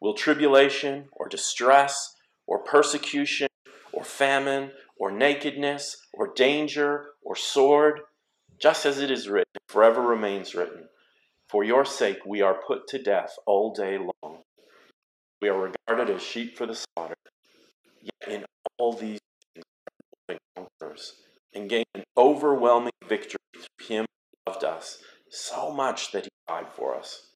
Will 0.00 0.14
tribulation, 0.14 1.06
or 1.12 1.28
distress, 1.28 2.14
or 2.46 2.62
persecution, 2.62 3.48
or 3.92 4.04
famine, 4.04 4.72
or 4.98 5.10
nakedness, 5.10 5.96
or 6.12 6.32
danger, 6.34 7.06
or 7.24 7.34
sword? 7.34 8.00
just 8.60 8.86
as 8.86 8.98
it 8.98 9.10
is 9.10 9.28
written, 9.28 9.52
forever 9.68 10.00
remains 10.00 10.54
written. 10.54 10.88
For 11.48 11.62
your 11.64 11.84
sake 11.84 12.18
we 12.26 12.42
are 12.42 12.60
put 12.66 12.88
to 12.88 13.02
death 13.02 13.34
all 13.46 13.72
day 13.72 13.98
long. 13.98 14.42
We 15.40 15.48
are 15.48 15.70
regarded 15.88 16.14
as 16.14 16.22
sheep 16.22 16.56
for 16.56 16.66
the 16.66 16.74
slaughter. 16.74 17.14
Yet 18.02 18.32
in 18.32 18.44
all 18.78 18.94
these 18.94 19.20
things, 19.54 20.38
conquerors 20.56 21.12
and 21.56 21.70
gain 21.70 21.84
an 21.94 22.04
overwhelming 22.16 22.92
victory 23.08 23.38
through 23.54 23.86
Him 23.86 24.06
who 24.06 24.52
loved 24.52 24.62
us 24.62 24.98
so 25.30 25.72
much 25.72 26.12
that 26.12 26.24
He 26.24 26.30
died 26.46 26.66
for 26.76 26.94
us. 26.94 27.30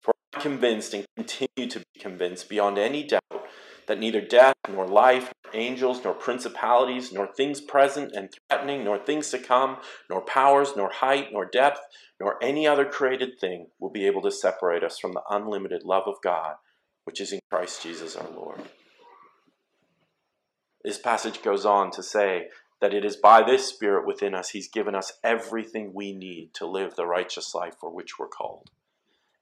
For 0.00 0.12
I'm 0.34 0.40
convinced 0.40 0.94
and 0.94 1.04
continue 1.16 1.70
to 1.70 1.78
be 1.78 2.00
convinced 2.00 2.48
beyond 2.48 2.78
any 2.78 3.04
doubt 3.04 3.22
that 3.86 3.98
neither 3.98 4.20
death, 4.20 4.54
nor 4.68 4.86
life, 4.86 5.32
nor 5.44 5.54
angels, 5.54 6.02
nor 6.02 6.14
principalities, 6.14 7.12
nor 7.12 7.26
things 7.26 7.60
present 7.60 8.12
and 8.14 8.30
threatening, 8.48 8.84
nor 8.84 8.98
things 8.98 9.30
to 9.30 9.38
come, 9.38 9.78
nor 10.10 10.20
powers, 10.22 10.72
nor 10.76 10.90
height, 10.90 11.28
nor 11.32 11.44
depth, 11.44 11.80
nor 12.20 12.42
any 12.42 12.66
other 12.66 12.84
created 12.84 13.38
thing 13.38 13.66
will 13.78 13.90
be 13.90 14.06
able 14.06 14.22
to 14.22 14.30
separate 14.30 14.82
us 14.82 14.98
from 14.98 15.12
the 15.12 15.22
unlimited 15.30 15.84
love 15.84 16.04
of 16.06 16.16
God, 16.22 16.56
which 17.04 17.20
is 17.20 17.32
in 17.32 17.40
Christ 17.50 17.82
Jesus 17.82 18.16
our 18.16 18.30
Lord. 18.30 18.60
This 20.84 20.98
passage 20.98 21.42
goes 21.42 21.66
on 21.66 21.90
to 21.92 22.02
say 22.02 22.48
that 22.80 22.94
it 22.94 23.04
is 23.04 23.16
by 23.16 23.42
this 23.42 23.66
Spirit 23.66 24.06
within 24.06 24.34
us 24.34 24.50
He's 24.50 24.68
given 24.68 24.94
us 24.94 25.12
everything 25.22 25.92
we 25.94 26.12
need 26.12 26.54
to 26.54 26.66
live 26.66 26.94
the 26.94 27.06
righteous 27.06 27.54
life 27.54 27.74
for 27.80 27.90
which 27.90 28.18
we're 28.18 28.28
called. 28.28 28.70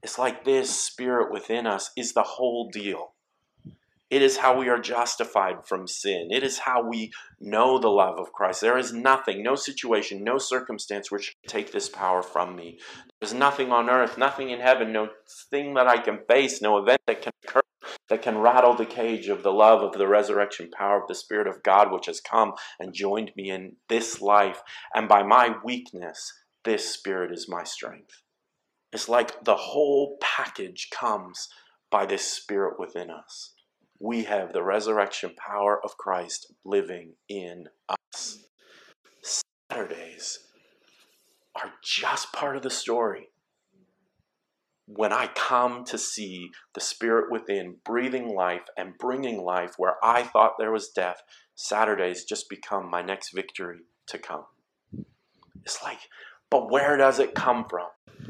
It's 0.03 0.19
like 0.19 0.45
this 0.45 0.79
Spirit 0.79 1.33
within 1.33 1.67
us 1.67 1.91
is 1.97 2.13
the 2.13 2.23
whole 2.23 2.69
deal. 2.71 3.13
It 4.09 4.23
is 4.23 4.37
how 4.37 4.57
we 4.57 4.69
are 4.69 4.79
justified 4.79 5.67
from 5.67 5.89
sin. 5.89 6.29
It 6.31 6.45
is 6.45 6.61
how 6.61 6.81
we 6.89 7.11
know 7.41 7.79
the 7.79 7.89
love 7.89 8.21
of 8.21 8.33
Christ. 8.33 8.61
There 8.61 8.79
is 8.79 8.93
nothing, 8.93 9.43
no 9.43 9.57
situation, 9.57 10.23
no 10.23 10.39
circumstance 10.39 11.11
which 11.11 11.35
can 11.43 11.51
take 11.51 11.73
this 11.73 11.89
power 11.89 12.23
from 12.23 12.55
me. 12.55 12.79
There's 13.21 13.35
nothing 13.35 13.73
on 13.73 13.91
earth, 13.91 14.17
nothing 14.17 14.51
in 14.51 14.61
heaven, 14.61 14.93
no 14.93 15.09
thing 15.51 15.75
that 15.75 15.89
I 15.89 15.99
can 15.99 16.21
face, 16.29 16.63
no 16.63 16.79
event 16.79 17.01
that 17.09 17.23
can 17.23 17.33
occur 17.45 17.63
that 18.09 18.23
can 18.23 18.39
rattle 18.39 18.75
the 18.75 18.87
cage 18.87 19.29
of 19.29 19.43
the 19.43 19.53
love 19.53 19.83
of 19.83 19.93
the 19.93 20.07
resurrection 20.07 20.71
power 20.71 21.01
of 21.01 21.09
the 21.09 21.15
Spirit 21.15 21.47
of 21.47 21.63
God 21.63 21.93
which 21.93 22.07
has 22.07 22.21
come 22.21 22.53
and 22.79 22.95
joined 22.95 23.33
me 23.37 23.51
in 23.51 23.77
this 23.89 24.21
life. 24.21 24.63
And 24.95 25.09
by 25.09 25.23
my 25.23 25.57
weakness, 25.65 26.33
this 26.65 26.89
Spirit 26.93 27.33
is 27.33 27.49
my 27.49 27.65
strength. 27.65 28.23
It's 28.93 29.09
like 29.09 29.45
the 29.45 29.57
whole 29.57 30.19
package 30.21 30.89
comes 30.91 31.49
by 31.91 32.07
this 32.07 32.25
Spirit 32.25 32.79
within 32.79 33.11
us 33.11 33.53
we 33.99 34.25
have 34.25 34.53
the 34.53 34.63
resurrection 34.63 35.33
power 35.37 35.81
of 35.83 35.97
Christ 35.97 36.53
living 36.65 37.15
in 37.29 37.69
us. 37.89 38.45
Saturdays 39.71 40.41
are 41.55 41.73
just 41.83 42.33
part 42.33 42.57
of 42.57 42.63
the 42.63 42.71
story. 42.71 43.29
When 44.87 45.13
I 45.13 45.27
come 45.27 45.85
to 45.87 45.99
see 45.99 46.51
the 46.75 46.81
Spirit 46.81 47.31
within 47.31 47.77
breathing 47.85 48.35
life 48.35 48.63
and 48.77 48.97
bringing 48.99 49.43
life 49.43 49.75
where 49.77 49.97
I 50.03 50.23
thought 50.23 50.55
there 50.59 50.73
was 50.73 50.91
death, 50.91 51.23
Saturdays 51.57 52.25
just 52.25 52.49
become 52.49 52.89
my 52.89 53.03
next 53.03 53.33
victory 53.33 53.81
to 54.07 54.19
come. 54.19 54.45
It's 55.65 55.83
like, 55.83 55.99
but 56.51 56.71
where 56.71 56.97
does 56.97 57.19
it 57.19 57.35
come 57.35 57.67
from? 57.69 57.89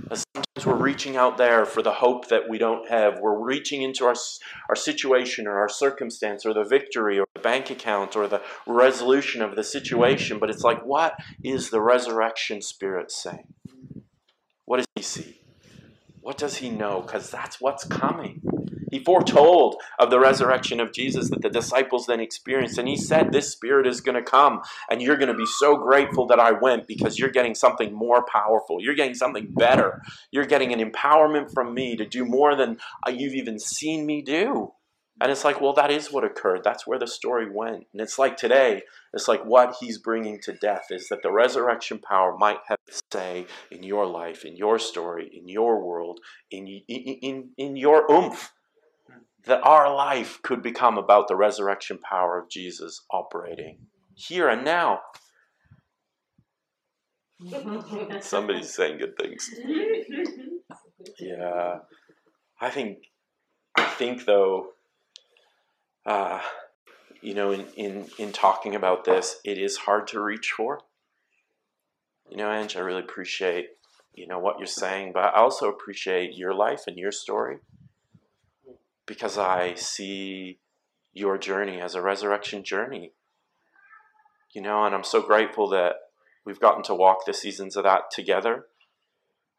Sometimes 0.09 0.67
we're 0.67 0.83
reaching 0.83 1.17
out 1.17 1.37
there 1.37 1.65
for 1.67 1.83
the 1.83 1.93
hope 1.93 2.29
that 2.29 2.49
we 2.49 2.59
don't 2.59 2.89
have. 2.89 3.21
We're 3.21 3.39
reaching 3.39 3.83
into 3.83 4.07
our, 4.07 4.15
our 4.69 4.77
situation 4.77 5.47
or 5.47 5.59
our 5.59 5.69
circumstance 5.69 6.47
or 6.47 6.55
the 6.55 6.65
victory 6.65 7.19
or 7.19 7.27
the 7.35 7.41
bank 7.41 7.71
account 7.71 8.17
or 8.17 8.27
the 8.27 8.43
resolution 8.67 9.43
of 9.43 9.57
the 9.57 9.63
situation. 9.63 10.39
But 10.39 10.51
it's 10.51 10.65
like, 10.65 10.85
what 10.85 11.15
is 11.45 11.71
the 11.71 11.81
resurrection 11.81 12.63
spirit 12.63 13.11
saying? 13.11 13.47
What 14.65 14.79
does 14.79 14.87
he 14.97 15.03
see? 15.03 15.41
What 16.27 16.39
does 16.39 16.57
he 16.57 16.71
know? 16.71 17.03
Because 17.03 17.31
that's 17.31 17.61
what's 17.61 17.85
coming. 17.85 18.43
He 18.91 18.99
foretold 18.99 19.77
of 20.01 20.11
the 20.11 20.19
resurrection 20.19 20.81
of 20.81 20.93
Jesus 20.93 21.31
that 21.31 21.41
the 21.41 21.49
disciples 21.49 22.07
then 22.07 22.19
experienced. 22.19 22.79
And 22.79 22.89
he 22.89 22.97
said, 22.97 23.31
This 23.31 23.53
Spirit 23.53 23.87
is 23.87 24.01
going 24.01 24.17
to 24.17 24.29
come, 24.29 24.61
and 24.91 25.01
you're 25.01 25.19
going 25.19 25.29
to 25.29 25.35
be 25.39 25.47
so 25.47 25.77
grateful 25.77 26.27
that 26.27 26.41
I 26.41 26.51
went 26.51 26.89
because 26.89 27.17
you're 27.17 27.31
getting 27.31 27.55
something 27.55 27.95
more 27.95 28.25
powerful. 28.27 28.83
You're 28.83 28.97
getting 28.97 29.15
something 29.15 29.55
better. 29.57 30.01
You're 30.33 30.47
getting 30.47 30.73
an 30.73 30.81
empowerment 30.81 31.53
from 31.55 31.73
me 31.73 31.95
to 31.95 32.05
do 32.05 32.25
more 32.25 32.57
than 32.57 32.79
uh, 33.07 33.13
you've 33.13 33.35
even 33.35 33.61
seen 33.61 34.05
me 34.05 34.21
do. 34.21 34.73
And 35.21 35.33
it's 35.33 35.45
like, 35.45 35.61
well, 35.61 35.73
that 35.75 35.91
is 35.91 36.13
what 36.13 36.25
occurred. 36.25 36.63
That's 36.63 36.87
where 36.87 36.99
the 36.99 37.07
story 37.07 37.49
went. 37.51 37.87
And 37.93 38.03
it's 38.03 38.19
like 38.19 38.37
today, 38.37 38.83
it's 39.15 39.29
like 39.29 39.45
what 39.45 39.77
he's 39.81 39.97
bringing 39.99 40.41
to 40.43 40.53
death 40.53 40.87
is 40.91 41.09
that 41.09 41.23
the 41.23 41.33
resurrection 41.33 41.99
power 41.99 42.37
might 42.37 42.59
have 42.69 42.79
a 42.89 42.93
say 43.13 43.47
in 43.71 43.83
your 43.83 44.07
life, 44.07 44.45
in 44.45 44.57
your 44.57 44.79
story, 44.79 45.31
in 45.33 45.49
your 45.49 45.83
world, 45.83 46.21
in, 46.51 46.67
in, 46.87 47.01
in, 47.23 47.51
in 47.57 47.77
your 47.77 48.11
oomph. 48.11 48.53
That 49.47 49.63
our 49.63 49.95
life 49.95 50.41
could 50.43 50.61
become 50.61 50.99
about 50.99 51.29
the 51.29 51.37
resurrection 51.37 51.99
power 51.99 52.37
of 52.37 52.51
Jesus 52.51 53.03
operating 53.13 53.79
here 54.15 54.49
and 54.49 54.65
now. 54.65 55.01
Somebody's 58.21 58.75
saying 58.75 58.99
good 58.99 59.17
things. 59.17 59.51
Yeah. 61.19 61.79
I 62.61 62.71
think, 62.71 62.99
I 63.77 63.85
think 63.85 64.25
though, 64.25 64.71
uh, 66.07 66.41
you 67.21 67.35
know, 67.35 67.51
in, 67.51 67.67
in, 67.77 68.07
in 68.19 68.33
talking 68.33 68.75
about 68.75 69.05
this, 69.05 69.41
it 69.45 69.59
is 69.59 69.77
hard 69.77 70.07
to 70.09 70.23
reach 70.23 70.53
for. 70.57 70.81
You 72.31 72.37
know, 72.37 72.51
Ange, 72.51 72.77
I 72.77 72.81
really 72.81 73.01
appreciate, 73.01 73.71
you 74.15 74.27
know, 74.27 74.39
what 74.39 74.59
you're 74.59 74.67
saying, 74.67 75.13
but 75.13 75.25
I 75.25 75.33
also 75.33 75.69
appreciate 75.69 76.37
your 76.37 76.55
life 76.55 76.85
and 76.87 76.97
your 76.97 77.13
story 77.13 77.59
because 79.07 79.37
I 79.37 79.75
see 79.75 80.59
your 81.13 81.39
journey 81.39 81.81
as 81.81 81.95
a 81.95 82.03
resurrection 82.03 82.63
journey. 82.63 83.13
You 84.55 84.63
know, 84.63 84.85
and 84.85 84.95
I'm 84.95 85.05
so 85.05 85.21
grateful 85.21 85.69
that 85.71 85.97
we've 86.45 86.61
gotten 86.61 86.83
to 86.85 86.95
walk 86.95 87.27
the 87.27 87.35
seasons 87.35 87.77
of 87.77 87.85
that 87.85 88.11
together. 88.11 88.67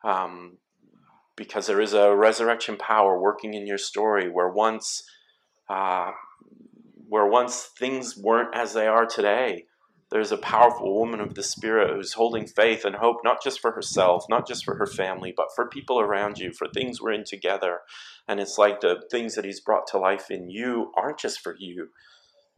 Um, 0.04 0.58
because 1.36 1.68
there 1.68 1.82
is 1.82 1.94
a 1.94 2.16
resurrection 2.16 2.78
power 2.78 3.20
working 3.20 3.54
in 3.54 3.68
your 3.68 3.78
story 3.78 4.30
where 4.30 4.50
once 4.50 5.04
uh, 5.70 6.12
where 7.08 7.28
once 7.28 7.70
things 7.78 8.18
weren't 8.18 8.56
as 8.56 8.74
they 8.74 8.88
are 8.88 9.06
today 9.06 9.66
there's 10.10 10.32
a 10.32 10.38
powerful 10.38 10.98
woman 10.98 11.20
of 11.20 11.36
the 11.36 11.44
spirit 11.44 11.94
who's 11.94 12.14
holding 12.14 12.48
faith 12.48 12.86
and 12.86 12.96
hope 12.96 13.18
not 13.24 13.44
just 13.44 13.60
for 13.60 13.72
herself 13.72 14.26
not 14.30 14.48
just 14.48 14.64
for 14.64 14.76
her 14.76 14.86
family 14.86 15.34
but 15.36 15.48
for 15.54 15.68
people 15.68 16.00
around 16.00 16.38
you 16.38 16.54
for 16.54 16.68
things 16.68 17.02
we're 17.02 17.12
in 17.12 17.26
together. 17.26 17.80
And 18.28 18.40
it's 18.40 18.58
like 18.58 18.80
the 18.80 19.04
things 19.12 19.36
that 19.36 19.46
he's 19.46 19.60
brought 19.60 19.88
to 19.88 19.98
life 19.98 20.32
in 20.32 20.50
you 20.50 20.92
aren't 20.96 21.20
just 21.20 21.42
for 21.42 21.56
you. 21.60 21.90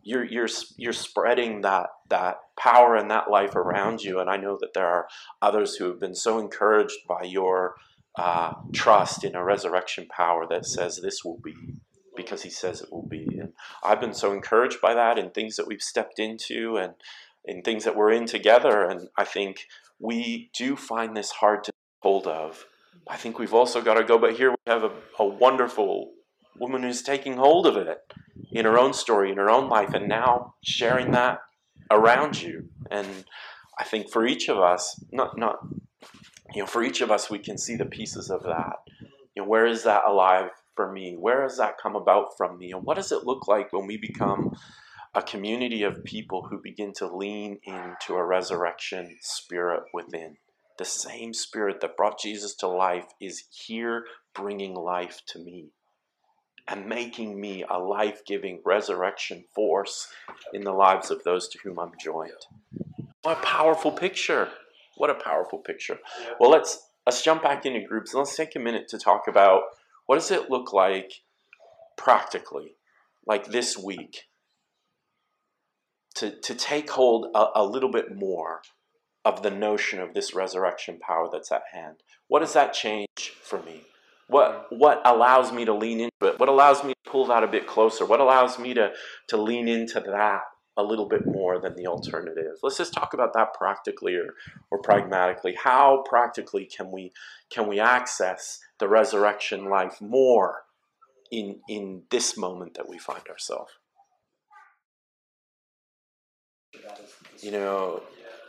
You're 0.02 0.24
you're 0.24 0.48
you're 0.78 0.94
spreading 0.94 1.62
that 1.62 1.88
that 2.10 2.38
power 2.58 2.96
and 2.96 3.10
that 3.12 3.30
life 3.30 3.56
around 3.56 4.02
you. 4.02 4.20
And 4.20 4.30
i 4.30 4.38
know 4.38 4.58
that 4.62 4.74
there 4.74 4.88
are 4.88 5.08
others 5.42 5.76
who 5.76 5.86
have 5.86 6.00
been 6.00 6.16
so 6.16 6.40
encouraged 6.40 7.00
by 7.08 7.24
your 7.24 7.76
uh, 8.18 8.54
trust 8.74 9.24
in 9.24 9.36
a 9.36 9.44
resurrection 9.44 10.08
power 10.10 10.46
that 10.50 10.66
says 10.66 10.98
this 10.98 11.24
will 11.24 11.40
be 11.44 11.54
because 12.20 12.44
he 12.44 12.50
says 12.50 12.82
it 12.82 12.92
will 12.92 13.08
be. 13.08 13.40
And 13.40 13.54
I've 13.82 14.02
been 14.02 14.14
so 14.14 14.34
encouraged 14.34 14.82
by 14.82 14.94
that 14.94 15.18
in 15.18 15.30
things 15.30 15.56
that 15.56 15.68
we've 15.68 15.82
stepped 15.82 16.20
into 16.20 16.76
and 16.76 16.96
in 17.46 17.62
things 17.62 17.86
that 17.86 17.96
we're 17.96 18.12
in 18.12 18.26
together. 18.26 18.84
And 18.84 19.08
I 19.18 19.24
think 19.24 19.68
we 20.00 20.50
do 20.54 20.76
find 20.76 21.16
this 21.16 21.32
hard 21.32 21.64
to 21.64 21.72
hold 22.02 22.28
of. 22.28 22.66
I 23.08 23.16
think 23.16 23.40
we've 23.40 23.54
also 23.54 23.82
got 23.82 23.94
to 23.94 24.04
go, 24.04 24.18
but 24.18 24.36
here 24.36 24.52
we 24.52 24.58
have 24.68 24.84
a, 24.84 24.92
a 25.18 25.26
wonderful 25.26 26.12
woman 26.60 26.84
who's 26.84 27.02
taking 27.02 27.38
hold 27.38 27.66
of 27.66 27.78
it 27.78 28.00
in 28.52 28.66
her 28.66 28.78
own 28.78 28.92
story, 28.92 29.32
in 29.32 29.38
her 29.38 29.50
own 29.50 29.70
life, 29.70 29.94
and 29.94 30.10
now 30.10 30.56
sharing 30.62 31.12
that 31.12 31.40
around 31.90 32.42
you. 32.42 32.68
And 32.92 33.08
I 33.80 33.86
think 33.86 34.12
for 34.12 34.28
each 34.28 34.50
of 34.50 34.58
us, 34.58 35.02
not 35.14 35.38
not 35.38 35.60
you 36.54 36.64
know, 36.64 36.68
for 36.68 36.84
each 36.84 37.00
of 37.00 37.12
us, 37.12 37.30
we 37.30 37.40
can 37.40 37.58
see 37.58 37.78
the 37.78 37.86
pieces 37.86 38.30
of 38.30 38.44
that. 38.44 38.76
You 39.36 39.44
know, 39.44 39.48
where 39.48 39.66
is 39.66 39.84
that 39.84 40.04
alive 40.06 40.50
for 40.80 40.90
me? 40.90 41.18
Where 41.20 41.42
has 41.42 41.58
that 41.58 41.78
come 41.78 41.98
about 41.98 42.38
from 42.38 42.58
me? 42.58 42.72
And 42.72 42.86
what 42.86 42.96
does 42.96 43.12
it 43.12 43.26
look 43.26 43.50
like 43.50 43.74
when 43.74 43.86
we 43.86 43.98
become 43.98 44.56
a 45.14 45.22
community 45.22 45.84
of 45.84 46.06
people 46.06 46.48
who 46.50 46.62
begin 46.64 46.94
to 46.94 47.14
lean 47.14 47.60
into 47.66 48.14
a 48.14 48.24
resurrection 48.24 49.18
spirit 49.20 49.84
within? 49.94 50.38
The 50.78 50.86
same 50.86 51.34
spirit 51.34 51.82
that 51.82 51.98
brought 51.98 52.22
Jesus 52.22 52.56
to 52.56 52.70
life 52.70 53.08
is 53.20 53.44
here 53.52 54.06
bringing 54.34 54.74
life 54.74 55.22
to 55.34 55.40
me 55.40 55.72
and 56.66 56.88
making 56.88 57.42
me 57.42 57.66
a 57.70 57.78
life 57.78 58.22
giving 58.26 58.62
resurrection 58.64 59.44
force 59.54 60.08
in 60.54 60.64
the 60.64 60.72
lives 60.72 61.12
of 61.12 61.26
those 61.26 61.50
to 61.50 61.60
whom 61.62 61.78
I'm 61.78 61.92
joined. 62.00 62.32
What 63.24 63.40
a 63.40 63.42
powerful 63.42 63.92
picture! 63.92 64.48
What 64.96 65.10
a 65.10 65.16
powerful 65.16 65.60
picture. 65.60 66.00
Well, 66.40 66.50
let's 66.50 66.88
let's 67.06 67.22
jump 67.22 67.44
back 67.44 67.66
into 67.66 67.86
groups 67.86 68.14
and 68.14 68.20
let's 68.20 68.38
take 68.38 68.56
a 68.56 68.60
minute 68.60 68.88
to 68.90 68.98
talk 68.98 69.28
about 69.28 69.64
what 70.10 70.16
does 70.16 70.32
it 70.32 70.50
look 70.50 70.74
like 70.74 71.22
practically, 71.96 72.74
like 73.28 73.52
this 73.52 73.78
week, 73.78 74.24
to 76.16 76.32
to 76.32 76.56
take 76.56 76.90
hold 76.90 77.28
a, 77.36 77.50
a 77.54 77.64
little 77.64 77.92
bit 77.92 78.16
more 78.16 78.62
of 79.24 79.44
the 79.44 79.52
notion 79.52 80.02
of 80.02 80.16
this 80.16 80.34
resurrection 80.34 80.98
power 81.00 81.30
that's 81.32 81.52
at 81.52 81.62
hand. 81.72 81.98
What 82.28 82.40
does 82.40 82.54
that 82.54 82.74
change 82.74 83.34
for 83.44 83.62
me? 83.62 83.84
What 84.28 84.66
what 84.72 85.00
allows 85.06 85.52
me 85.52 85.64
to 85.66 85.76
lean 85.76 86.00
into 86.00 86.34
it? 86.34 86.40
What 86.40 86.50
allows 86.50 86.84
me 86.84 86.94
to 86.94 87.12
pull 87.12 87.28
that 87.28 87.44
a 87.44 87.48
bit 87.48 87.68
closer? 87.68 88.04
What 88.04 88.20
allows 88.20 88.58
me 88.58 88.74
to 88.74 88.94
to 89.28 89.38
lean 89.38 89.68
into 89.68 90.00
that 90.00 90.42
a 90.80 90.84
little 90.84 91.06
bit 91.06 91.26
more 91.26 91.60
than 91.60 91.76
the 91.76 91.86
alternative. 91.86 92.58
Let's 92.64 92.78
just 92.78 92.94
talk 92.94 93.14
about 93.14 93.34
that 93.34 93.54
practically 93.54 94.16
or, 94.16 94.34
or 94.72 94.82
pragmatically. 94.82 95.58
How 95.62 96.04
practically 96.08 96.66
can 96.66 96.90
we 96.90 97.12
can 97.50 97.68
we 97.68 97.82
access 97.82 98.62
the 98.80 98.88
resurrection 98.88 99.66
life 99.66 100.00
more 100.00 100.64
in 101.32 101.60
in 101.68 102.04
this 102.10 102.38
moment 102.38 102.76
that 102.76 102.88
we 102.88 102.98
find 102.98 103.28
ourselves? 103.28 103.74
You 107.42 107.52
know, 107.52 108.04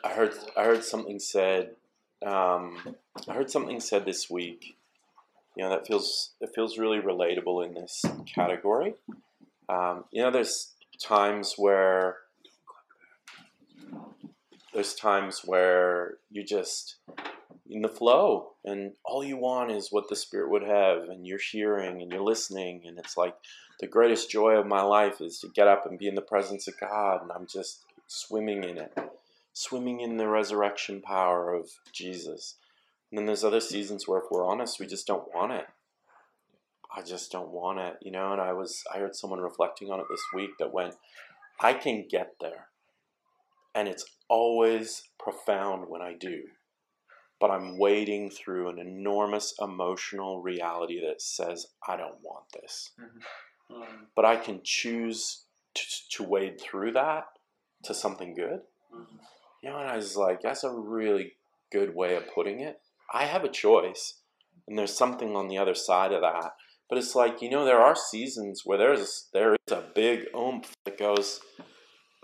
I 0.04 0.10
heard 0.10 0.32
I 0.56 0.64
heard 0.64 0.84
something 0.84 1.18
said. 1.18 1.74
Um, 2.24 2.94
I 3.28 3.32
heard 3.32 3.50
something 3.50 3.80
said 3.80 4.04
this 4.04 4.30
week. 4.30 4.76
You 5.56 5.64
know 5.64 5.70
that 5.70 5.88
feels 5.88 6.30
it 6.40 6.50
feels 6.54 6.78
really 6.78 7.00
relatable 7.00 7.66
in 7.66 7.74
this 7.74 8.04
category. 8.32 8.94
Um, 9.68 10.04
you 10.12 10.22
know, 10.22 10.30
there's 10.30 10.74
times 11.00 11.54
where 11.56 12.18
there's 14.72 14.94
times 14.94 15.42
where 15.44 16.18
you 16.30 16.44
just 16.44 16.96
in 17.68 17.82
the 17.82 17.88
flow 17.88 18.52
and 18.64 18.92
all 19.04 19.24
you 19.24 19.36
want 19.36 19.70
is 19.70 19.92
what 19.92 20.08
the 20.08 20.16
spirit 20.16 20.50
would 20.50 20.62
have 20.62 21.04
and 21.04 21.26
you're 21.26 21.38
hearing 21.52 22.02
and 22.02 22.10
you're 22.10 22.22
listening 22.22 22.82
and 22.84 22.98
it's 22.98 23.16
like 23.16 23.34
the 23.80 23.86
greatest 23.86 24.30
joy 24.30 24.52
of 24.52 24.66
my 24.66 24.82
life 24.82 25.20
is 25.20 25.38
to 25.38 25.48
get 25.48 25.68
up 25.68 25.86
and 25.86 25.98
be 25.98 26.08
in 26.08 26.14
the 26.14 26.20
presence 26.20 26.66
of 26.66 26.78
god 26.80 27.22
and 27.22 27.30
i'm 27.32 27.46
just 27.46 27.84
swimming 28.06 28.64
in 28.64 28.76
it 28.76 28.92
swimming 29.52 30.00
in 30.00 30.16
the 30.16 30.26
resurrection 30.26 31.00
power 31.00 31.54
of 31.54 31.70
jesus 31.92 32.56
and 33.10 33.18
then 33.18 33.26
there's 33.26 33.44
other 33.44 33.60
seasons 33.60 34.08
where 34.08 34.18
if 34.20 34.30
we're 34.30 34.46
honest 34.46 34.80
we 34.80 34.86
just 34.86 35.06
don't 35.06 35.32
want 35.34 35.52
it 35.52 35.66
I 36.94 37.02
just 37.02 37.30
don't 37.30 37.50
want 37.50 37.78
it, 37.78 37.98
you 38.02 38.10
know. 38.10 38.32
And 38.32 38.40
I 38.40 38.52
was, 38.52 38.82
I 38.92 38.98
heard 38.98 39.14
someone 39.14 39.40
reflecting 39.40 39.90
on 39.90 40.00
it 40.00 40.06
this 40.10 40.22
week 40.34 40.50
that 40.58 40.72
went, 40.72 40.96
I 41.60 41.72
can 41.72 42.06
get 42.10 42.34
there, 42.40 42.66
and 43.74 43.88
it's 43.88 44.04
always 44.28 45.02
profound 45.18 45.84
when 45.88 46.02
I 46.02 46.14
do, 46.18 46.42
but 47.40 47.50
I'm 47.50 47.78
wading 47.78 48.30
through 48.30 48.68
an 48.68 48.78
enormous 48.78 49.54
emotional 49.60 50.42
reality 50.42 51.00
that 51.06 51.20
says 51.22 51.66
I 51.86 51.96
don't 51.96 52.20
want 52.22 52.44
this, 52.52 52.90
Mm-hmm. 53.70 54.04
but 54.16 54.24
I 54.24 54.34
can 54.34 54.62
choose 54.64 55.44
to, 55.76 55.82
to 56.16 56.22
wade 56.24 56.60
through 56.60 56.90
that 56.94 57.26
to 57.84 57.94
something 57.94 58.34
good. 58.34 58.62
Mm-hmm. 58.92 59.16
You 59.62 59.70
know, 59.70 59.78
and 59.78 59.88
I 59.88 59.94
was 59.94 60.16
like, 60.16 60.40
that's 60.42 60.64
a 60.64 60.72
really 60.72 61.34
good 61.70 61.94
way 61.94 62.16
of 62.16 62.24
putting 62.34 62.58
it. 62.58 62.80
I 63.14 63.26
have 63.26 63.44
a 63.44 63.48
choice, 63.48 64.14
and 64.66 64.76
there's 64.76 64.96
something 64.96 65.36
on 65.36 65.46
the 65.46 65.58
other 65.58 65.74
side 65.74 66.12
of 66.12 66.22
that. 66.22 66.54
But 66.88 66.98
it's 66.98 67.14
like 67.14 67.40
you 67.42 67.48
know, 67.50 67.64
there 67.64 67.80
are 67.80 67.94
seasons 67.94 68.62
where 68.64 68.78
there's 68.78 69.28
there 69.32 69.54
is 69.54 69.72
a 69.72 69.84
big 69.94 70.24
oomph 70.34 70.72
that 70.84 70.98
goes. 70.98 71.38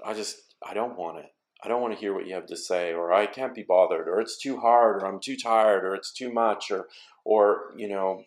I 0.04 0.14
just 0.14 0.36
I 0.68 0.74
don't 0.74 0.98
want 0.98 1.18
it. 1.18 1.26
I 1.66 1.68
don't 1.68 1.82
want 1.82 1.94
to 1.94 1.98
hear 1.98 2.14
what 2.14 2.28
you 2.28 2.34
have 2.36 2.46
to 2.46 2.56
say, 2.56 2.92
or 2.92 3.12
I 3.12 3.26
can't 3.26 3.52
be 3.52 3.64
bothered, 3.64 4.06
or 4.06 4.20
it's 4.20 4.38
too 4.38 4.58
hard, 4.58 5.02
or 5.02 5.06
I'm 5.06 5.18
too 5.18 5.36
tired, 5.36 5.84
or 5.84 5.96
it's 5.96 6.12
too 6.12 6.32
much, 6.32 6.70
or 6.70 6.86
or 7.24 7.72
you 7.76 7.88
know, 7.88 8.22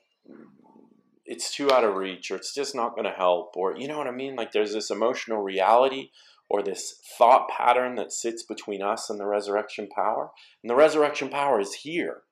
it's 1.25 1.55
too 1.55 1.71
out 1.71 1.85
of 1.85 1.95
reach, 1.95 2.31
or 2.31 2.35
it's 2.35 2.53
just 2.53 2.75
not 2.75 2.95
going 2.95 3.05
to 3.05 3.11
help, 3.11 3.55
or 3.55 3.77
you 3.77 3.87
know 3.87 3.97
what 3.97 4.07
I 4.07 4.11
mean? 4.11 4.35
Like 4.35 4.51
there's 4.51 4.73
this 4.73 4.91
emotional 4.91 5.41
reality 5.41 6.09
or 6.49 6.61
this 6.61 6.99
thought 7.17 7.47
pattern 7.47 7.95
that 7.95 8.11
sits 8.11 8.43
between 8.43 8.81
us 8.81 9.09
and 9.09 9.17
the 9.17 9.25
resurrection 9.25 9.87
power, 9.87 10.31
and 10.61 10.69
the 10.69 10.75
resurrection 10.75 11.29
power 11.29 11.61
is 11.61 11.75
here, 11.75 12.23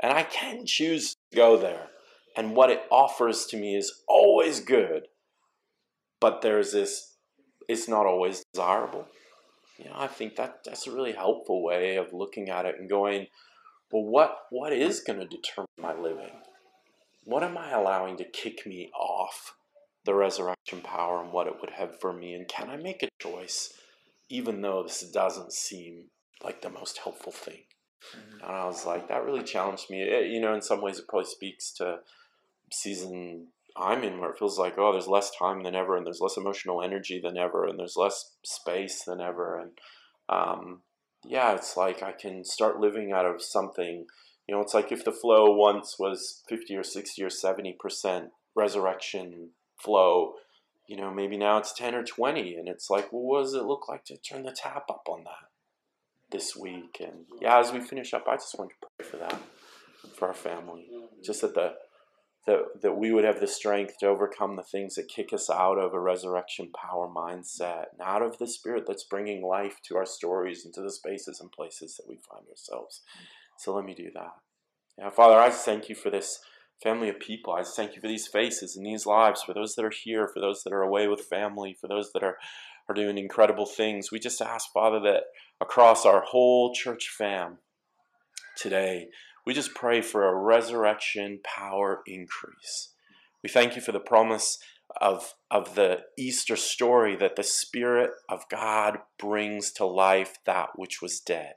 and 0.00 0.10
I 0.10 0.22
can 0.22 0.64
choose 0.64 1.16
to 1.32 1.36
go 1.36 1.58
there 1.58 1.88
and 2.34 2.56
what 2.56 2.70
it 2.70 2.84
offers 2.90 3.44
to 3.46 3.58
me 3.58 3.76
is 3.76 4.02
always 4.08 4.60
good 4.60 5.08
but 6.20 6.42
there's 6.42 6.72
this 6.72 7.16
it's 7.68 7.88
not 7.88 8.06
always 8.06 8.44
desirable 8.52 9.06
you 9.80 9.88
know 9.88 9.96
i 9.96 10.06
think 10.06 10.36
that 10.36 10.62
that's 10.64 10.86
a 10.86 10.92
really 10.92 11.12
helpful 11.12 11.62
way 11.62 11.96
of 11.96 12.12
looking 12.12 12.48
at 12.48 12.66
it 12.66 12.76
and 12.78 12.88
going 12.88 13.26
well 13.90 14.04
what 14.04 14.36
what 14.50 14.72
is 14.72 15.00
going 15.00 15.18
to 15.18 15.26
determine 15.26 15.68
my 15.78 15.94
living 15.94 16.32
what 17.24 17.42
am 17.42 17.58
i 17.58 17.70
allowing 17.70 18.16
to 18.16 18.24
kick 18.24 18.66
me 18.66 18.90
off 18.94 19.54
the 20.04 20.14
resurrection 20.14 20.80
power 20.80 21.22
and 21.22 21.32
what 21.32 21.46
it 21.46 21.54
would 21.60 21.70
have 21.70 22.00
for 22.00 22.12
me? 22.12 22.34
And 22.34 22.48
can 22.48 22.70
I 22.70 22.76
make 22.76 23.02
a 23.02 23.08
choice, 23.20 23.72
even 24.28 24.62
though 24.62 24.82
this 24.82 25.02
doesn't 25.02 25.52
seem 25.52 26.06
like 26.42 26.62
the 26.62 26.70
most 26.70 26.98
helpful 26.98 27.32
thing? 27.32 27.64
Mm-hmm. 28.16 28.44
And 28.44 28.56
I 28.56 28.64
was 28.64 28.86
like, 28.86 29.08
that 29.08 29.24
really 29.24 29.44
challenged 29.44 29.90
me. 29.90 30.02
It, 30.02 30.30
you 30.30 30.40
know, 30.40 30.54
in 30.54 30.62
some 30.62 30.80
ways, 30.80 30.98
it 30.98 31.08
probably 31.08 31.28
speaks 31.28 31.70
to 31.74 32.00
season 32.72 33.48
I'm 33.76 34.02
in 34.02 34.18
where 34.18 34.30
it 34.30 34.38
feels 34.38 34.58
like, 34.58 34.74
oh, 34.78 34.92
there's 34.92 35.06
less 35.06 35.30
time 35.36 35.62
than 35.62 35.74
ever, 35.74 35.96
and 35.96 36.06
there's 36.06 36.20
less 36.20 36.36
emotional 36.36 36.82
energy 36.82 37.20
than 37.22 37.36
ever, 37.36 37.66
and 37.66 37.78
there's 37.78 37.96
less 37.96 38.36
space 38.44 39.04
than 39.04 39.20
ever. 39.20 39.58
And 39.58 39.70
um, 40.28 40.82
yeah, 41.24 41.54
it's 41.54 41.76
like 41.76 42.02
I 42.02 42.12
can 42.12 42.44
start 42.44 42.80
living 42.80 43.12
out 43.12 43.26
of 43.26 43.42
something. 43.42 44.06
You 44.46 44.54
know, 44.54 44.60
it's 44.60 44.74
like 44.74 44.90
if 44.90 45.04
the 45.04 45.12
flow 45.12 45.50
once 45.52 45.96
was 45.98 46.42
50 46.48 46.76
or 46.76 46.82
60 46.82 47.22
or 47.22 47.28
70% 47.28 48.28
resurrection 48.56 49.50
flow, 49.78 50.34
you 50.88 50.96
know, 50.96 51.12
maybe 51.12 51.36
now 51.36 51.58
it's 51.58 51.72
10 51.72 51.94
or 51.94 52.02
20. 52.02 52.56
And 52.56 52.68
it's 52.68 52.90
like, 52.90 53.12
well, 53.12 53.22
what 53.22 53.42
does 53.42 53.54
it 53.54 53.64
look 53.64 53.88
like 53.88 54.04
to 54.06 54.16
turn 54.16 54.42
the 54.42 54.52
tap 54.52 54.84
up 54.90 55.04
on 55.08 55.24
that 55.24 55.48
this 56.32 56.56
week? 56.56 56.96
And 57.00 57.26
yeah, 57.40 57.60
as 57.60 57.72
we 57.72 57.80
finish 57.80 58.12
up, 58.12 58.24
I 58.28 58.36
just 58.36 58.58
want 58.58 58.70
to 58.70 58.76
pray 58.98 59.06
for 59.08 59.16
that, 59.18 59.40
for 60.16 60.28
our 60.28 60.34
family. 60.34 60.88
Just 61.22 61.42
that 61.42 61.54
the 61.54 61.74
that, 62.46 62.82
that 62.82 62.96
we 62.96 63.12
would 63.12 63.24
have 63.24 63.40
the 63.40 63.46
strength 63.46 63.98
to 64.00 64.06
overcome 64.06 64.56
the 64.56 64.62
things 64.62 64.94
that 64.94 65.08
kick 65.08 65.32
us 65.32 65.50
out 65.50 65.78
of 65.78 65.92
a 65.92 66.00
resurrection 66.00 66.70
power 66.74 67.08
mindset 67.08 67.86
and 67.92 68.00
out 68.02 68.22
of 68.22 68.38
the 68.38 68.46
spirit 68.46 68.84
that's 68.86 69.04
bringing 69.04 69.42
life 69.42 69.76
to 69.84 69.96
our 69.96 70.06
stories 70.06 70.64
and 70.64 70.72
to 70.74 70.80
the 70.80 70.90
spaces 70.90 71.40
and 71.40 71.52
places 71.52 71.96
that 71.96 72.08
we 72.08 72.18
find 72.28 72.46
ourselves. 72.48 73.02
So 73.58 73.74
let 73.74 73.84
me 73.84 73.94
do 73.94 74.10
that. 74.14 74.32
Yeah, 74.98 75.10
Father, 75.10 75.38
I 75.38 75.50
thank 75.50 75.88
you 75.88 75.94
for 75.94 76.10
this 76.10 76.40
family 76.82 77.08
of 77.10 77.20
people. 77.20 77.52
I 77.52 77.62
thank 77.62 77.94
you 77.94 78.00
for 78.00 78.08
these 78.08 78.26
faces 78.26 78.76
and 78.76 78.86
these 78.86 79.06
lives, 79.06 79.42
for 79.42 79.52
those 79.52 79.74
that 79.74 79.84
are 79.84 79.92
here, 80.04 80.28
for 80.32 80.40
those 80.40 80.62
that 80.62 80.72
are 80.72 80.82
away 80.82 81.08
with 81.08 81.20
family, 81.20 81.76
for 81.78 81.88
those 81.88 82.10
that 82.12 82.22
are, 82.22 82.36
are 82.88 82.94
doing 82.94 83.18
incredible 83.18 83.66
things. 83.66 84.10
We 84.10 84.18
just 84.18 84.40
ask, 84.40 84.72
Father, 84.72 85.00
that 85.00 85.24
across 85.60 86.06
our 86.06 86.22
whole 86.22 86.72
church 86.72 87.14
fam 87.16 87.58
today, 88.56 89.08
we 89.46 89.54
just 89.54 89.74
pray 89.74 90.00
for 90.00 90.26
a 90.26 90.34
resurrection 90.34 91.40
power 91.44 92.02
increase. 92.06 92.92
We 93.42 93.48
thank 93.48 93.74
you 93.74 93.82
for 93.82 93.92
the 93.92 94.00
promise 94.00 94.58
of, 95.00 95.34
of 95.50 95.74
the 95.74 96.00
Easter 96.18 96.56
story 96.56 97.16
that 97.16 97.36
the 97.36 97.42
Spirit 97.42 98.10
of 98.28 98.48
God 98.50 98.98
brings 99.18 99.72
to 99.72 99.86
life 99.86 100.34
that 100.46 100.70
which 100.76 101.00
was 101.00 101.20
dead. 101.20 101.54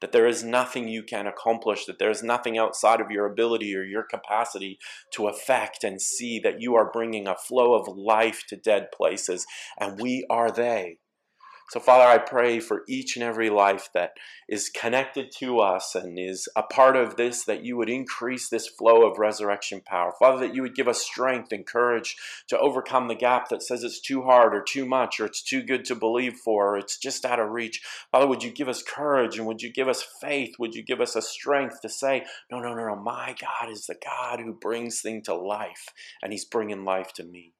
That 0.00 0.12
there 0.12 0.26
is 0.26 0.44
nothing 0.44 0.88
you 0.88 1.02
can 1.02 1.26
accomplish, 1.26 1.86
that 1.86 1.98
there 1.98 2.10
is 2.10 2.22
nothing 2.22 2.58
outside 2.58 3.00
of 3.00 3.10
your 3.10 3.24
ability 3.24 3.74
or 3.74 3.84
your 3.84 4.02
capacity 4.02 4.78
to 5.14 5.28
affect 5.28 5.82
and 5.82 6.02
see 6.02 6.38
that 6.40 6.60
you 6.60 6.74
are 6.74 6.90
bringing 6.92 7.26
a 7.26 7.36
flow 7.36 7.74
of 7.74 7.96
life 7.96 8.42
to 8.48 8.56
dead 8.56 8.88
places, 8.92 9.46
and 9.78 10.00
we 10.00 10.26
are 10.28 10.50
they. 10.50 10.98
So, 11.70 11.80
Father, 11.80 12.04
I 12.04 12.18
pray 12.18 12.60
for 12.60 12.82
each 12.86 13.16
and 13.16 13.24
every 13.24 13.48
life 13.48 13.88
that 13.94 14.12
is 14.48 14.68
connected 14.68 15.32
to 15.38 15.60
us 15.60 15.94
and 15.94 16.18
is 16.18 16.46
a 16.54 16.62
part 16.62 16.94
of 16.94 17.16
this, 17.16 17.44
that 17.44 17.64
you 17.64 17.76
would 17.78 17.88
increase 17.88 18.48
this 18.48 18.68
flow 18.68 19.06
of 19.06 19.18
resurrection 19.18 19.80
power. 19.84 20.12
Father, 20.18 20.46
that 20.46 20.54
you 20.54 20.62
would 20.62 20.74
give 20.74 20.88
us 20.88 21.02
strength 21.02 21.52
and 21.52 21.66
courage 21.66 22.16
to 22.48 22.58
overcome 22.58 23.08
the 23.08 23.14
gap 23.14 23.48
that 23.48 23.62
says 23.62 23.82
it's 23.82 24.00
too 24.00 24.22
hard 24.22 24.54
or 24.54 24.62
too 24.62 24.84
much 24.84 25.18
or 25.18 25.24
it's 25.24 25.42
too 25.42 25.62
good 25.62 25.84
to 25.86 25.94
believe 25.94 26.34
for 26.34 26.74
or 26.74 26.78
it's 26.78 26.98
just 26.98 27.24
out 27.24 27.40
of 27.40 27.50
reach. 27.50 27.80
Father, 28.12 28.26
would 28.26 28.42
you 28.42 28.50
give 28.50 28.68
us 28.68 28.82
courage 28.82 29.38
and 29.38 29.46
would 29.46 29.62
you 29.62 29.72
give 29.72 29.88
us 29.88 30.06
faith? 30.20 30.56
Would 30.58 30.74
you 30.74 30.82
give 30.82 31.00
us 31.00 31.16
a 31.16 31.22
strength 31.22 31.80
to 31.80 31.88
say, 31.88 32.26
no, 32.50 32.60
no, 32.60 32.74
no, 32.74 32.86
no, 32.86 32.96
my 32.96 33.34
God 33.40 33.70
is 33.70 33.86
the 33.86 33.96
God 34.04 34.38
who 34.38 34.52
brings 34.52 35.00
things 35.00 35.24
to 35.26 35.34
life 35.34 35.88
and 36.22 36.30
he's 36.32 36.44
bringing 36.44 36.84
life 36.84 37.12
to 37.14 37.24
me. 37.24 37.54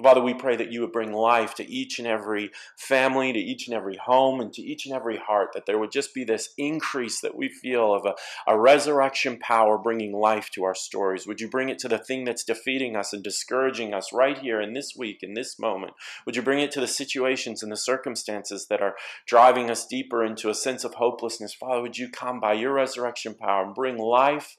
Father, 0.00 0.20
we 0.20 0.32
pray 0.32 0.54
that 0.54 0.70
you 0.70 0.80
would 0.82 0.92
bring 0.92 1.12
life 1.12 1.54
to 1.56 1.68
each 1.68 1.98
and 1.98 2.06
every 2.06 2.52
family, 2.76 3.32
to 3.32 3.38
each 3.38 3.66
and 3.66 3.76
every 3.76 3.96
home, 3.96 4.40
and 4.40 4.52
to 4.52 4.62
each 4.62 4.86
and 4.86 4.94
every 4.94 5.16
heart, 5.16 5.48
that 5.54 5.66
there 5.66 5.76
would 5.76 5.90
just 5.90 6.14
be 6.14 6.22
this 6.22 6.50
increase 6.56 7.20
that 7.20 7.34
we 7.34 7.48
feel 7.48 7.92
of 7.92 8.06
a, 8.06 8.14
a 8.46 8.56
resurrection 8.56 9.38
power 9.38 9.76
bringing 9.76 10.12
life 10.12 10.50
to 10.50 10.62
our 10.62 10.74
stories. 10.74 11.26
Would 11.26 11.40
you 11.40 11.48
bring 11.48 11.68
it 11.68 11.80
to 11.80 11.88
the 11.88 11.98
thing 11.98 12.24
that's 12.24 12.44
defeating 12.44 12.94
us 12.94 13.12
and 13.12 13.24
discouraging 13.24 13.92
us 13.92 14.12
right 14.12 14.38
here 14.38 14.60
in 14.60 14.72
this 14.72 14.94
week, 14.96 15.18
in 15.22 15.34
this 15.34 15.58
moment? 15.58 15.94
Would 16.26 16.36
you 16.36 16.42
bring 16.42 16.60
it 16.60 16.70
to 16.72 16.80
the 16.80 16.86
situations 16.86 17.64
and 17.64 17.72
the 17.72 17.76
circumstances 17.76 18.66
that 18.68 18.80
are 18.80 18.94
driving 19.26 19.68
us 19.68 19.84
deeper 19.84 20.24
into 20.24 20.48
a 20.48 20.54
sense 20.54 20.84
of 20.84 20.94
hopelessness? 20.94 21.54
Father, 21.54 21.82
would 21.82 21.98
you 21.98 22.08
come 22.08 22.38
by 22.38 22.52
your 22.52 22.74
resurrection 22.74 23.34
power 23.34 23.64
and 23.64 23.74
bring 23.74 23.98
life, 23.98 24.56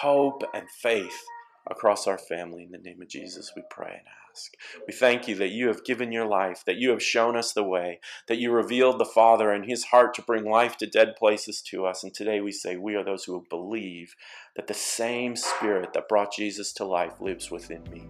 hope, 0.00 0.44
and 0.54 0.70
faith 0.70 1.24
across 1.68 2.06
our 2.06 2.18
family? 2.18 2.62
In 2.62 2.70
the 2.70 2.78
name 2.78 3.02
of 3.02 3.08
Jesus, 3.08 3.50
we 3.56 3.62
pray 3.68 4.02
and 4.04 4.06
ask. 4.36 4.54
We 4.86 4.92
thank 4.92 5.28
you 5.28 5.34
that 5.36 5.50
you 5.50 5.68
have 5.68 5.84
given 5.84 6.12
your 6.12 6.26
life, 6.26 6.62
that 6.66 6.76
you 6.76 6.90
have 6.90 7.02
shown 7.02 7.36
us 7.36 7.52
the 7.52 7.62
way, 7.62 8.00
that 8.28 8.38
you 8.38 8.52
revealed 8.52 8.98
the 8.98 9.04
Father 9.04 9.50
and 9.50 9.64
his 9.64 9.84
heart 9.84 10.14
to 10.14 10.22
bring 10.22 10.44
life 10.44 10.76
to 10.78 10.86
dead 10.86 11.16
places 11.16 11.62
to 11.62 11.86
us. 11.86 12.04
And 12.04 12.12
today 12.12 12.40
we 12.40 12.52
say 12.52 12.76
we 12.76 12.94
are 12.94 13.04
those 13.04 13.24
who 13.24 13.44
believe 13.48 14.14
that 14.54 14.66
the 14.66 14.74
same 14.74 15.36
Spirit 15.36 15.92
that 15.92 16.08
brought 16.08 16.34
Jesus 16.34 16.72
to 16.74 16.84
life 16.84 17.20
lives 17.20 17.50
within 17.50 17.82
me. 17.90 18.08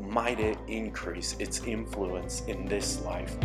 Might 0.00 0.40
it 0.40 0.58
increase 0.66 1.36
its 1.38 1.62
influence 1.64 2.42
in 2.46 2.66
this 2.66 3.00
life, 3.02 3.38